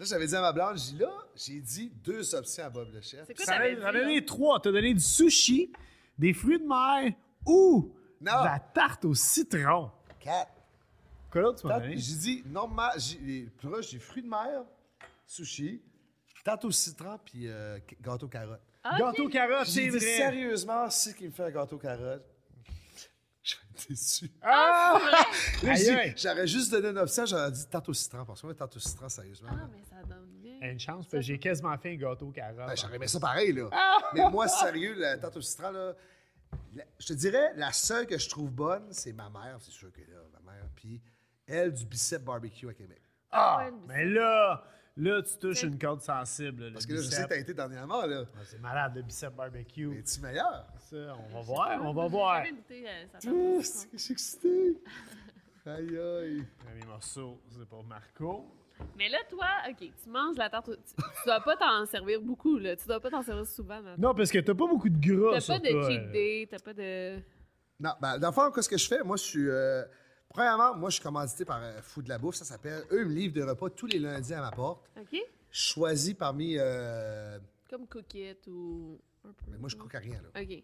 [0.00, 2.88] Là, j'avais dit à ma blonde, j'ai dit là, j'ai dit deux options à Bob
[2.90, 3.26] le chef.
[3.26, 4.26] C'est quoi t'avais dit, donné là?
[4.26, 4.58] trois.
[4.58, 5.70] T'as donné du sushi,
[6.18, 7.12] des fruits de mer
[7.44, 8.40] ou Non.
[8.40, 9.90] de la tarte au citron.
[10.18, 10.52] Quatre.
[11.30, 11.98] Quoi d'autre tu m'as donné?
[11.98, 14.62] J'ai dit, normal, j'ai les plus j'ai fruits de mer,
[15.26, 15.82] sushi,
[16.44, 18.62] tarte au citron, puis euh, gâteau carotte.
[18.82, 20.16] Ah, Gâteau carotte, c'est J'ai dit, vrai.
[20.16, 22.24] sérieusement, c'est qui me fait un gâteau carotte.
[23.42, 24.30] Je vais être déçu.
[24.42, 25.00] Ah!
[25.62, 26.14] Là, Aïe, j'ai- aïe.
[26.16, 28.24] J'aurais juste donné une option, j'aurais dit tarte au citron.
[28.24, 29.48] Parce que moi, tarte au citron, sérieusement.
[29.52, 30.58] Ah, mais ça donne bien.
[30.60, 32.66] Une chance, parce que j'ai quasiment fait un gâteau carotte.
[32.66, 33.68] Ben, j'aurais aimé ça pareil, là.
[33.72, 33.98] Ah!
[34.14, 35.94] Mais moi, sérieux, la tarte au citron, là,
[36.74, 39.90] la- je te dirais, la seule que je trouve bonne, c'est ma mère, c'est sûr
[39.90, 40.64] que là, ma mère.
[40.76, 41.00] Puis
[41.46, 43.00] elle, du bicep barbecue à Québec.
[43.30, 43.68] Ah!
[43.70, 44.62] Le mais là,
[45.00, 46.64] là, tu touches une corde sensible.
[46.66, 48.24] le Parce que là, je sais que t'as été dernièrement, là.
[48.34, 49.86] Ah, C'est malade, le bicep barbecue.
[49.88, 50.66] Mais tu meilleur?
[50.78, 52.42] Ça, on va voir, on va voir.
[52.42, 53.60] Euh,
[53.92, 54.78] je suis excité.
[55.66, 56.44] Aïe, aïe.
[56.64, 58.46] Premier morceau, c'est pour Marco.
[58.96, 60.70] Mais là, toi, OK, tu manges la tarte.
[60.70, 62.74] Tu, tu dois pas t'en servir beaucoup, là.
[62.76, 63.78] Tu dois pas t'en servir souvent.
[63.80, 63.94] là.
[63.98, 66.72] Non, parce que t'as pas beaucoup de gras T'as pas de cheat day, t'as pas
[66.72, 67.16] de.
[67.78, 69.02] Non, ben, dans le fond, qu'est-ce que je fais?
[69.04, 69.48] Moi, je suis.
[69.50, 69.84] euh,
[70.30, 72.84] premièrement, moi, je suis commandité par euh, Fou de la Bouffe, ça s'appelle.
[72.90, 74.88] Eux, ils me livrent des repas tous les lundis à ma porte.
[74.98, 75.12] OK?
[75.12, 76.56] Je choisis parmi.
[76.58, 78.98] euh, Comme Cookit ou.
[79.22, 79.44] Un peu.
[79.50, 80.40] Mais moi, je cook à rien, là.
[80.40, 80.48] OK.
[80.48, 80.62] Fit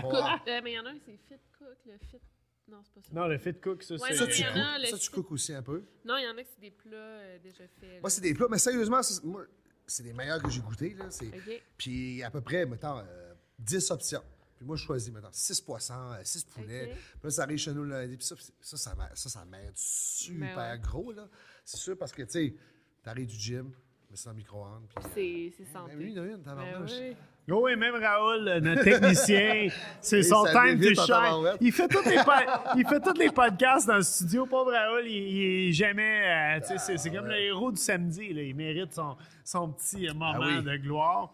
[0.00, 0.14] Cook.
[0.46, 2.20] Euh, mais il y en a un, c'est Fit Cook, le Fit.
[2.68, 3.08] Non, c'est pas ça.
[3.14, 4.16] Non, le fit cook, ça, Ouais, c'est...
[4.16, 4.80] Ça, tu il y en a, cookes.
[4.82, 5.84] le Ça, tu fit- aussi un peu?
[6.04, 8.00] Non, il y en a que c'est des plats euh, déjà faits.
[8.00, 9.44] Moi, c'est des plats, mais sérieusement, ça, c'est- moi,
[9.86, 10.94] c'est les meilleurs que j'ai goûtés.
[10.94, 11.08] Là.
[11.10, 11.62] C'est- OK.
[11.78, 14.22] Puis à peu près, mettons, euh, 10 options.
[14.56, 16.86] Puis moi, je choisis, mettons, 6 poissons, 6 poulets.
[16.86, 16.90] Ok.
[16.96, 18.16] Puis là, ça arrive chez nous le lundi.
[18.16, 20.78] Puis ça, ça, ça, ça, ça m'aide super Ben ouais.
[20.78, 21.28] gros, là.
[21.64, 22.54] C'est sûr, parce que, tu sais,
[23.02, 23.70] t'arrives du gym,
[24.10, 24.88] mais c'est dans micro-ondes.
[24.88, 25.92] Puis, euh, C'est c'est santé.
[25.94, 26.90] ben, une, une, Ben tabarnouche.
[27.00, 27.16] oui.
[27.48, 29.68] Oh oui, même Raoul, euh, notre technicien,
[30.00, 31.56] c'est son time to shine.
[31.60, 32.18] Il fait, tous les
[32.76, 34.46] il fait tous les podcasts dans le studio.
[34.46, 36.56] Pauvre Raoul, il, il est jamais...
[36.56, 38.32] euh, tu sais, c'est, c'est comme le héros du samedi.
[38.32, 38.42] là.
[38.42, 40.62] Il mérite son, son petit euh, moment Ah oui.
[40.64, 41.32] de gloire.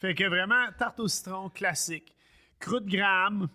[0.00, 2.14] Fait que vraiment, tarte au citron classique.
[2.58, 3.48] Croûte graham,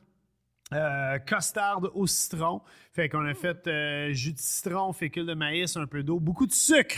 [0.73, 2.61] euh, costarde au citron.
[2.91, 6.45] Fait qu'on a fait euh, jus de citron, fécule de maïs, un peu d'eau, beaucoup
[6.45, 6.95] de sucre.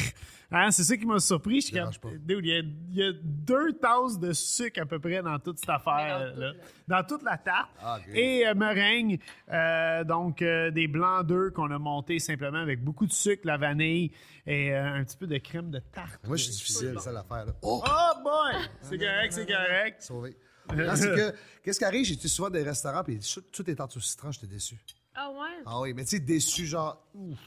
[0.54, 1.62] Hein, c'est ça qui m'a surpris.
[1.62, 2.18] Je.
[2.18, 5.40] Dude, il, y a, il y a deux tasses de sucre à peu près dans
[5.40, 6.34] toute cette affaire.
[6.34, 6.52] Dans là.
[6.52, 7.70] toute Dans toute la tarte.
[7.82, 8.00] Ah.
[8.14, 13.06] Et euh, meringue, euh, donc euh, des blancs d'œufs qu'on a montés simplement avec beaucoup
[13.06, 14.12] de sucre, la vanille
[14.46, 16.20] et euh, un petit peu de crème de tarte.
[16.28, 17.46] Moi, je suis difficile, ça l'affaire.
[17.62, 17.82] Oh!
[17.86, 18.62] Oh boy!
[18.82, 20.02] C'est correct, c'est correct.
[20.02, 20.36] Sauvé.
[20.70, 22.06] Non, c'est que, qu'est-ce qui arrive?
[22.06, 23.20] J'étais souvent dans des restaurants, puis
[23.52, 24.78] tout est tartes au citron, j'étais déçu.
[25.14, 25.64] Ah ouais?
[25.66, 27.40] Ah oui, mais tu sais, déçu, genre, ouf,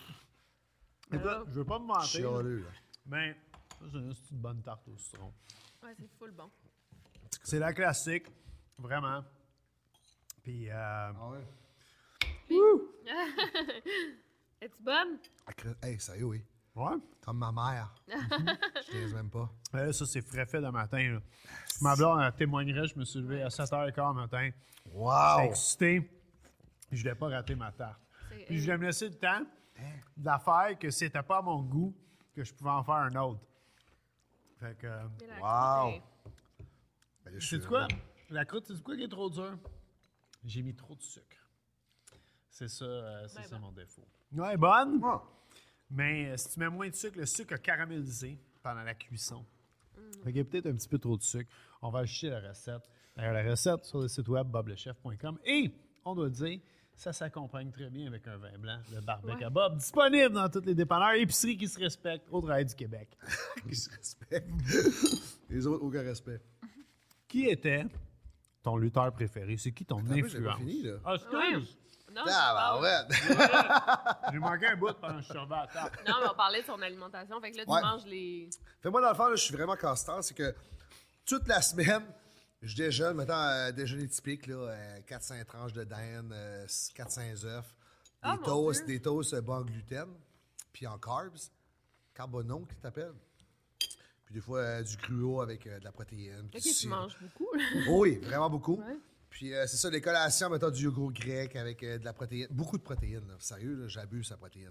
[1.11, 1.19] je
[1.51, 2.71] veux pas me mentir, chialeux, là.
[3.07, 3.37] mais
[3.81, 5.33] ça, c'est une bonne tarte au citron.
[5.83, 6.51] Ouais, c'est full bon.
[7.43, 8.27] C'est la classique,
[8.79, 9.25] vraiment.
[10.43, 11.45] Puis, euh, Ah ouais?
[14.61, 15.19] Es-tu bonne?
[15.47, 16.43] Ah, cre- Hey, sérieux, oui.
[16.77, 16.97] Ouais.
[17.25, 17.95] Comme ma mère.
[18.09, 19.51] je niaise même pas.
[19.75, 21.03] Euh, ça, c'est frais fait le matin.
[21.15, 21.21] là.
[21.81, 24.51] Ma blonde elle témoignerait, je me suis levé à 7h15 le matin.
[24.85, 25.41] J'étais Wow!
[25.45, 26.11] excité.
[26.93, 28.01] Je voulais pas rater ma tarte.
[28.47, 29.43] Puis je voulais me laisser le temps
[30.17, 31.95] d'affaire que c'était pas à mon goût,
[32.35, 33.41] que je pouvais en faire un autre.
[34.61, 34.87] Fait que.
[34.87, 35.03] euh,
[35.41, 36.01] Wow.
[37.25, 37.89] Ben C'est quoi?
[38.31, 39.57] La croûte, c'est quoi qui est trop dur?
[40.45, 41.37] J'ai mis trop de sucre.
[42.51, 43.67] C'est ça, euh, c'est Ben ça bon.
[43.67, 44.07] mon défaut.
[44.33, 45.01] Ouais, bonne?
[45.03, 45.23] Ah.
[45.95, 49.45] Mais euh, si tu mets moins de sucre, le sucre a caramélisé pendant la cuisson.
[49.97, 50.01] Mm.
[50.25, 51.51] Fait qu'il y a peut-être un petit peu trop de sucre.
[51.81, 52.83] On va ajuster la recette.
[53.17, 55.39] D'ailleurs, la recette sur le site web boblechef.com.
[55.47, 55.71] Et,
[56.05, 56.61] on doit le dire,
[56.97, 59.45] ça s'accompagne très bien avec un vin blanc, le barbecue Ouais.
[59.45, 63.09] à Bob, disponible dans toutes les dépanneurs, épiceries qui se respectent au travail du Québec.
[63.69, 64.51] Qui se respecte.
[65.51, 66.41] Les autres, aucun respect.
[67.29, 67.85] Qui était
[68.63, 69.57] ton lutteur préféré?
[69.57, 70.59] C'est qui ton pas influence?
[70.59, 70.97] fini, là.
[71.05, 71.79] Ah, excuse!
[72.15, 74.29] Non, Ah, bah ouais!
[74.33, 75.99] J'ai manqué un bout pendant que je servais à la table.
[76.07, 77.41] Non, mais on parlait de son alimentation.
[77.41, 77.81] Fait que là, tu Ouais.
[77.83, 78.49] manges les.
[78.81, 80.55] Fait moi, dans le fond, là, je suis vraiment casse C'est que
[81.27, 82.05] toute la semaine,
[82.63, 87.65] je déjeune, mettons, un déjeuner typique, là, euh, 4-5 tranches de dinde, euh, 4-5 œufs,
[87.65, 87.71] des
[88.23, 90.09] Ah, mon toasts, des toasts euh, bas en gluten,
[90.73, 91.37] puis en carbs,
[92.15, 93.13] carbonon, qui t'appelle.
[94.25, 96.49] Puis des fois, euh, du cruau avec euh, de la protéine.
[96.55, 97.49] Ok, tu manges beaucoup.
[97.89, 98.77] Oui, vraiment beaucoup.
[98.77, 98.97] Ouais.
[99.35, 102.47] Puis euh, c'est ça, les collations, mettons du yogourt grec avec euh, de la protéine.
[102.51, 103.35] Beaucoup de protéines, là.
[103.41, 104.71] Sérieux, j'abuse sa protéine.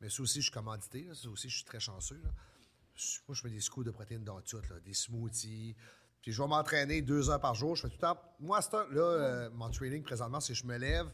[0.00, 1.08] Mais ça aussi, je suis commandité.
[1.12, 2.22] Ça aussi, je suis très chanceux.
[2.22, 5.74] Moi, je fais des scoops de protéines dans tout, des smoothies.
[6.22, 7.74] Puis je vais m'entraîner deux heures par jour.
[7.74, 8.22] Je fais tout le temps.
[8.38, 11.10] Moi, là, euh, mon training présentement, c'est que je me lève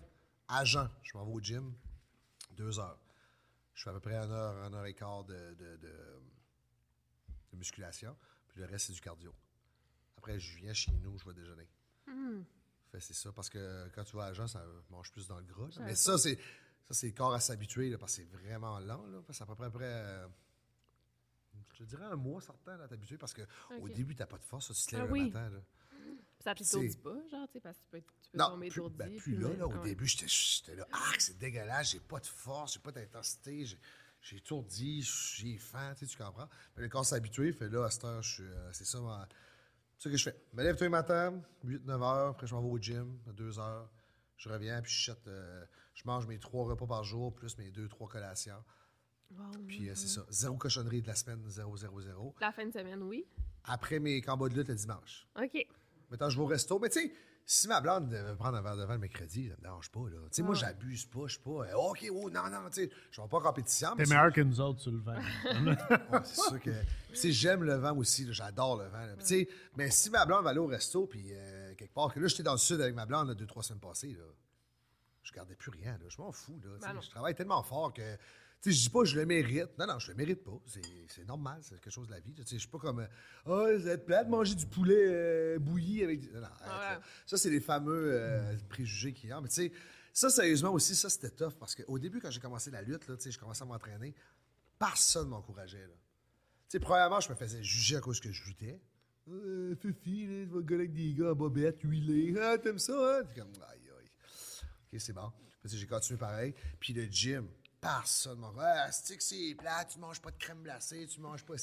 [0.47, 0.91] à jeun.
[1.03, 1.73] Je m'en vais au gym
[2.59, 3.01] deux heures.
[3.73, 5.57] Je fais à peu près une heure, une heure et quart de,
[7.55, 8.15] musculation.
[8.49, 9.35] Puis le reste, c'est du cardio.
[10.19, 11.67] Après, je viens chez nous, je vais déjeuner.
[12.97, 15.45] Fait, c'est ça, parce que quand tu vas à jeun, ça mange plus dans le
[15.45, 15.67] gras.
[15.67, 15.83] là.
[15.83, 16.39] Mais ça, c'est
[16.89, 19.05] ça c'est le corps à s'habituer, là, parce que c'est vraiment lent.
[19.07, 20.27] Là, c'est à peu près, après, euh,
[21.73, 23.43] je te dirais un mois certain à t'habituer, parce qu'au
[23.79, 23.93] Ok.
[23.93, 25.21] début, t'as pas de force, tu te Ah lèves oui.
[25.21, 25.51] le matin.
[25.51, 25.59] Là.
[26.41, 28.83] Ça t'étourdit pas, genre, tu sais, parce que tu peux, tu peux Non, tomber plus,
[28.91, 32.21] ben, puis plus là, là, au début, j'étais j'étais là, ah, c'est dégueulasse, j'ai pas
[32.21, 33.79] de force, j'ai pas d'intensité, j'ai-
[34.21, 36.49] j'ai étourdi, j'ai faim, tu tu comprends?
[36.77, 39.01] Mais le corps s'est habitué, fait là, à cette heure, je suis, euh, c'est ça,
[39.01, 39.29] ma-
[39.99, 40.37] c'est ça que je fais.
[40.53, 43.33] Je me lève tous les matins, 8-9 heures, après je m'en vais au gym, à
[43.33, 43.91] 2 heures,
[44.37, 47.89] je reviens, puis je, euh, je mange mes trois repas par jour, plus mes deux,
[47.89, 48.63] trois collations.
[49.31, 49.45] Wow.
[49.67, 52.35] Puis euh, c'est ça, zéro cochonnerie de la semaine, 0, 0, 0.
[52.41, 53.27] La fin de semaine, oui.
[53.65, 55.27] Après mes combats de lutte le dimanche.
[55.41, 55.67] OK.
[56.11, 56.79] Maintenant, je vais au resto.
[56.79, 57.13] Mais tu sais,
[57.49, 60.01] si ma blonde veut prendre un verre de vin le mercredi, ça me dérange pas.
[60.01, 60.17] Là.
[60.25, 61.21] Tu sais, moi, j'abuse pas.
[61.27, 63.95] Je suis pas, euh, OK, oh, non, non, tu sais, je vais pas en compétition.
[63.97, 65.15] T'es c'est- meilleur que nous autres sur le vin.
[66.11, 66.71] Ouais, c'est sûr que.
[66.71, 68.27] Puis, tu sais, j'aime le vin aussi.
[68.33, 69.07] J'adore le vin.
[69.07, 69.15] là.
[69.21, 72.27] Sais, mais si ma blonde va aller au resto, puis euh, quelque part, que là,
[72.27, 74.25] j'étais dans le sud avec ma blonde, là, deux, trois semaines passées, là,
[75.23, 75.93] je gardais plus rien.
[75.93, 76.05] Là.
[76.09, 76.61] Je m'en fous.
[76.65, 78.17] Là, Ben je travaille tellement fort que.
[78.61, 79.79] Sais, je dis pas je le mérite.
[79.79, 80.59] Non, non, je le mérite pas.
[80.67, 82.35] C'est, c'est normal, c'est quelque chose de la vie.
[82.39, 83.07] Je suis pas comme.
[83.47, 86.21] Ah, ça va être plate manger du poulet euh, bouilli avec.
[86.21, 86.47] du- Non, non.
[86.49, 86.99] Ouais.
[87.27, 89.41] Ça, c'est les fameux euh, préjugés qu'il y a.
[89.41, 89.73] Mais tu sais,
[90.13, 93.15] ça, sérieusement aussi, ça, c'était tough parce qu'au début, quand j'ai commencé la lutte, là,
[93.25, 94.15] je commençais à m'entraîner,
[94.79, 95.87] personne ne m'encourageait.
[96.69, 98.81] Tu premièrement, je me faisais juger à cause que je luttais.
[99.29, 102.35] Euh, Fifi, là, tu vas gueuler avec des gars en bobette, huilés.
[102.41, 103.25] Ah, t'aimes ça, hein?
[103.25, 104.11] T'es comme, aïe, aïe.
[104.93, 105.31] OK, c'est bon.
[105.65, 106.55] J'ai continué pareil.
[106.81, 107.47] Puis le gym,
[107.81, 111.21] personne m'a dit, ah, c'est que c'est plat, tu manges pas de crème glacée, tu
[111.21, 111.55] manges pas.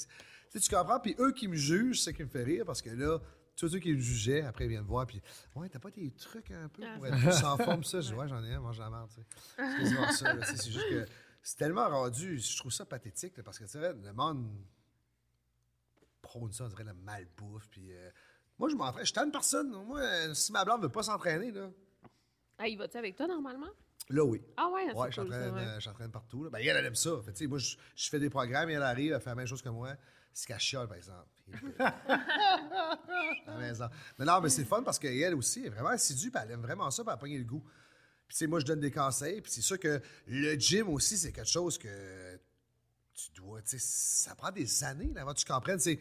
[0.52, 1.00] Tu tu comprends?
[1.00, 3.20] Puis eux qui me jugent, c'est ça qui me fait rire parce que là,
[3.56, 5.06] tous ceux qui me jugeaient, après, ils viennent voir.
[5.06, 5.22] Puis,
[5.56, 8.02] ouais, t'as pas des trucs un peu pour être plus en forme, ça?
[8.02, 10.56] Je ouais, j'en ai un, mange la merde, tu sais.
[10.58, 11.06] C'est juste que
[11.42, 14.50] c'est tellement rendu, je trouve ça pathétique, parce que, tu sais, le monde
[16.22, 17.68] prône ça, on dirait la malbouffe.
[17.70, 18.10] Puis, euh,
[18.58, 19.06] moi, je m'entraîne.
[19.06, 19.70] Je suis une personne.
[19.86, 21.70] Moi, si ma blonde veut pas s'entraîner, là,
[22.58, 23.70] Ah, il va-tu avec toi normalement?
[24.10, 24.42] Là, oui.
[24.58, 26.44] Ah ouais, c'est Ouais, cool, euh, je t'entraîne partout.
[26.44, 26.50] là.
[26.50, 27.12] Ben, elle, elle aime ça.
[27.26, 29.36] Fait, tu sais, moi, je, je fais des programmes et elle arrive, elle fait la
[29.36, 29.96] même chose que moi.
[30.34, 31.28] C'est qu'elle chiale, par exemple.
[31.80, 31.94] à
[33.48, 33.90] la maison.
[34.18, 36.52] Mais non, mais c'est le fun parce qu'elle aussi elle est vraiment assidue, puis elle
[36.52, 37.64] aime vraiment ça, puis elle a pogné le goût.
[38.28, 41.18] Puis, tu sais, moi, je donne des conseils, puis c'est sûr que le gym aussi,
[41.18, 42.40] c'est quelque chose que
[43.14, 45.80] tu dois, tu sais, ça prend des années là, avant que tu comprennes.
[45.80, 46.00] C'est,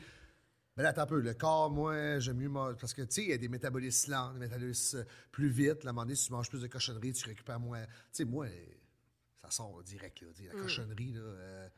[0.77, 2.51] ben là, attends un peu, le corps, moi, j'aime mieux,
[2.81, 5.85] parce que, tu sais, il y a des métabolismes lents, des métabolismes euh, plus vite.
[5.85, 7.85] À un moment donné, si tu manges plus de cochonneries, tu récupères moins.
[7.85, 8.65] Tu sais, moi, euh,
[9.45, 11.21] ça sort direct, là, la cochonnerie, là.
[11.21, 11.69] euh,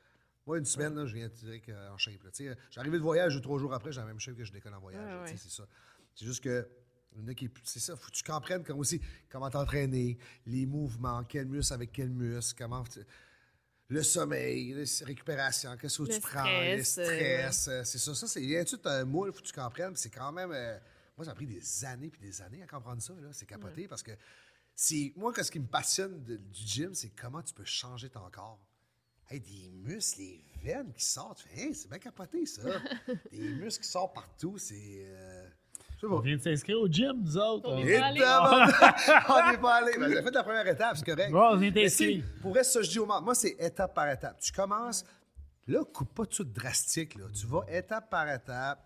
[0.47, 2.21] moi, une semaine, là, je viens direct euh, en shape.
[2.33, 4.81] sais, J'arrivais de voyage, trois jours après, j'ai la même shape que je décolle en
[4.81, 5.23] voyage.
[5.23, 5.37] Ouais.
[5.37, 5.67] C'est ça.
[6.15, 6.69] C'est juste que.
[7.17, 10.19] il y en a qui- C'est ça, faut que tu comprennes comme aussi comment t'entraîner,
[10.47, 12.85] les mouvements, quel muscle avec quel muscle, comment.
[13.89, 18.27] Le sommeil, la récupération, qu'est-ce que tu prends, le stress, euh, euh, c'est ça, ça,
[18.27, 18.43] c'est.
[18.43, 19.95] Il y a tout un moule, faut que tu comprennes.
[19.97, 20.51] C'est quand même.
[20.53, 20.79] euh,
[21.17, 23.13] moi, ça a pris des années puis des années à comprendre ça.
[23.21, 23.29] là.
[23.33, 24.13] C'est capoté parce que.
[24.75, 28.29] c'est Moi, ce qui me passionne de- du gym, c'est comment tu peux changer ton
[28.31, 28.59] corps.
[29.29, 31.45] Hey, des muscles, les veines qui sortent.
[31.55, 32.63] Hey, c'est bien capoté, ça.
[33.33, 35.05] des muscles qui sortent partout, c'est.
[35.07, 35.49] euh.
[36.11, 37.69] On vient de s'inscrire au gym, nous autres.
[37.69, 38.21] On pas allé.
[38.21, 38.75] tabarnak!
[39.29, 39.93] on n'est pas allé.
[39.99, 41.31] Ben, j'ai fait la première étape, c'est correct.
[41.31, 42.23] Bon, on est inscrit.
[42.43, 44.39] Pour vrai, ça, je dis au monde, moi, c'est étape par étape.
[44.41, 45.05] Tu commences,
[45.67, 47.25] là, coupe pas tout drastique, là.
[47.35, 48.79] Tu vas étape par étape.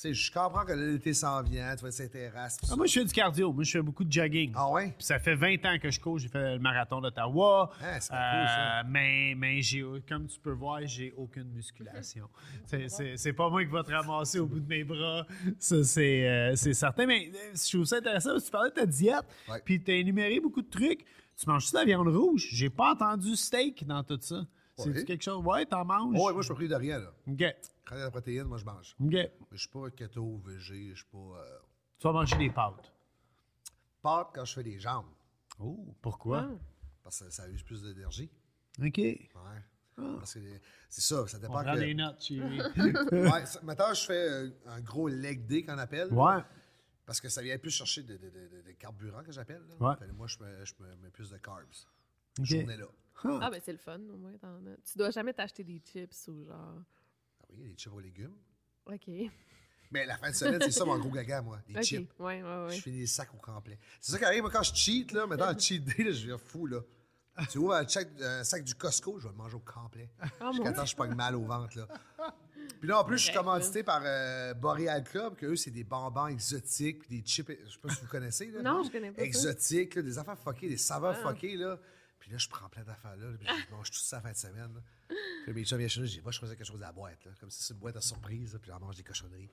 [0.00, 2.56] Sais, je comprends que l'été s'en vient, tu vas s'intéresser.
[2.70, 3.52] Ah, moi, je fais du cardio.
[3.52, 4.50] Moi, je fais beaucoup de jogging.
[4.56, 4.94] Ah ouais?
[4.96, 6.18] Puis ça fait 20 ans que je cours.
[6.18, 7.70] J'ai fait le marathon d'Ottawa.
[7.82, 8.78] Ah, c'est cool, ça.
[8.78, 12.30] Euh, mais mais j'ai, comme tu peux voir, j'ai aucune musculation.
[12.64, 15.26] C'est- c'est, c'est pas moi qui va te ramasser au bout de mes bras.
[15.58, 17.04] Ça, c'est, euh, c'est certain.
[17.04, 19.26] Mais euh, je trouve ça intéressant parce que tu parlais de ta diète.
[19.50, 19.60] Ouais.
[19.62, 21.04] Puis tu as énuméré beaucoup de trucs.
[21.36, 22.48] Tu manges-tu de la viande rouge?
[22.52, 24.46] J'ai pas entendu steak dans tout ça.
[24.84, 25.04] C'est Ouais.
[25.04, 25.44] quelque chose?
[25.44, 26.14] Ouais, t'en manges?
[26.18, 27.12] Oh, ouais, moi, je suis pas pris de rien, là.
[27.26, 27.42] OK.
[27.84, 28.96] Quand il y a de la protéine, moi, je mange.
[29.00, 29.10] OK.
[29.12, 31.18] Mais je suis pas keto, végé, je suis pas.
[31.18, 31.58] euh,
[31.98, 32.92] Tu vas manger des pâtes.
[34.02, 35.06] Pâtes quand je fais des jambes,
[35.58, 36.48] Oh, pourquoi?
[37.02, 38.30] parce que ça use plus d'énergie.
[38.82, 38.98] OK.
[38.98, 39.26] Ouais.
[40.18, 40.40] Parce que
[40.88, 41.78] c'est ça, ça On dépend prend que.
[41.80, 42.60] des notes, chérie.
[43.12, 46.12] ouais, ça- maintenant, je fais euh, un gros leg day qu'on appelle.
[46.12, 46.42] ouais.
[47.04, 49.62] Parce que ça vient plus chercher de, de, de, de- de carburant que j'appelle.
[49.80, 49.90] là.
[50.00, 50.12] Ouais.
[50.12, 51.64] Moi, je me, je me mets plus de carbs.
[52.38, 52.44] OK.
[52.44, 52.86] Journée-là.
[53.24, 54.32] Ah, ben c'est le fun, au moins.
[54.38, 54.76] t'en as.
[54.90, 56.74] Tu dois jamais t'acheter des chips ou genre.
[57.42, 58.36] Ah oui, des chips aux légumes.
[58.86, 59.08] OK.
[59.92, 61.58] Mais la fin de semaine, c'est ça mon gros gaga, moi.
[61.66, 61.82] Des OK.
[61.82, 62.10] chips.
[62.20, 62.76] Ouais, ouais, ouais.
[62.76, 63.78] Je fais des sacs au complet.
[64.00, 66.26] C'est ça qui arrive, moi, quand je cheat, là, maintenant, le cheat day, là, je
[66.26, 66.80] viens fou, là.
[67.50, 70.10] Tu vois, un sac, un sac du Costco, je vais le manger au complet.
[70.40, 71.88] Ah, Jusqu'à temps je pogne mal au ventre, là.
[72.78, 75.84] Puis là, en plus, je suis commandité par euh, Boreal Club, que eux, c'est des
[75.84, 78.62] bonbons exotiques, puis des chips, je sais pas si vous connaissez, là.
[78.62, 79.24] Non, je connais pas ça.
[79.26, 81.28] Exotiques, là, des affaires fuckées, des saveurs Ah.
[81.28, 81.78] fuckées, là.
[82.20, 84.36] Puis là, je prends plein d'affaires, là, puis je mange tout ça la fin de
[84.36, 85.16] semaine, là.
[85.44, 86.92] Puis mes chums viennent chez nous, je dis, moi, je faisais quelque chose à la
[86.92, 87.32] boîte, là.
[87.40, 89.50] Comme si c'est une boîte à surprise, là, puis j'en mange des cochonneries.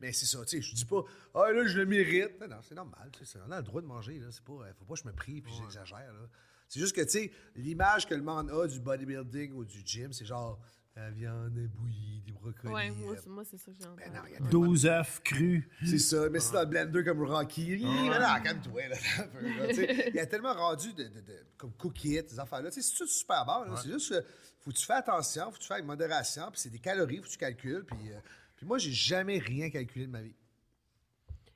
[0.00, 1.04] Mais c'est ça, tu sais, je dis pas,
[1.34, 2.40] ah là, je le mérite.
[2.40, 4.28] Non, non, c'est normal, tu sais, on a le droit de manger, là.
[4.30, 6.28] C'est pas, euh, faut pas que je me prie puis j'exagère, là.
[6.68, 10.12] C'est juste que, tu sais, l'image que le monde a du bodybuilding ou du gym,
[10.12, 10.58] c'est genre,
[10.96, 12.72] La viande bouillie, des brocolis.
[12.72, 14.02] Ouais, moi, c'est- moi, c'est ça que j'ai entendu.
[14.02, 15.68] ben non, il y a tellement- 12 œufs crus.
[15.84, 17.84] C'est ça, mais c'est dans le blender comme Rocky.
[17.86, 18.18] Ah.
[18.18, 18.96] Là, calme-toi, là.
[19.18, 20.08] un peu, là, tu sais.
[20.08, 22.70] Il y a tellement rendu de, de, de- comme cookies, ces affaires-là.
[22.70, 23.64] Tu sais, C'est tout super bon.
[23.64, 23.76] là?
[23.76, 24.22] C'est juste, euh,
[24.60, 27.18] faut que tu fais attention, faut que tu fais avec modération, puis c'est des calories,
[27.18, 27.84] faut que tu calcules.
[27.84, 28.18] Puis, euh,
[28.56, 30.34] puis moi, j'ai jamais rien calculé de ma vie.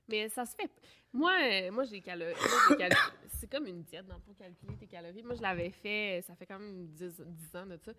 [0.06, 0.70] Mais ça se fait.
[1.14, 2.34] Moi, euh, moi j'ai calories.
[2.34, 2.92] moi, j'ai cal-
[3.38, 5.22] C'est comme une diète, dans le fond, calculer tes calories.
[5.22, 7.92] Moi, je l'avais fait, ça fait quand même 10, 10 ans de ça.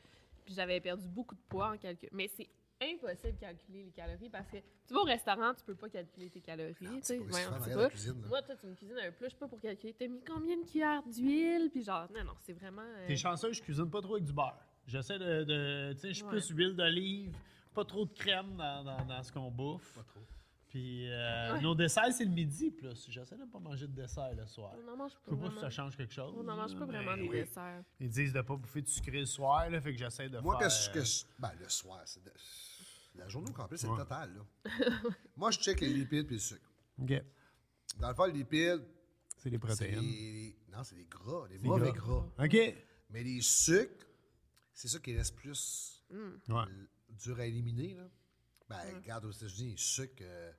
[0.45, 2.09] Puis j'avais perdu beaucoup de poids en calcul.
[2.11, 2.49] Mais c'est
[2.81, 6.29] impossible de calculer les calories parce que tu vas au restaurant, tu peux pas calculer
[6.31, 6.73] tes calories.
[6.75, 7.19] tu sais.
[7.29, 8.23] c'est pas la cuisine.
[8.27, 9.93] Moi, toi, tu me cuisines un plat, je sais pas pour calculer.
[9.93, 11.69] T'as mis combien de cuillères d'huile?
[11.71, 12.81] Puis genre, non, non, c'est vraiment.
[12.81, 14.57] euh, T'es chanceux, je cuisine pas trop avec du beurre.
[14.87, 15.43] J'essaie de.
[15.43, 16.29] de- tu sais, je suis Ouais.
[16.31, 17.37] plus huile d'olive,
[17.75, 19.93] pas trop de crème dans, dans- dans ce qu'on bouffe.
[19.95, 20.21] Pas trop.
[20.71, 21.61] Puis euh, Ouais.
[21.61, 23.05] nos desserts, c'est le midi plus.
[23.09, 24.73] J'essaie de pas manger de dessert le soir.
[24.79, 25.21] on n'en mange Je pas.
[25.25, 25.61] sais pas si vraiment.
[25.61, 26.33] ça change quelque chose.
[26.37, 27.83] On n'en mange pas vraiment mais des desserts.
[27.99, 30.57] Ils disent de pas bouffer de sucré le soir, là, fait que j'essaie de Moi,
[30.57, 30.67] faire.
[30.69, 32.31] qu'est-ce que je- Ben, le soir, c'est de-
[33.15, 33.97] la journée au complet, c'est Ouais.
[33.97, 34.33] le total.
[34.33, 34.43] Là.
[35.35, 36.71] moi, je check les lipides puis le sucre.
[37.01, 37.21] OK.
[37.99, 38.85] Dans le fond, les lipides,
[39.37, 39.99] C'est les protéines.
[39.99, 40.55] les...
[40.71, 42.25] Non, c'est les gras, les mauvais gras.
[42.37, 42.45] gras.
[42.45, 42.75] OK.
[43.09, 44.05] Mais les sucres,
[44.73, 46.63] c'est ça qui reste plus Ouais.
[46.63, 47.95] l- dur à éliminer.
[47.95, 48.07] Là.
[48.69, 50.53] Ben, regarde aux États-Unis, les sucres, euh,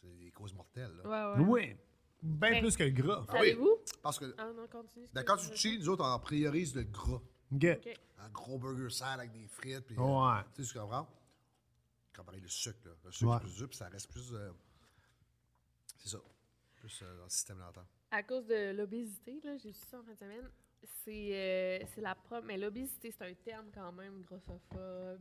[0.00, 0.92] c'est des causes mortelles.
[1.02, 1.34] Là.
[1.36, 1.46] Ouais, ouais.
[1.48, 1.76] Oui.
[2.22, 3.24] Bien Ben, plus que le gras.
[3.28, 3.38] Ah oui.
[3.50, 3.76] Savez-vous?
[4.02, 5.06] Parce que Ah non, continue.
[5.12, 7.20] ben, quand tu cheats, nous autres, on priorise le gras.
[8.20, 9.80] Un gros burger sale avec des frites.
[9.86, 10.42] Puis, euh, Ouais.
[10.54, 11.08] tu sais, tu comprends?
[12.16, 12.78] Comparé le sucre.
[12.84, 12.90] Là.
[13.04, 13.36] Le sucre Ouais.
[13.36, 14.32] est plus dur, puis ça reste plus.
[14.34, 14.50] euh,
[15.96, 16.18] c'est ça.
[16.74, 17.86] Plus euh, dans le système longtemps.
[18.10, 20.50] À cause de l'obésité, là, j'ai su ça en fin de semaine.
[21.04, 21.30] C'est
[21.82, 22.44] euh, c'est la première.
[22.44, 25.20] Mais l'obésité, c'est un terme quand même grossophobe.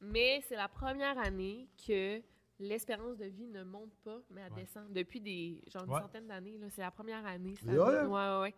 [0.00, 2.20] Mais c'est la première année que
[2.60, 4.60] l'espérance de vie ne monte pas, mais elle Ouais.
[4.62, 4.92] descend.
[4.92, 6.00] Depuis des genre une Ouais.
[6.00, 7.54] centaine d'années, c'est la première année.
[7.56, 8.40] Ça, Ouais, ouais.
[8.42, 8.54] ouais,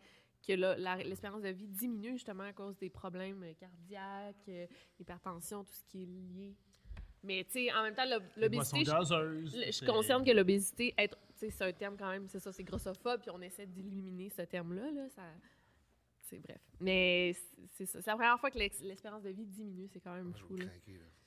[0.47, 0.53] que
[1.09, 4.67] l'espérance de vie diminue justement à cause des problèmes cardiaques, euh,
[4.99, 6.55] l'hypertension, tout ce qui est lié.
[7.25, 8.03] Mais tu sais, en même temps,
[8.37, 12.41] l'obésité, je- Je concerne que l'obésité, être, tu sais, c'est un terme quand même, c'est
[12.41, 15.23] ça, c'est grossophobe, puis on essaie d'éliminer ce terme-là, là, ça,
[16.23, 16.61] c'est bref.
[16.81, 20.15] Mais c'est- c'est ça, c'est la première fois que l'espérance de vie diminue, c'est quand
[20.15, 20.65] même fou, là.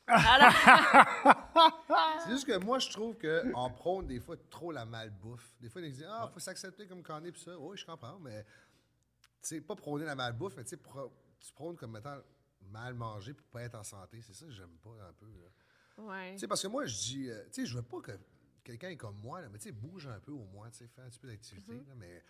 [2.23, 5.53] C'est juste que moi, je trouve qu'on prône des fois trop la malbouffe.
[5.59, 7.57] Des fois, ils disent Ah, faut s'accepter comme qu'on est, puis ça.
[7.57, 11.53] Oui, je comprends, mais tu sais, pas prôner la malbouffe, mais tu sais, pro- tu
[11.53, 12.17] prônes comme étant
[12.61, 14.21] mal manger pour pas être en santé.
[14.21, 15.27] C'est ça que j'aime pas un peu.
[16.03, 16.33] ouais.
[16.33, 18.11] Tu sais, parce que moi, je dis, euh, tu sais, je veux pas que
[18.63, 20.87] quelqu'un est comme moi, là, mais tu sais, bouge un peu au moins, tu sais,
[20.87, 21.87] fais un petit peu d'activité, Mm-hmm.
[21.87, 22.23] là, mais.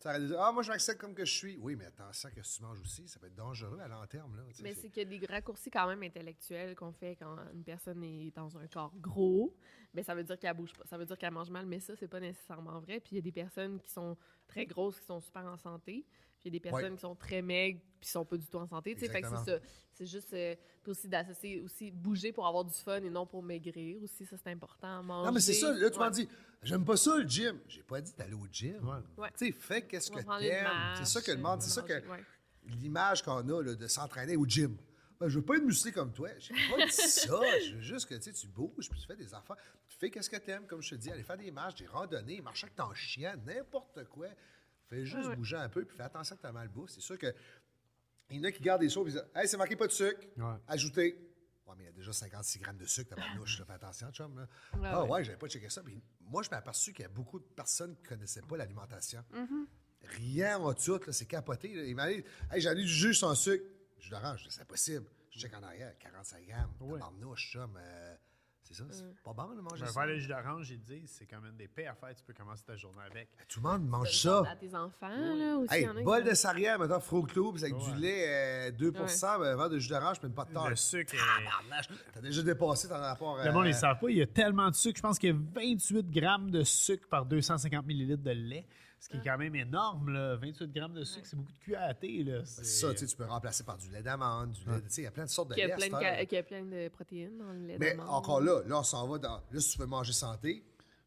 [0.00, 1.56] Ça de dire, ah, moi, je m'accepte comme que je suis.
[1.56, 4.42] Oui, mais attention que tu manges aussi, ça peut être dangereux à long terme, là.
[4.62, 7.64] Mais c'est- c'est qu'il y a des raccourcis quand même intellectuels qu'on fait quand une
[7.64, 9.56] personne est dans un corps gros.
[9.94, 10.84] Mais ça veut dire qu'elle bouge pas.
[10.84, 13.00] Ça veut dire qu'elle mange mal, mais ça, c'est pas nécessairement vrai.
[13.00, 14.16] Puis il y a des personnes qui sont
[14.46, 16.04] très grosses, qui sont super en santé.
[16.44, 16.94] Puis il y a des personnes Ouais.
[16.96, 18.94] qui sont très maigres, puis qui sont pas du tout en santé.
[18.94, 19.58] Tu sais, fait que c'est ça.
[19.94, 20.54] C'est juste euh,
[20.86, 24.26] aussi d'associer aussi bouger pour avoir du fun et non pour maigrir aussi.
[24.26, 25.02] Ça, c'est important.
[25.02, 25.26] Manger.
[25.26, 25.72] Non, mais c'est ça.
[25.72, 26.04] Là, tu Ouais.
[26.04, 26.28] m'en dis,
[26.62, 27.58] j'aime pas ça, le gym.
[27.66, 28.86] J'ai pas dit d'aller au gym.
[29.16, 29.30] Ouais.
[29.38, 30.96] Tu sais, fais qu'est-ce que t'aimes.
[30.96, 32.24] C'est ça que le monde, c'est ça que ouais.
[32.66, 34.76] l'image qu'on a là, de s'entraîner au gym.
[35.18, 36.28] Ben, je veux pas être musclé comme toi.
[36.40, 37.40] J'ai pas dit ça.
[37.60, 39.56] Je veux juste que tu sais, tu bouges, puis tu fais des affaires.
[39.88, 41.10] Tu fais qu'est-ce que t'aimes, comme je te dis.
[41.10, 44.26] Aller faire des marches, des randonnées, marcher avec ton chien, n'importe quoi.
[44.88, 45.36] Fais juste ouais.
[45.36, 46.90] bouger un peu, puis fais attention que t'as mal bouffe.
[46.90, 47.34] C'est sûr que
[48.30, 49.92] il y en a qui gardent des choses, ils disent Hey, c'est marqué pas de
[49.92, 50.20] sucre.
[50.36, 50.54] Ouais.
[50.66, 51.18] Ajouter.
[51.66, 53.64] Ouais, mais il y a déjà 56 grammes de sucre, t'as louche, là.
[53.64, 54.38] Fais attention, chum.
[54.38, 54.48] Là.
[54.78, 55.10] Ouais, ah ouais.
[55.10, 55.82] ouais, j'avais pas checké ça.
[55.82, 59.24] Puis moi, je m'ai aperçu qu'il y a beaucoup de personnes qui connaissaient pas l'alimentation.
[59.32, 59.66] Mm-hmm.
[60.18, 61.74] Rien en tout, là, c'est capoté.
[61.74, 61.84] là.
[61.84, 63.64] Il m'a dit Hey, j'ai du jus sans sucre.
[63.98, 65.06] Jus d'orange, c'est impossible.
[65.30, 66.70] Je check en arrière, 45 grammes.
[66.80, 66.92] Ouais.
[66.98, 67.76] Tabarnouche, chum.
[67.76, 68.16] euh,
[68.64, 69.92] c'est ça, c'est pas bon de Je manger vais ça.
[69.92, 72.64] faire le jus d'orange, ils disent, c'est comme une des pires affaires, tu peux commencer
[72.64, 73.28] ta journée avec.
[73.48, 74.42] Tout le monde mange Tu ça.
[74.50, 75.74] À tes enfants, là, aussi.
[75.74, 77.92] Hey, il y en a qui- bol de sarrière, maintenant, Fruit Loops avec Ouais.
[77.92, 80.70] du lait euh, 2 un verre de jus d'orange, puis une pâte tarte.
[80.70, 81.14] Le sucre
[82.12, 83.38] T'as déjà dépassé ton rapport.
[83.38, 84.96] Le monde, euh, ils ne savent pas, il y a tellement de sucre.
[84.96, 88.66] Je pense qu'il y a 28 grammes de sucre par 250 millilitres de lait,
[89.04, 90.10] ce qui est quand même énorme.
[90.12, 90.36] Là.
[90.36, 92.24] 28 grammes de sucre, c'est beaucoup de cuillères à thé.
[92.24, 92.40] Là.
[92.46, 94.80] C'est ça, tu sais, tu peux remplacer par du lait d'amande, du lait.
[94.82, 95.76] Tu sais, il y a plein de sortes de lait.
[95.90, 98.08] ca- qui a plein de protéines dans le lait Mais d'amande.
[98.08, 99.42] encore là, là, on s'en va dans.
[99.50, 100.64] Là, si tu veux manger santé,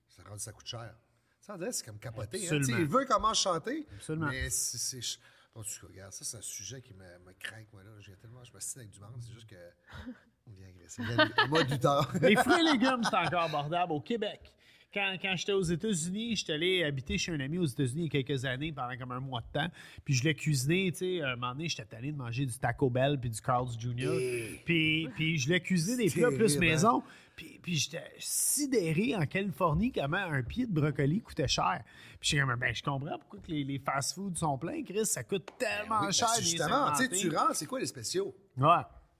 [0.09, 0.93] ça rend ça coûte cher.
[1.39, 2.37] Ça, c'est comme capoté.
[2.37, 2.41] Hein?
[2.43, 2.65] Absolument.
[2.67, 3.87] Tu sais, Il veut qu'on mange santé.
[3.95, 4.27] Absolument.
[4.27, 4.77] Mais c'est.
[4.77, 5.19] c'est-
[5.55, 7.89] En tout cas, regarde, ça, c'est un sujet qui me, me craque, moi, là.
[8.01, 8.43] J'ai tellement.
[8.43, 9.55] Je me signe avec du monde, c'est juste que.
[10.47, 11.01] On vient agresser.
[11.49, 12.01] Mode du temps.
[12.21, 14.53] Les fruits et légumes, c'est encore abordable au Québec.
[14.93, 18.19] Quand, quand j'étais aux États-Unis, j'étais allé habiter chez un ami aux États-Unis il y
[18.19, 19.67] a quelques années, pendant comme un mois de temps.
[20.05, 22.89] Puis je l'ai cuisiné, tu sais, un moment donné, j'étais allé de manger du Taco
[22.89, 24.59] Bell puis du Carl's Jr.
[24.65, 26.59] Puis, puis je l'ai cuisiné des plats plus hein?
[26.59, 27.03] maison.
[27.35, 31.83] Puis, puis j'étais sidéré en Californie comment un pied de brocoli coûtait cher.
[32.19, 35.23] Puis j'étais comme, ben je comprends pourquoi que les, les fast-foods sont pleins, Chris, ça
[35.23, 36.29] coûte tellement Oui, cher.
[36.39, 38.33] justement, tu sais, tu rentres, c'est quoi les spéciaux?
[38.57, 38.67] Ouais.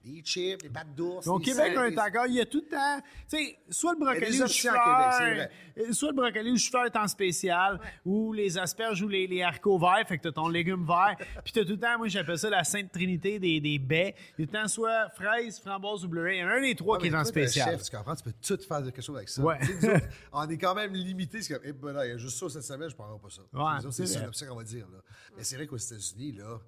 [0.04, 1.26] Les chips, les pâtes d'ours.
[1.26, 5.18] Au Québec, encore, il y a tout le temps, tu sais, soit le brocoli chou-fleur,
[5.18, 9.26] Québec, euh, soit le brocoli au chou-fleur est en spécial, ou les asperges ou les,
[9.26, 11.16] les haricots verts, fait que t'as ton légume vert.
[11.44, 14.14] Puis t'as tout le temps, moi j'appelle ça la sainte trinité des, des baies.
[14.38, 16.38] Il y a tout le temps soit fraise, framboise ou bleuet.
[16.38, 17.70] Il y en a un des trois qui est en un spécial.
[17.70, 18.14] chef, tu comprends?
[18.14, 19.42] Tu peux tout faire quelque chose avec ça.
[19.42, 19.58] Ouais.
[20.32, 21.42] On est quand même limité.
[21.42, 23.18] C'est comme, eh ben là, il y a juste ça cette semaine, je ne prendrai
[23.18, 23.42] pas ça.
[23.52, 24.86] Ouais, c'est ça qu'on va dire.
[24.92, 24.98] Là.
[25.36, 26.60] Mais c'est vrai qu'aux États-Unis, là,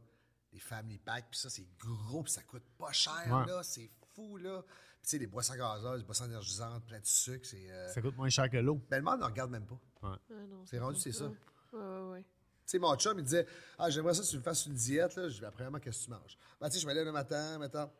[0.53, 3.47] les family packs, puis ça, c'est gros, puis ça coûte pas cher, Ouais.
[3.47, 3.63] là.
[3.63, 4.63] C'est fou, là.
[4.63, 7.71] Puis tu sais, les boissons gazeuses, les boissons énergisantes, plein de sucre, c'est.
[7.71, 8.81] euh, Ça coûte moins cher que l'eau.
[8.91, 9.81] Ben, le monde ne regarde même pas.
[10.03, 11.27] Ah non, C'est rendu, c'est ça.
[11.27, 12.23] Ouais, ouais, ouais.
[12.23, 13.47] Tu sais, mon chum, il disait
[13.79, 15.17] Ah, j'aimerais ça que tu me fasses une diète.
[15.17, 15.29] Là.
[15.29, 17.59] Je dis Premièrement, qu'est-ce que tu manges Ben, tu sais, je me lève le matin,
[17.59, 17.91] mettons,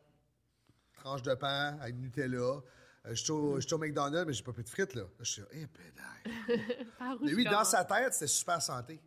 [0.95, 2.37] tranche de pain avec Nutella.
[2.39, 2.63] Euh,
[3.07, 5.03] je suis au, McDonald's, mais j'ai pas plus de frites, là.
[5.03, 6.87] Là, je suis là, eh, pédale.
[6.99, 9.01] Par où Mais je lui, dans sa tête, c'était super santé.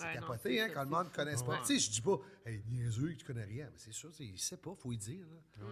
[0.00, 1.52] C'est Ouais, capoté, hein, ça, quand le monde ne connaisse pas.
[1.52, 1.60] Ouais.
[1.66, 3.68] Tu sais, je dis pas, hey, niaiseux, que tu connais rien.
[3.70, 5.26] Mais c'est sûr, il sait pas, faut y dire.
[5.58, 5.64] là.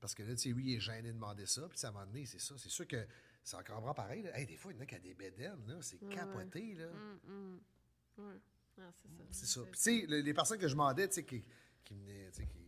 [0.00, 1.68] Parce que là, tu sais, lui, il est gêné de demander ça.
[1.68, 2.54] Puis, un moment donné, c'est ça.
[2.56, 3.04] C'est sûr que
[3.42, 4.22] c'est encore vraiment pareil.
[4.22, 4.38] Là.
[4.38, 5.76] Hey, des fois, il y en a qui a des bédaines, là.
[5.80, 6.86] C'est capoté, là.
[8.18, 8.40] Ouais.
[8.80, 9.24] Ah, c'est ça.
[9.32, 9.60] C'est ça.
[9.62, 11.42] Puis, tu sais, le- les personnes que je demandais, tu sais, qui,
[11.84, 12.58] qui, venaient, tu sais, qui,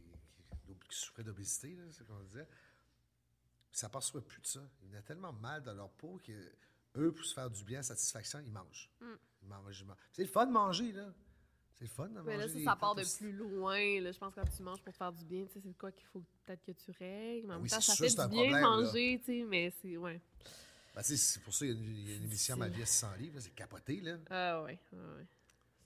[0.67, 2.49] qui- qui souffraient d'obésité, là, c'est ce qu'on disait,
[3.73, 4.61] ils s'aperçoivent plus de ça.
[4.83, 6.33] Ils venaient tellement mal dans leur peau que
[6.97, 8.91] eux, pour se faire du bien, satisfaction, ils mangent.
[10.12, 11.12] C'est le fun de manger, là.
[11.75, 12.27] C'est le fun de manger.
[12.27, 14.01] Mais là, ça, ça part de plus loin.
[14.01, 14.12] Là.
[14.12, 15.91] Je pense que quand tu manges pour te faire du bien, tu sais, c'est quoi
[15.93, 17.47] qu'il faut peut-être que tu règles.
[17.47, 18.61] Mais en Ah même oui, temps, ça sûr, fait du bien de problème, là.
[18.69, 19.97] manger, tu sais, mais c'est...
[19.97, 20.21] Ouais.
[20.95, 22.83] Ben, c'est pour ça qu'il y a une, il y a une émission Ma vie
[22.83, 24.17] à 600 livres, c'est capoté, là.
[24.29, 25.27] Ah ouais, ouais, ouais.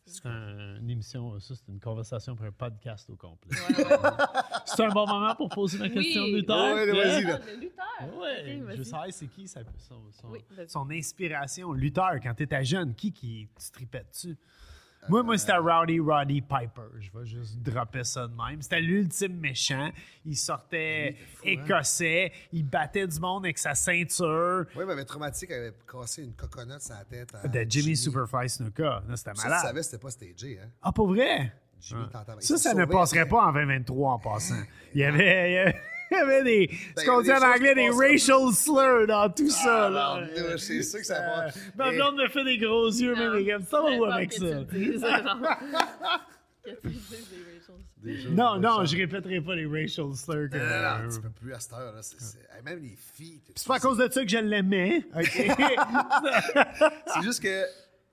[0.06, 3.56] C'est un- une émission, ça, c'est une conversation pour un podcast au complet.
[3.70, 3.86] Ouais, ouais.
[4.66, 6.32] c'est un bon moment pour poser ma question Oui.
[6.32, 6.74] de Luther.
[6.74, 7.04] Ouais, Pierre?
[7.06, 7.40] vas-y, là.
[7.46, 8.18] Le lutteur!
[8.18, 11.72] Ouais, je veux savoir c'est qui ça, son, son, Oui, inspiration.
[11.72, 14.36] Luther, quand t'étais jeune, qui qui tu tripais dessus?
[15.08, 16.82] Moi, moi, c'était Rowdy Roddy Piper.
[16.98, 18.62] Je vais juste dropper ça de même.
[18.62, 19.90] C'était l'ultime méchant.
[20.24, 22.32] Il sortait écossais.
[22.52, 24.64] Il battait du monde avec sa ceinture.
[24.76, 27.34] Oui, mais Traumatique avait cassé une coconut sur la tête.
[27.52, 29.02] De Jimmy Superfly Snuka.
[29.14, 29.60] C'était Ça, tu malade.
[29.62, 30.68] savais, c'était pas stagé, hein?
[30.82, 31.52] Ah, pour vrai?
[31.80, 32.40] Jimmy t'entendait.
[32.40, 33.30] Ça, Il ça ne passerait après.
[33.30, 34.54] pas en 2023 en passant.
[34.94, 37.26] Il y avait, il y avait, il y avait des, Ben, ce qu'on il y
[37.26, 39.88] dit en anglais, des racial slurs dans tout ça.
[39.90, 40.20] Là.
[40.20, 41.46] non, là, c'est sûr que ça va.
[41.76, 44.04] Ma Et- blonde me fait des gros yeux, Non, mais les gars, ça va où
[44.04, 44.44] avec ça?
[48.30, 50.50] Non, non, je répéterai pas les racial slurs.
[50.50, 51.92] que- Non, non, non, tu peux plus à cette heure.
[51.94, 53.40] Là, c'est- c'est- hey, Même les filles.
[53.54, 55.04] C'est pas à cause de ça que je l'aimais.
[57.06, 57.64] C'est juste que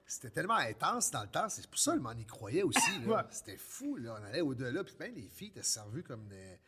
[0.08, 1.48] c'était tellement intense dans le temps.
[1.50, 2.92] C'est pour ça que le monde y croyait aussi.
[3.06, 3.16] là.
[3.16, 3.22] Ouais.
[3.32, 3.96] C'était fou.
[3.98, 4.16] Là.
[4.22, 4.84] On allait au-delà.
[4.84, 6.60] Puis même les filles étaient servies comme des,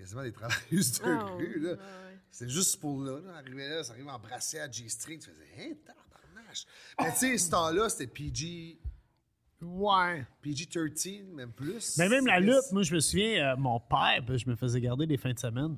[0.00, 1.60] quasiment des travailleuses de Ah, rue.
[1.60, 1.70] Là.
[1.70, 2.18] ouais, ouais.
[2.30, 3.18] C'était juste pour là.
[3.20, 3.36] là.
[3.38, 5.18] Arriver là, ça arrivait embrassé à G-string.
[5.20, 6.64] Tu faisais, hein, tabarnache.
[7.00, 8.78] Mais tu sais, ce temps-là, c'était PG.
[9.62, 10.24] ouais.
[10.42, 11.96] PG-13, même plus.
[11.98, 14.80] Mais même la lutte, moi, je me souviens, euh, mon père, ben, je me faisais
[14.80, 15.76] garder des fins de semaine.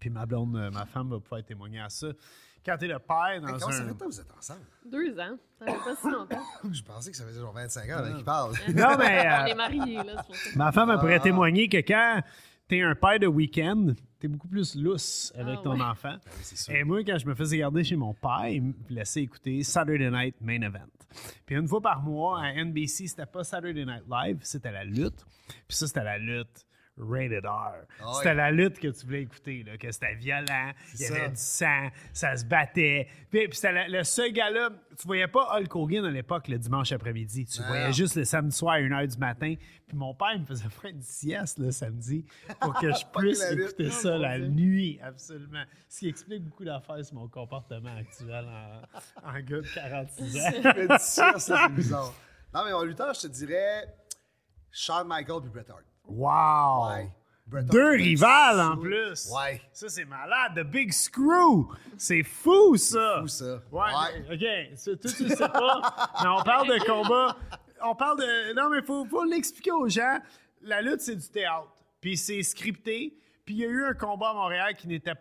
[0.00, 2.08] Puis ma blonde, euh, ma femme va pouvoir témoigner à ça.
[2.64, 3.72] Quand t'es le père Hey, dans comment ça un...
[3.72, 4.60] fait de temps que vous êtes ensemble?
[4.84, 5.36] Deux ans.
[5.58, 6.42] Ça fait pas si longtemps.
[6.72, 8.52] Je pensais que ça faisait genre 25 ans avec qui parle.
[8.74, 9.26] Non, mais...
[9.26, 10.50] euh, On est mariés, là, c'est pour ça.
[10.56, 11.20] Ma femme elle pourrait Ah.
[11.20, 12.22] témoigner que quand
[12.70, 13.88] t'es un père de week-end,
[14.20, 15.82] t'es beaucoup plus lousse avec Ah, ton ouais.
[15.82, 16.14] enfant.
[16.24, 16.72] oui, c'est sûr.
[16.74, 20.08] Et moi, quand je me faisais garder chez mon père, il me laissait écouter Saturday
[20.10, 20.86] Night Main Event.
[21.44, 25.26] Puis une fois par mois, à NBC, c'était pas Saturday Night Live, c'était la lutte.
[25.66, 26.64] Puis ça, c'était la lutte
[27.00, 27.72] rated R.
[28.00, 31.14] Ah c'était la lutte que tu voulais écouter, là, que c'était violent, il y ça.
[31.14, 33.08] avait du sang, ça se battait.
[33.30, 36.92] Puis, puis c'était le, seul gars-là, tu voyais pas Hulk Hogan à l'époque le dimanche
[36.92, 37.44] après-midi.
[37.46, 37.66] Tu Non.
[37.68, 39.54] voyais juste le samedi soir à 1h du matin.
[39.88, 42.24] Puis mon père me faisait faire une sieste le samedi
[42.60, 43.64] pour que je puisse lutte.
[43.68, 45.64] écouter ça la nuit, absolument.
[45.88, 50.96] Ce qui explique beaucoup d'affaires sur mon comportement actuel en, en gars de 46 ans.
[51.38, 52.14] C'est bizarre.
[52.54, 53.84] Non, mais en lutteur, je te dirais
[54.72, 55.82] Shawn Michaels puis Bret Hart.
[56.10, 56.88] Wow!
[56.88, 57.62] Ouais.
[57.62, 59.28] Deux rivales en plus.
[59.34, 59.60] Ouais.
[59.72, 60.52] Ça, c'est malade.
[60.54, 61.66] The Big Screw.
[61.96, 63.18] C'est fou, ça.
[63.22, 63.60] fou, ça.
[63.72, 64.32] Ouais.
[64.32, 64.76] OK.
[64.76, 66.12] Ça, toi, tu sais pas.
[66.22, 67.36] mais on parle de combat.
[67.82, 68.54] On parle de.
[68.54, 70.18] Non, mais il faut, faut l'expliquer aux gens.
[70.62, 71.72] La lutte, c'est du théâtre.
[72.00, 73.16] Puis c'est scripté.
[73.44, 75.14] Puis il y a eu un combat à Montréal qui n'était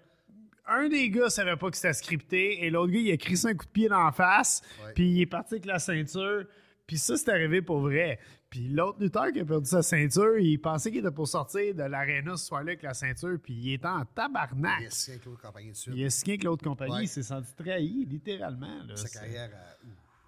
[0.69, 3.55] un des gars savait pas que c'était scripté et l'autre gars, il a crissé un
[3.55, 4.61] coup de pied dans la face,
[4.93, 6.45] puis il est parti avec la ceinture.
[6.85, 8.19] Puis ça, c'est arrivé pour vrai.
[8.49, 11.83] Puis l'autre lutteur qui a perdu sa ceinture, il pensait qu'il était pour sortir de
[11.83, 14.81] l'aréna ce soir-là avec la ceinture, puis il était en tabarnak.
[14.81, 15.93] Il a signé avec l'autre compagnie de suite.
[15.95, 17.03] Il a signé avec l'autre compagnie, Ouais.
[17.03, 18.83] il s'est senti trahi, littéralement.
[18.87, 18.95] là.
[18.95, 19.77] Sa carrière à...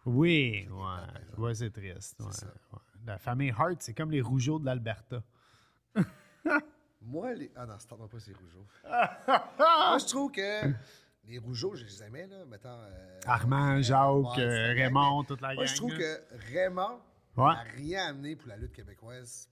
[0.06, 1.38] Oui, ouais.
[1.38, 2.20] Ouais, c'est triste.
[2.20, 2.46] ouais, ça.
[2.46, 2.80] ouais.
[3.08, 5.24] La famille Hart, c'est comme les rougeaux de l'Alberta.
[7.02, 7.52] Moi, les...
[7.56, 8.66] Ah non, c'est pas ces rougeaux.
[9.28, 10.68] Moi, je trouve que
[11.28, 12.38] les rougeaux, je les aimais, là.
[12.48, 15.72] Mettons, euh, Armand, Jacques, euh, la gang, Raymond, toute la Moi, gang.
[15.72, 15.98] je trouve là.
[15.98, 17.00] que Raymond
[17.38, 17.54] Ouais.
[17.54, 19.50] n'a rien amené pour la lutte québécoise.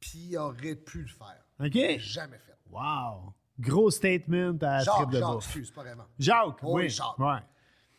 [0.00, 1.44] puis il aurait pu le faire.
[1.60, 1.74] OK.
[1.74, 2.56] Il l'a Jamais fait.
[2.70, 3.34] Wow.
[3.60, 5.44] Gros statement à Jacques, Trip de Jacques, bouffe.
[5.44, 6.06] excuse, pas vraiment.
[6.18, 6.88] Jacques, Oh, oui.
[6.88, 7.18] Jacques.
[7.18, 7.38] Ouais.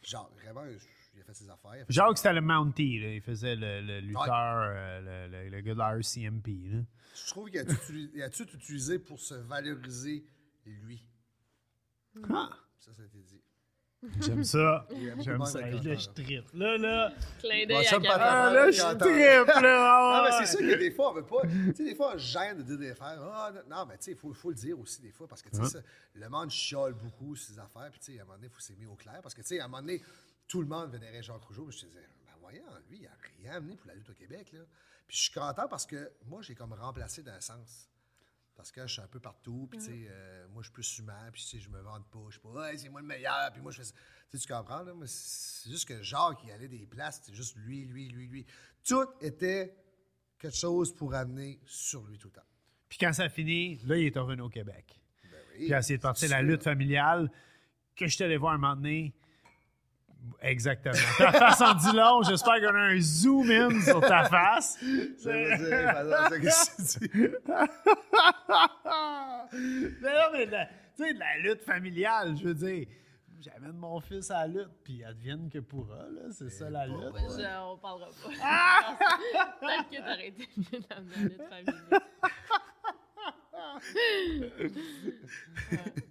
[0.01, 1.75] Jacques, vraiment, il a fait ses affaires.
[1.75, 2.99] il a fait Jacques, c'était le Mountie.
[2.99, 3.13] Là.
[3.13, 4.27] Il faisait le, le lutteur,
[4.65, 6.47] euh, le, le- le gars de la RCMP.
[6.71, 6.79] Là.
[7.15, 10.25] Je trouve qu'il a tout, utilisé- il a tout utilisé pour se valoriser
[10.65, 11.07] lui.
[12.29, 12.49] Ah,
[12.79, 13.32] Ça, ça a été dit.
[14.21, 14.87] J'aime ça.
[15.19, 15.61] J'aime ça.
[15.61, 16.45] Là, je trippe.
[16.53, 17.11] Là, là.
[17.39, 17.99] Clin d'œil à.
[18.19, 19.61] Ah, là, je trippe.
[19.61, 20.17] Là.
[20.17, 21.41] Non, mais Ah, c'est sûr que des fois, on veut pas.
[21.43, 23.19] Tu sais, des fois, on gêne de dire des affaires.
[23.33, 25.41] Ah, non, non, mais tu sais, il faut, faut le dire aussi des fois parce
[25.41, 25.79] que, tu sais, ça,
[26.15, 27.89] le monde chiale beaucoup sur ces affaires.
[27.91, 29.47] Puis, tu sais, à un moment donné, il faut s'aimer au clair parce que, tu
[29.47, 30.01] sais, à un moment donné,
[30.47, 31.65] tout le monde vénérait Jacques Rougeau.
[31.65, 33.09] Puis, je te disais, ben, voyons, lui, il n'a
[33.41, 34.59] rien amené pour la lutte au Québec, là.
[35.07, 37.89] Puis, je suis content parce que moi, j'ai comme remplacé d'un sens.
[38.55, 40.99] Parce que je suis un peu partout, puis tu sais, euh, moi je suis plus
[40.99, 43.07] humain, puis tu sais, je me vante pas, je suis pas, ouais, c'est moi le
[43.07, 43.93] meilleur, puis moi je fais ça.
[44.29, 44.93] Tu sais, tu comprends, là?
[44.93, 48.45] Mais c'est juste que Jacques, il allait des places, c'est juste lui, lui, lui, lui.
[48.87, 49.75] Tout était
[50.37, 52.47] quelque chose pour amener sur lui tout le temps.
[52.89, 55.01] Puis quand ça finit, là, il est revenu au Québec.
[55.23, 56.47] Ben oui, Puis il a essayé de partir la sûr.
[56.47, 57.31] lutte familiale
[57.95, 59.15] que je t'allais voir un moment donné.
[60.41, 60.93] Exactement.
[61.17, 62.21] Ta face en dit long.
[62.23, 64.77] J'espère qu'on a un zoom in sur ta face.
[65.17, 67.35] Ça veut dire, par exemple, ce que tu dis.
[70.01, 72.87] mais non, mais tu sais, de la lutte familiale, je veux dire.
[73.41, 76.21] J'amène mon fils à la lutte, puis advienne que pourra, là.
[76.31, 76.97] C'est ça la lutte.
[77.17, 78.29] Je- on parlera pas.
[79.59, 82.01] Peut-être que t'aurais été mieux dans la lutte familiale.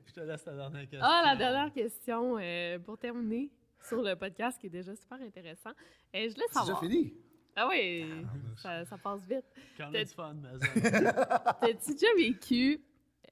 [0.07, 1.01] Je te laisse la dernière question.
[1.03, 3.51] Ah, la dernière question euh, pour terminer
[3.87, 5.71] sur le podcast qui est déjà super intéressant.
[5.71, 5.75] Euh,
[6.15, 6.81] je laisse C'est déjà savoir.
[6.81, 7.15] fini.
[7.55, 8.25] Ah oui,
[8.57, 9.45] ça, ça passe vite.
[9.77, 12.83] Quand on a T'as- du fun, mais ça- T'as-tu déjà vécu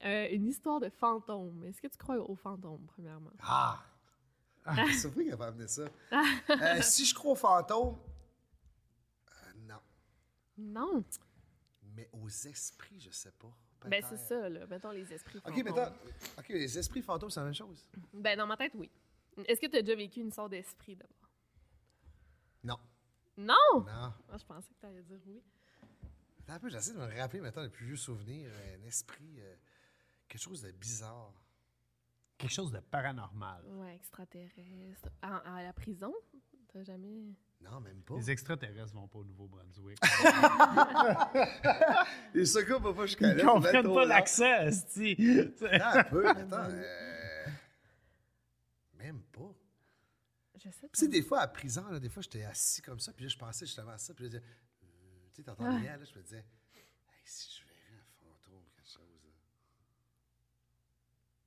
[0.05, 1.63] euh, une histoire de fantôme?
[1.65, 3.31] Est-ce que tu crois aux fantômes, premièrement?
[3.41, 3.83] Ah!
[4.63, 5.85] Ah, je suis surpris qu'elle va amener ça.
[6.51, 7.97] Euh, si je crois aux fantômes,
[9.29, 9.79] euh, non.
[10.57, 11.03] Non?
[11.95, 13.51] Mais aux esprits, je sais pas.
[13.87, 14.67] Ben, c'est ça, là.
[14.67, 15.63] Mettons les esprits OK, fantômes.
[15.63, 15.91] mettons.
[16.37, 17.83] OK, les esprits fantômes, c'est la même chose.
[18.13, 18.91] Ben, dans ma tête, oui.
[19.47, 21.29] Est-ce que tu as déjà vécu une sorte d'esprit d'abord?
[22.63, 22.77] Non.
[23.37, 23.55] Non!
[23.75, 24.13] Non.
[24.27, 25.41] Moi, je pensais que tu allais dire oui.
[26.41, 28.49] Attends un peu, j'essaie de me rappeler maintenant le plus vieux souvenir.
[28.75, 29.55] Un esprit, euh,
[30.27, 31.33] quelque chose de bizarre.
[32.37, 33.63] Quelque chose de paranormal.
[33.67, 35.09] Ouais, extraterrestre.
[35.21, 36.13] À, à la prison?
[36.73, 37.35] T'as jamais.
[37.61, 38.15] Non, même pas.
[38.15, 39.99] Les extraterrestres vont pas au Nouveau-Brunswick.
[42.33, 43.43] Les secours vont pas jusqu'à là.
[43.43, 44.67] Ils comprennent pas l'accès.
[44.67, 46.55] Attends un peu, attends.
[46.69, 47.20] euh,
[49.01, 49.53] Même pas.
[50.55, 50.89] Je sais Tu pas.
[50.93, 53.37] sais, des fois, à prison, là, des fois, j'étais assis comme ça, puis là, je
[53.37, 54.43] pensais justement à ça, puis là, je disais,
[54.83, 56.45] euh, tu sais, t'entends rien, là, je me disais,
[56.75, 56.83] hey,
[57.23, 59.29] si je verrais un fantôme, quelque chose, là.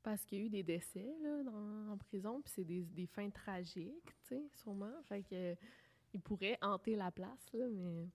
[0.02, 3.06] Parce qu'il y a eu des décès là, dans- en prison, puis c'est des, des
[3.06, 4.92] fins tragiques, tu sais, sûrement.
[5.08, 5.54] Fait que euh,
[6.12, 8.08] il pourrait hanter la place, là, mais.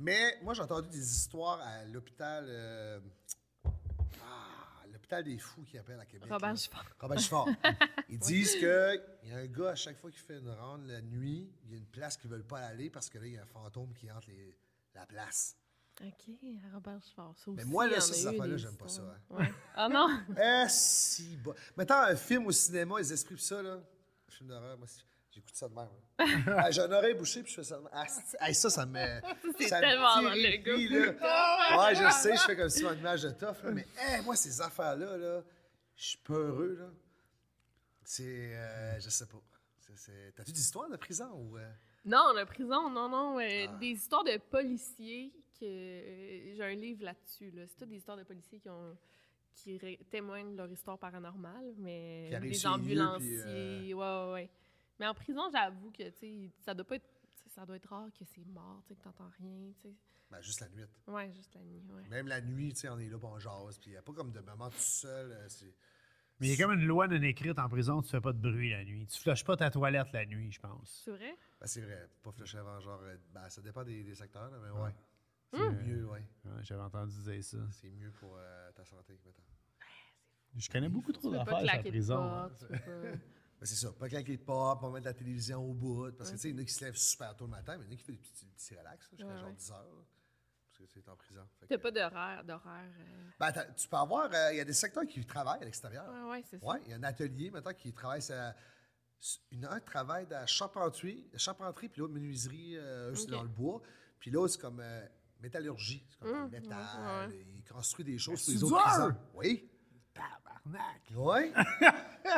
[0.00, 2.44] Mais moi, j'ai entendu des histoires à l'hôpital.
[2.48, 3.00] euh,
[5.08, 6.28] l'hôpital des fous qui appelle à Québec.
[6.30, 6.54] Robert là.
[6.54, 6.84] Giffard.
[7.00, 7.46] Robert Giffard.
[8.08, 11.00] Ils disent qu'il y a un gars, à chaque fois qu'il fait une ronde la
[11.00, 13.32] nuit, il y a une place qu'ils ne veulent pas aller parce que là, il
[13.32, 14.56] y a un fantôme qui hante les-
[14.94, 15.56] la place.
[16.00, 16.30] OK,
[16.72, 17.34] Robert Giffard.
[17.36, 19.34] Ça Mais aussi, moi, là, ça, ces affaires-là, des j'aime pas ça, hein.
[19.36, 19.52] Ouais.
[19.74, 20.08] Ah non!
[20.40, 21.54] Eh, si, bon.
[21.76, 23.74] Mettons un film au cinéma, les esprits, ça, là.
[24.28, 25.88] Un film d'horreur, moi, c'est- j'écoute ça de même.
[26.18, 26.26] là.
[26.64, 27.90] Ah, J'ai un oreille bouchée, puis je fais ça de même.
[27.92, 28.06] Ah,
[28.40, 28.98] hey, ça, ça me.
[29.58, 30.94] C'est ça me tellement dans le goût.
[30.94, 31.78] là.
[31.88, 34.34] Ouais, je sais, je fais comme si une image de tough, là, mais, hey, moi,
[34.36, 35.42] ces affaires-là, là,
[35.96, 36.86] je suis peureux, là.
[38.04, 38.54] C'est.
[38.56, 39.38] euh, je sais pas.
[39.80, 41.58] C'est- c'est- T'as-tu des histoires de prison ou.
[41.58, 41.70] euh?
[42.04, 43.38] Non, la prison, non, non.
[43.38, 43.76] euh, Ah.
[43.78, 45.64] Des histoires de policiers que.
[45.66, 47.62] J'ai un livre là-dessus, là.
[47.68, 48.96] C'est toutes des histoires de policiers qui ont
[49.54, 54.50] qui ré- témoignent de leur histoire paranormale, mais des ambulanciers, puis, euh, ouais, ouais, ouais.
[54.98, 57.08] Mais en prison, j'avoue que, tu sais, ça doit pas être,
[57.48, 59.94] ça doit être rare que c'est mort, tu sais, que t'entends rien, tu sais.
[60.30, 60.84] Ben, juste la nuit.
[61.06, 62.02] Ouais, juste la nuit, ouais.
[62.08, 64.02] Même la nuit, tu sais, on est là, puis on jase, puis il n'y a
[64.02, 65.32] pas comme de moment tout seul.
[65.32, 65.74] euh, c'est-
[66.40, 68.38] Mais il y a comme une loi non écrite en prison, tu fais pas de
[68.38, 69.06] bruit la nuit.
[69.06, 71.02] Tu flushes pas ta toilette la nuit, je pense.
[71.04, 71.36] C'est vrai?
[71.60, 74.58] Ben, c'est vrai, pas flusher avant, genre, euh, ben, ça dépend des, des secteurs, là,
[74.62, 74.94] mais ouais.
[75.54, 75.76] C'est Hum.
[75.82, 76.22] mieux, ouais.
[76.44, 77.56] Ouais, J'avais entendu dire ça.
[77.70, 79.42] C'est mieux pour euh, ta santé, mettons.
[80.56, 82.50] Je connais beaucoup trop d'affaires à la prison.
[82.50, 82.50] pas-
[83.66, 86.42] c'est ça, pas claquer de pop, pas mettre la télévision au bout, parce que, tu
[86.42, 87.90] sais, il y en a qui se lèvent super tôt le matin, mais il y
[87.90, 89.54] en a qui font des petits, petits relax, là, jusqu'à Ouais, genre ouais.
[89.54, 89.86] 10 heures,
[90.64, 91.48] parce que tu es en prison.
[91.68, 92.92] T'as pas d'horaire, d'horaire.
[93.00, 96.06] euh, Ben, tu peux avoir, euh, il y a des secteurs qui travaillent à l'extérieur.
[96.12, 96.66] Ouais, ouais, c'est ça.
[96.66, 98.54] Ouais, il y a un atelier maintenant qui travaille ça.
[99.50, 103.82] Une, un travaille dans la charpenterie, charpenterie puis l'autre menuiserie, euh, c'est dans le bois.
[104.20, 105.04] Puis l'autre, c'est comme euh,
[105.40, 106.06] métallurgie.
[106.08, 106.78] C'est comme le métal.
[107.28, 107.46] ouais, ouais.
[107.56, 109.14] Il construit des choses pour C'est les autres.
[109.34, 109.68] Oui.
[110.72, 111.00] Tabarnak.
[111.16, 111.52] Oui.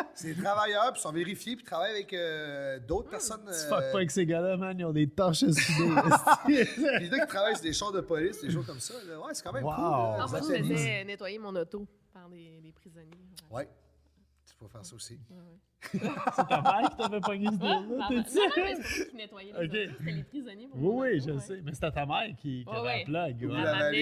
[0.14, 3.10] c'est des travailleurs, puis ils sont vérifiés, puis ils travaillent avec euh, d'autres Hmm.
[3.10, 3.40] personnes.
[3.44, 4.78] Tu euh, fuck pas avec ces gars-là, man.
[4.78, 5.90] Ils ont des torches à souder.
[6.46, 8.94] puis en a qui travaillent sur des chars de police, des choses comme ça.
[9.08, 9.18] là.
[9.18, 9.72] Ouais, c'est quand même Wow.
[9.74, 9.82] cool.
[9.82, 13.18] là, les moi, je faisais nettoyer mon auto par des, prisonniers.
[13.50, 13.68] Ouais.
[14.60, 15.18] Peux faire ça aussi.
[15.82, 15.98] C'est
[16.48, 18.22] ta mère qui t'avait pogné ce Ah, deal-là, non, t'es non,
[18.56, 19.64] mais c'est qui nettoyais les Ok.
[19.88, 20.68] autos, c'était les prisonniers.
[20.68, 21.40] pour Oui, oui, je ouais.
[21.40, 21.60] sais.
[21.62, 23.04] Mais c'était ta mère qui, qui Ouais, avait ouais.
[23.08, 23.42] la plug.
[23.44, 23.62] Ouvre ouais.
[23.64, 23.92] la Elle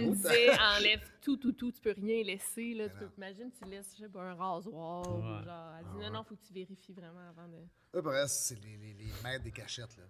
[0.00, 2.74] Puis me disait, enlève tout, tout, tout, tu peux rien laisser.
[2.74, 2.88] Là.
[2.90, 5.08] Tu peux, imagine, tu laisses, je sais pas, un rasoir.
[5.08, 7.56] ou genre, elle dit, non, non, faut que tu vérifies vraiment avant de.
[7.94, 9.96] Eux, pour vrai, c'est les, les, les maîtres des cachettes.
[9.96, 10.04] Là.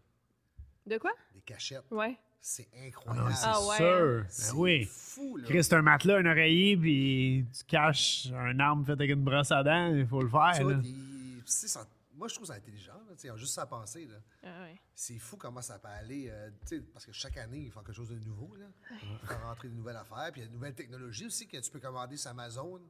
[0.88, 1.12] De quoi?
[1.34, 1.84] Des cachettes.
[1.90, 2.18] Ouais.
[2.40, 3.32] C'est Ah incroyable.
[3.34, 4.24] c'est Ah ouais, sûr.
[4.28, 4.84] C'est Ben oui.
[4.84, 5.44] fou, là.
[5.48, 9.50] Chris, c'est un matelas, un oreiller, puis tu caches un arme faite avec une brosse
[9.50, 10.52] à dents, il faut le faire.
[10.56, 10.80] Tu vois, là.
[10.84, 12.92] ils- tu sais, ça- moi, je trouve ça intelligent.
[13.08, 14.06] Là, juste ça à penser.
[14.06, 14.16] Là.
[14.44, 14.80] Ah ouais.
[14.94, 16.28] C'est fou comment ça peut aller.
[16.30, 16.50] euh,
[16.92, 18.54] parce que chaque année, ils font quelque chose de nouveau.
[18.56, 18.66] Là.
[19.02, 20.30] Ils font rentrer de nouvelles affaires.
[20.32, 22.80] Puis il y a de nouvelles technologies aussi que tu peux commander sur Amazon.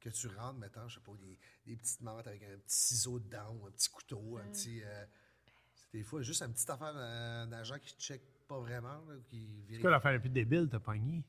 [0.00, 3.18] Que tu rentres, mettons, je sais pas, des, des petites menthes avec un petit ciseau
[3.20, 4.82] dedans ou un petit couteau, un petit.
[4.82, 5.08] euh, c'est
[5.92, 9.14] des fois juste une petite affaire d'un d'un agent qui ne check pas vraiment, là,
[9.24, 9.80] qui C'est vérifie.
[9.82, 11.24] quoi l'affaire la plus débile, t'as pogné?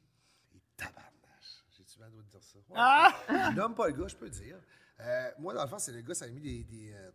[0.55, 1.63] Et tabarnache.
[1.77, 2.57] J'ai-tu mal de dire ça?
[2.59, 2.75] Ouais.
[2.75, 3.13] Ah!
[3.51, 4.57] Je nomme pas le gars, je peux le dire.
[4.99, 6.63] Euh, moi, dans le fond, c'est le gars, ça a mis des.
[6.63, 7.09] des euh,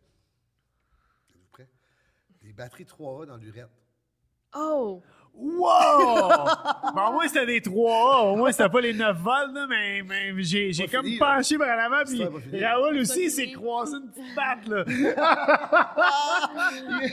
[1.31, 1.69] Êtes-vous prêts?
[2.41, 3.70] Des batteries 3A dans l'urette.
[4.55, 5.03] Oh!
[5.40, 6.28] Wow!
[6.94, 8.32] bon, au moins, c'était des 3A.
[8.32, 11.36] Au moins, c'était pas les 9 volts, là, mais, mais j'ai, j'ai comme fini, là.
[11.36, 12.24] penché par l'avant, puis.
[12.65, 14.85] Raoul aussi, il s'est croisé une petite batte, là.
[14.89, 15.06] Il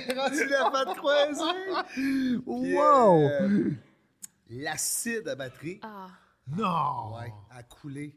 [0.09, 2.41] est rendu la patte croisée!
[2.45, 3.29] Wow!
[3.29, 3.71] euh,
[4.49, 6.07] L'acide à batterie, Ah!
[6.47, 7.15] non!
[7.17, 8.15] ouais, a coulé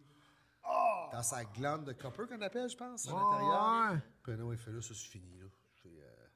[1.12, 3.20] dans sa glande de copper qu'on appelle, je pense, à Ouais.
[3.20, 3.96] l'intérieur.
[4.22, 5.38] Puis non, il fait là, ça c'est fini.
[5.38, 5.46] Là.
[5.86, 5.90] Euh,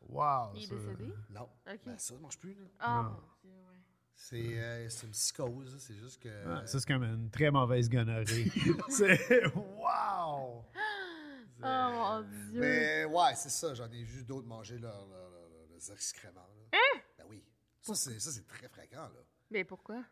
[0.08, 0.50] Wow!
[0.54, 1.12] Il est ça- décédé?
[1.30, 1.80] non, Ok.
[1.86, 2.54] Ben, ça ne marche plus.
[2.54, 2.66] Là.
[2.80, 3.02] Ah!
[3.02, 3.22] Dieu, ouais.
[4.14, 6.28] C'est, euh, c'est une psychose, c'est juste que.
[6.28, 8.50] Ouais, ça, c'est comme une très mauvaise gonorrhée.
[8.88, 9.44] c'est...
[9.54, 10.64] Wow!
[10.64, 10.64] Oh
[11.64, 12.60] mon Dieu!
[12.60, 13.74] Mais ouais, c'est ça.
[13.74, 16.40] J'en ai vu d'autres manger leurs leur, leur- leur- leurs excréments.
[16.40, 16.78] Là.
[16.78, 17.00] Hein?
[17.18, 17.44] Ben oui.
[17.80, 19.02] Ça, c'est, ça, c'est très fréquent.
[19.02, 19.20] Là.
[19.50, 20.02] Mais pourquoi?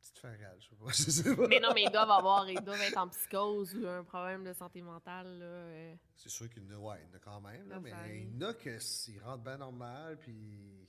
[0.00, 0.84] Petite farale, je sais pas.
[0.92, 1.48] Je sais pas.
[1.48, 4.52] Mais non, mais ils doivent avoir, ils doivent être en psychose ou un problème de
[4.52, 5.44] santé mentale, là.
[5.44, 5.94] euh.
[6.16, 7.68] C'est sûr qu'il y en a, ouais, il y en a quand même.
[7.68, 10.86] Là, mais il y en a que s'ils rentrent bien normal, puis.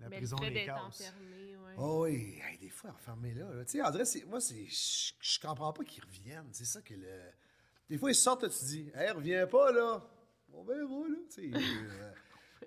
[0.00, 1.74] La mais prison le fait d'être enfermé, ouais.
[1.78, 3.52] Oh oui, hey, des fois enfermés là.
[3.54, 3.64] là.
[3.64, 6.52] Tu sais, André, c'est, moi, c'est, je, je comprends pas qu'ils reviennent.
[6.52, 7.20] C'est ça que le.
[7.88, 10.02] Des fois, ils sortent, tu te dis, hey, reviens pas, là.
[10.52, 11.16] On verra, là.
[11.30, 12.12] Tu sais, euh,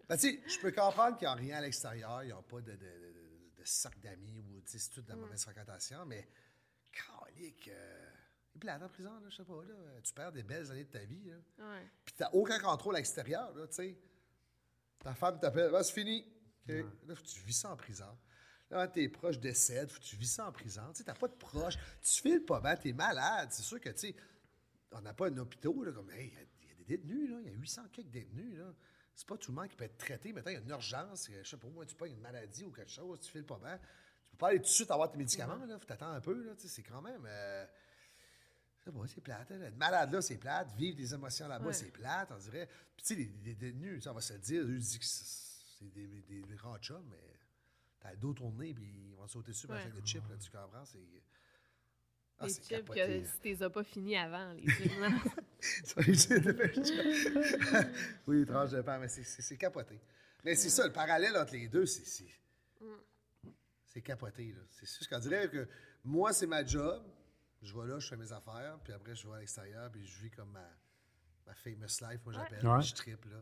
[0.08, 2.72] ben, tu sais, je peux comprendre qu'ils n'ont rien à l'extérieur, ils n'ont pas de,
[2.72, 6.28] de, de, de cercle d'amis ou, tu sais, c'est toute de la mauvaise fréquentation, mais,
[6.92, 8.10] calique, euh,
[8.54, 10.02] il est plate en prison, là, je sais pas, là.
[10.04, 11.36] Tu perds des belles années de ta vie, là.
[11.60, 11.88] Ouais.
[12.06, 13.98] Puis t'as aucun contrôle à l'extérieur, là, tu sais.
[15.00, 16.26] Ta femme t'appelle, c'est fini.
[16.68, 16.76] OK.
[17.08, 18.18] Là, faut que tu vis ça en prison.
[18.70, 20.92] Là, tes proches décèdent, faut que tu vis ça en prison.
[20.94, 21.78] Tu t'as pas de proches.
[22.02, 23.50] Tu files pas bien, t'es malade.
[23.52, 24.16] C'est sûr que, tu sais,
[24.92, 26.84] on n'a pas un hôpital, là, comme, hey, il y a- il y, a des
[26.84, 27.38] détenus, là.
[27.42, 28.74] Il y a 800 quelques détenus, là.
[29.16, 30.32] C'est pas tout le monde qui peut être traité.
[30.32, 31.30] Maintenant, il y a une urgence.
[31.44, 33.78] Je sais pas, moi, tu pas une maladie ou quelque chose, tu files pas bien.
[33.78, 35.78] Tu peux pas aller tout de suite avoir tes médicaments, là.
[35.80, 36.56] Faut t'attendre un peu, là.
[36.56, 37.24] Tu c'est quand même.
[37.26, 37.66] euh,
[39.08, 39.52] c'est plate.
[39.52, 39.62] hein.
[39.62, 40.72] Être malade là, c'est plate.
[40.76, 41.74] Vivre des émotions là-bas, Ouais.
[41.74, 42.68] c'est plate, on dirait.
[42.96, 44.80] Puis tu sais, les, les détenus, tu sais, on va se le dire, eux ils
[44.80, 45.06] disent que
[45.80, 47.40] c'est des, des, des grands chums, mais
[48.00, 50.86] t'as le dos tourné, puis ils vont sauter dessus avec de chips, là, tu comprends?
[50.86, 51.00] C'est.
[52.42, 53.22] Ah, les c'est chips capoté.
[53.22, 54.92] que si t'es as pas fini avant, les chips.
[58.28, 60.00] oui, tranche de pain, mais c'est- capoté.
[60.46, 62.06] Mais c'est ça, le parallèle entre les deux, c'est.
[62.06, 62.34] c'est-
[63.86, 64.62] C'est capoté, là.
[64.70, 65.68] C'est sûr qu'on dirait que
[66.04, 67.04] moi, c'est ma job.
[67.62, 70.22] Je vais là, je fais mes affaires, puis après, je vais à l'extérieur, puis je
[70.22, 70.66] vis comme ma,
[71.50, 72.68] ma famous life, moi, j'appelle.
[72.68, 72.82] Ouais.
[72.82, 73.38] Je tripe, là.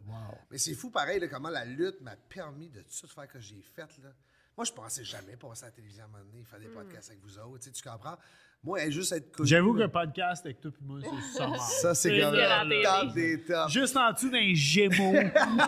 [0.49, 3.61] Mais c'est fou, pareil, là, comment la lutte m'a permis de tout faire que j'ai
[3.61, 4.09] fait, là.
[4.55, 7.09] Moi, je pensais jamais passer à la télévision à un moment donné, faire des podcasts
[7.11, 8.17] avec vous autres, tu sais, tu comprends?
[8.63, 11.57] Moi, elle, juste être connu, J'avoue le podcast avec toi et moi, c'est ça.
[11.59, 13.71] Ça, c'est comme le top des tops.
[13.71, 15.13] Juste en dessous d'un gémeaux.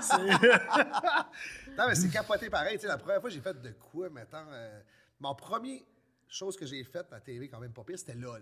[0.02, 0.18] C'est-
[1.78, 2.78] Non, mais c'est capoté pareil.
[2.78, 4.38] Tu sais, la première fois que j'ai fait de quoi, mettons.
[4.52, 4.82] euh,
[5.20, 5.86] mon premier
[6.28, 8.42] chose que j'ai faite à la TV, quand même pas pire, c'était LOL.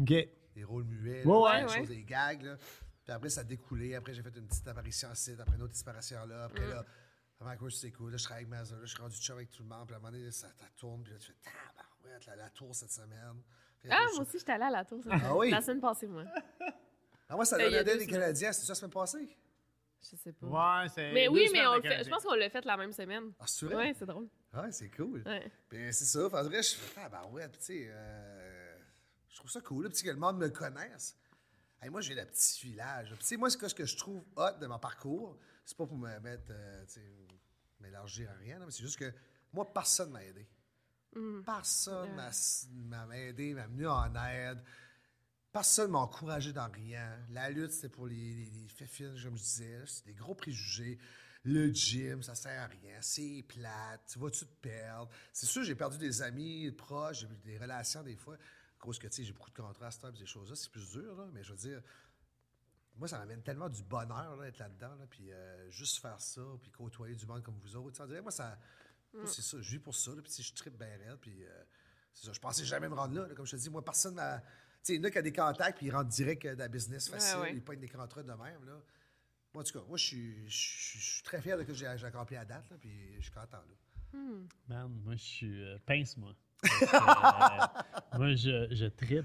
[0.00, 0.06] OK.
[0.54, 1.78] Des rôles muets, Ouais, là, ouais, des ouais.
[1.80, 2.42] choses, des gags.
[2.42, 2.56] Là.
[3.08, 3.94] Puis après, ça a découlé.
[3.94, 6.44] Après, j'ai fait une petite apparition ici, après une autre apparition là.
[6.44, 6.84] Après, là,
[7.40, 8.10] avant que c'est cool.
[8.10, 8.76] Là, je travaille avec Mazda.
[8.76, 9.86] Là, je suis rendu chum avec tout le monde.
[9.86, 11.02] Puis à un moment donné, ça, ça tourne.
[11.04, 13.42] Puis là, tu fais tabarouette, la, la tour cette semaine.
[13.78, 15.02] Puis Ah, moi je- aussi, j'étais allée à la tour.
[15.10, 15.48] Ah oui?
[15.50, 16.24] La semaine passée, moi.
[17.30, 18.06] Ah, moi, ça a donnait des.
[18.06, 18.52] Canadiens.
[18.52, 19.38] C'était ça la semaine passée?
[20.02, 20.46] Je sais pas.
[20.82, 21.10] Ouais, c'est.
[21.12, 22.04] Mais oui, mais on le fait.
[22.04, 23.32] Je pense qu'on l'a fait la même semaine.
[23.40, 23.74] Ah, c'est vrai?
[23.76, 24.28] Ouais, c'est drôle.
[24.52, 25.22] Ouais, c'est cool.
[25.24, 25.50] Ouais.
[25.70, 26.26] Puis c'est ça.
[26.26, 28.76] En vrai, je fais, ah, ben ouais, puis tu sais, euh,
[29.30, 31.16] je trouve ça cool, là, puis que le monde me connaisse.
[31.80, 33.14] Hey, moi, j'ai le petit village.
[33.20, 35.86] Tu sais, moi, ce que, ce que je trouve hot de mon parcours, c'est pas
[35.86, 36.84] pour me mettre, euh,
[37.80, 39.12] m'élargir à rien, là, mais c'est juste que
[39.52, 40.46] moi, personne m'a aidé.
[41.44, 42.30] Personne m'a-
[43.06, 44.62] m'a aidé, m'a venu en aide.
[45.52, 47.18] Personne m'a encouragé dans rien.
[47.30, 49.82] La lutte, c'était pour les, les, les féfines, comme je disais.
[49.86, 50.98] C'est des gros préjugés.
[51.44, 52.98] Le gym, ça sert à rien.
[53.00, 54.02] C'est plate.
[54.12, 55.10] Tu vas-tu te perdre?
[55.32, 58.36] C'est sûr, j'ai perdu des amis proches, j'ai eu des relations des fois.
[58.78, 60.54] Cause que, tu sais, j'ai beaucoup de contrastes, ces choses-là.
[60.54, 61.26] C'est plus dur, là.
[61.32, 61.82] Mais je veux dire,
[62.96, 64.94] moi, ça m'amène tellement du bonheur là, d'être là-dedans.
[64.96, 68.00] Là, puis euh, juste faire ça, puis côtoyer du monde comme vous autres.
[68.02, 68.58] On dirait, moi, ça,
[69.12, 69.60] moi, c'est ça.
[69.60, 70.12] Je vis pour ça.
[70.14, 71.18] Là, puis tu sais, je tripe bien raide.
[71.20, 71.64] Puis euh,
[72.14, 72.32] c'est ça.
[72.32, 73.26] Je pensais jamais me rendre là.
[73.28, 73.34] là.
[73.34, 74.40] Comme je te dis, moi, personne n'a.
[74.40, 74.46] Tu
[74.82, 76.64] sais, il y en a qui a des contacts, puis ils rentrent direct euh, dans
[76.64, 77.36] la business facile.
[77.40, 77.54] ouais.
[77.54, 78.64] Ils pognent des contrats de même.
[78.64, 78.80] Là.
[79.54, 81.66] Moi, en tout cas, moi, je suis, je suis- je suis très fier de ce
[81.68, 82.70] que j'ai j'ai accompli à date.
[82.70, 83.58] Là, puis je suis content.
[83.58, 84.18] Là.
[84.68, 85.64] Man, moi, je suis.
[85.64, 86.32] euh, Pince-moi.
[86.32, 89.24] Parce euh, moi, je, je trippe.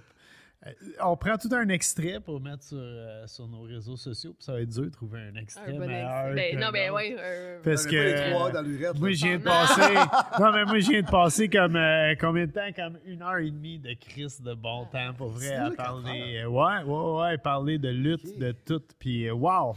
[0.66, 0.72] Euh,
[1.04, 4.54] on prend tout un extrait pour mettre sur, euh, sur nos réseaux sociaux, puis ça
[4.54, 6.34] va être dur de trouver un extrait Un bon meilleur.
[6.34, 7.16] ben, non, ben ouais.
[7.20, 8.32] euh, Parce que.
[8.54, 8.98] dans.
[9.00, 9.52] Moi, je viens de Non.
[9.52, 9.94] passer.
[10.40, 11.76] non, mais moi, je viens de passer comme.
[11.76, 12.72] euh, combien de temps?
[12.74, 16.46] Comme une heure et demie de Chris de bon temps, pour vrai, à parler.
[16.46, 18.82] ouais, ouais, ouais, parler de lutte, de tout.
[19.00, 19.76] Puis, wow!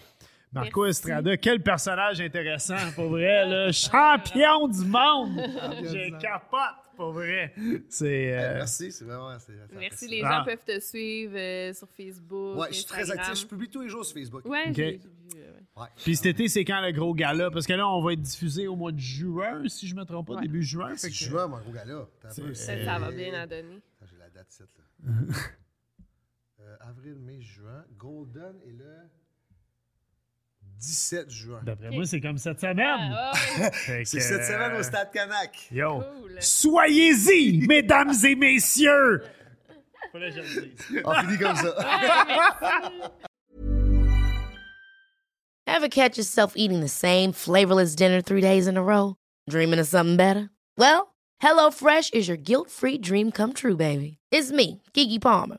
[0.60, 0.98] Marco Merci.
[0.98, 3.72] Estrada, quel personnage intéressant, pour vrai, là.
[3.72, 5.40] Champion du monde!
[5.82, 6.60] Je capote,
[6.96, 7.52] pour vrai.
[7.88, 8.32] C'est.
[8.38, 9.38] Euh, Merci, c'est vraiment.
[9.38, 10.38] c'est- c'est Merci, les Ah.
[10.38, 12.58] gens peuvent te suivre euh, sur Facebook.
[12.58, 13.34] Ouais, je suis très actif.
[13.42, 14.44] Je publie tous les jours sur Facebook.
[14.46, 14.74] Ouais, Ok.
[14.76, 15.00] j'ai j'ai vu.
[15.36, 15.82] euh, ouais.
[15.82, 15.88] Ouais.
[16.02, 17.50] Puis cet été, c'est quand le gros gala?
[17.50, 20.26] Parce que là, on va être diffusé au mois de juin, si je me trompe
[20.28, 20.42] pas, Ouais.
[20.42, 20.92] début juin.
[20.96, 23.82] C'est fait que- juin, mon gros peu, Ça, ça va bien à donner.
[24.00, 25.02] Attends, J'ai la date ici, là.
[26.60, 27.84] Euh, avril, mai, juin.
[27.96, 28.96] Golden est le
[30.78, 31.60] 17 juin.
[31.64, 31.94] D'après Ok.
[31.94, 32.78] moi, c'est comme cette semaine.
[33.14, 33.70] Ah, ouais,
[34.04, 35.68] C'est que, cette semaine euh, au Stade Canac.
[35.70, 36.36] Yo, cool.
[36.40, 39.22] soyez-y, mesdames et messieurs!
[40.12, 41.02] Fallait que je le dise.
[41.04, 42.90] On finit comme ça.
[45.66, 49.16] Ever catch yourself eating the same flavorless dinner three days in a row?
[49.50, 50.48] Dreaming of something better?
[50.78, 54.18] Well, HelloFresh is your guilt free dream come true, baby.
[54.30, 55.58] It's me, Kiki Palmer.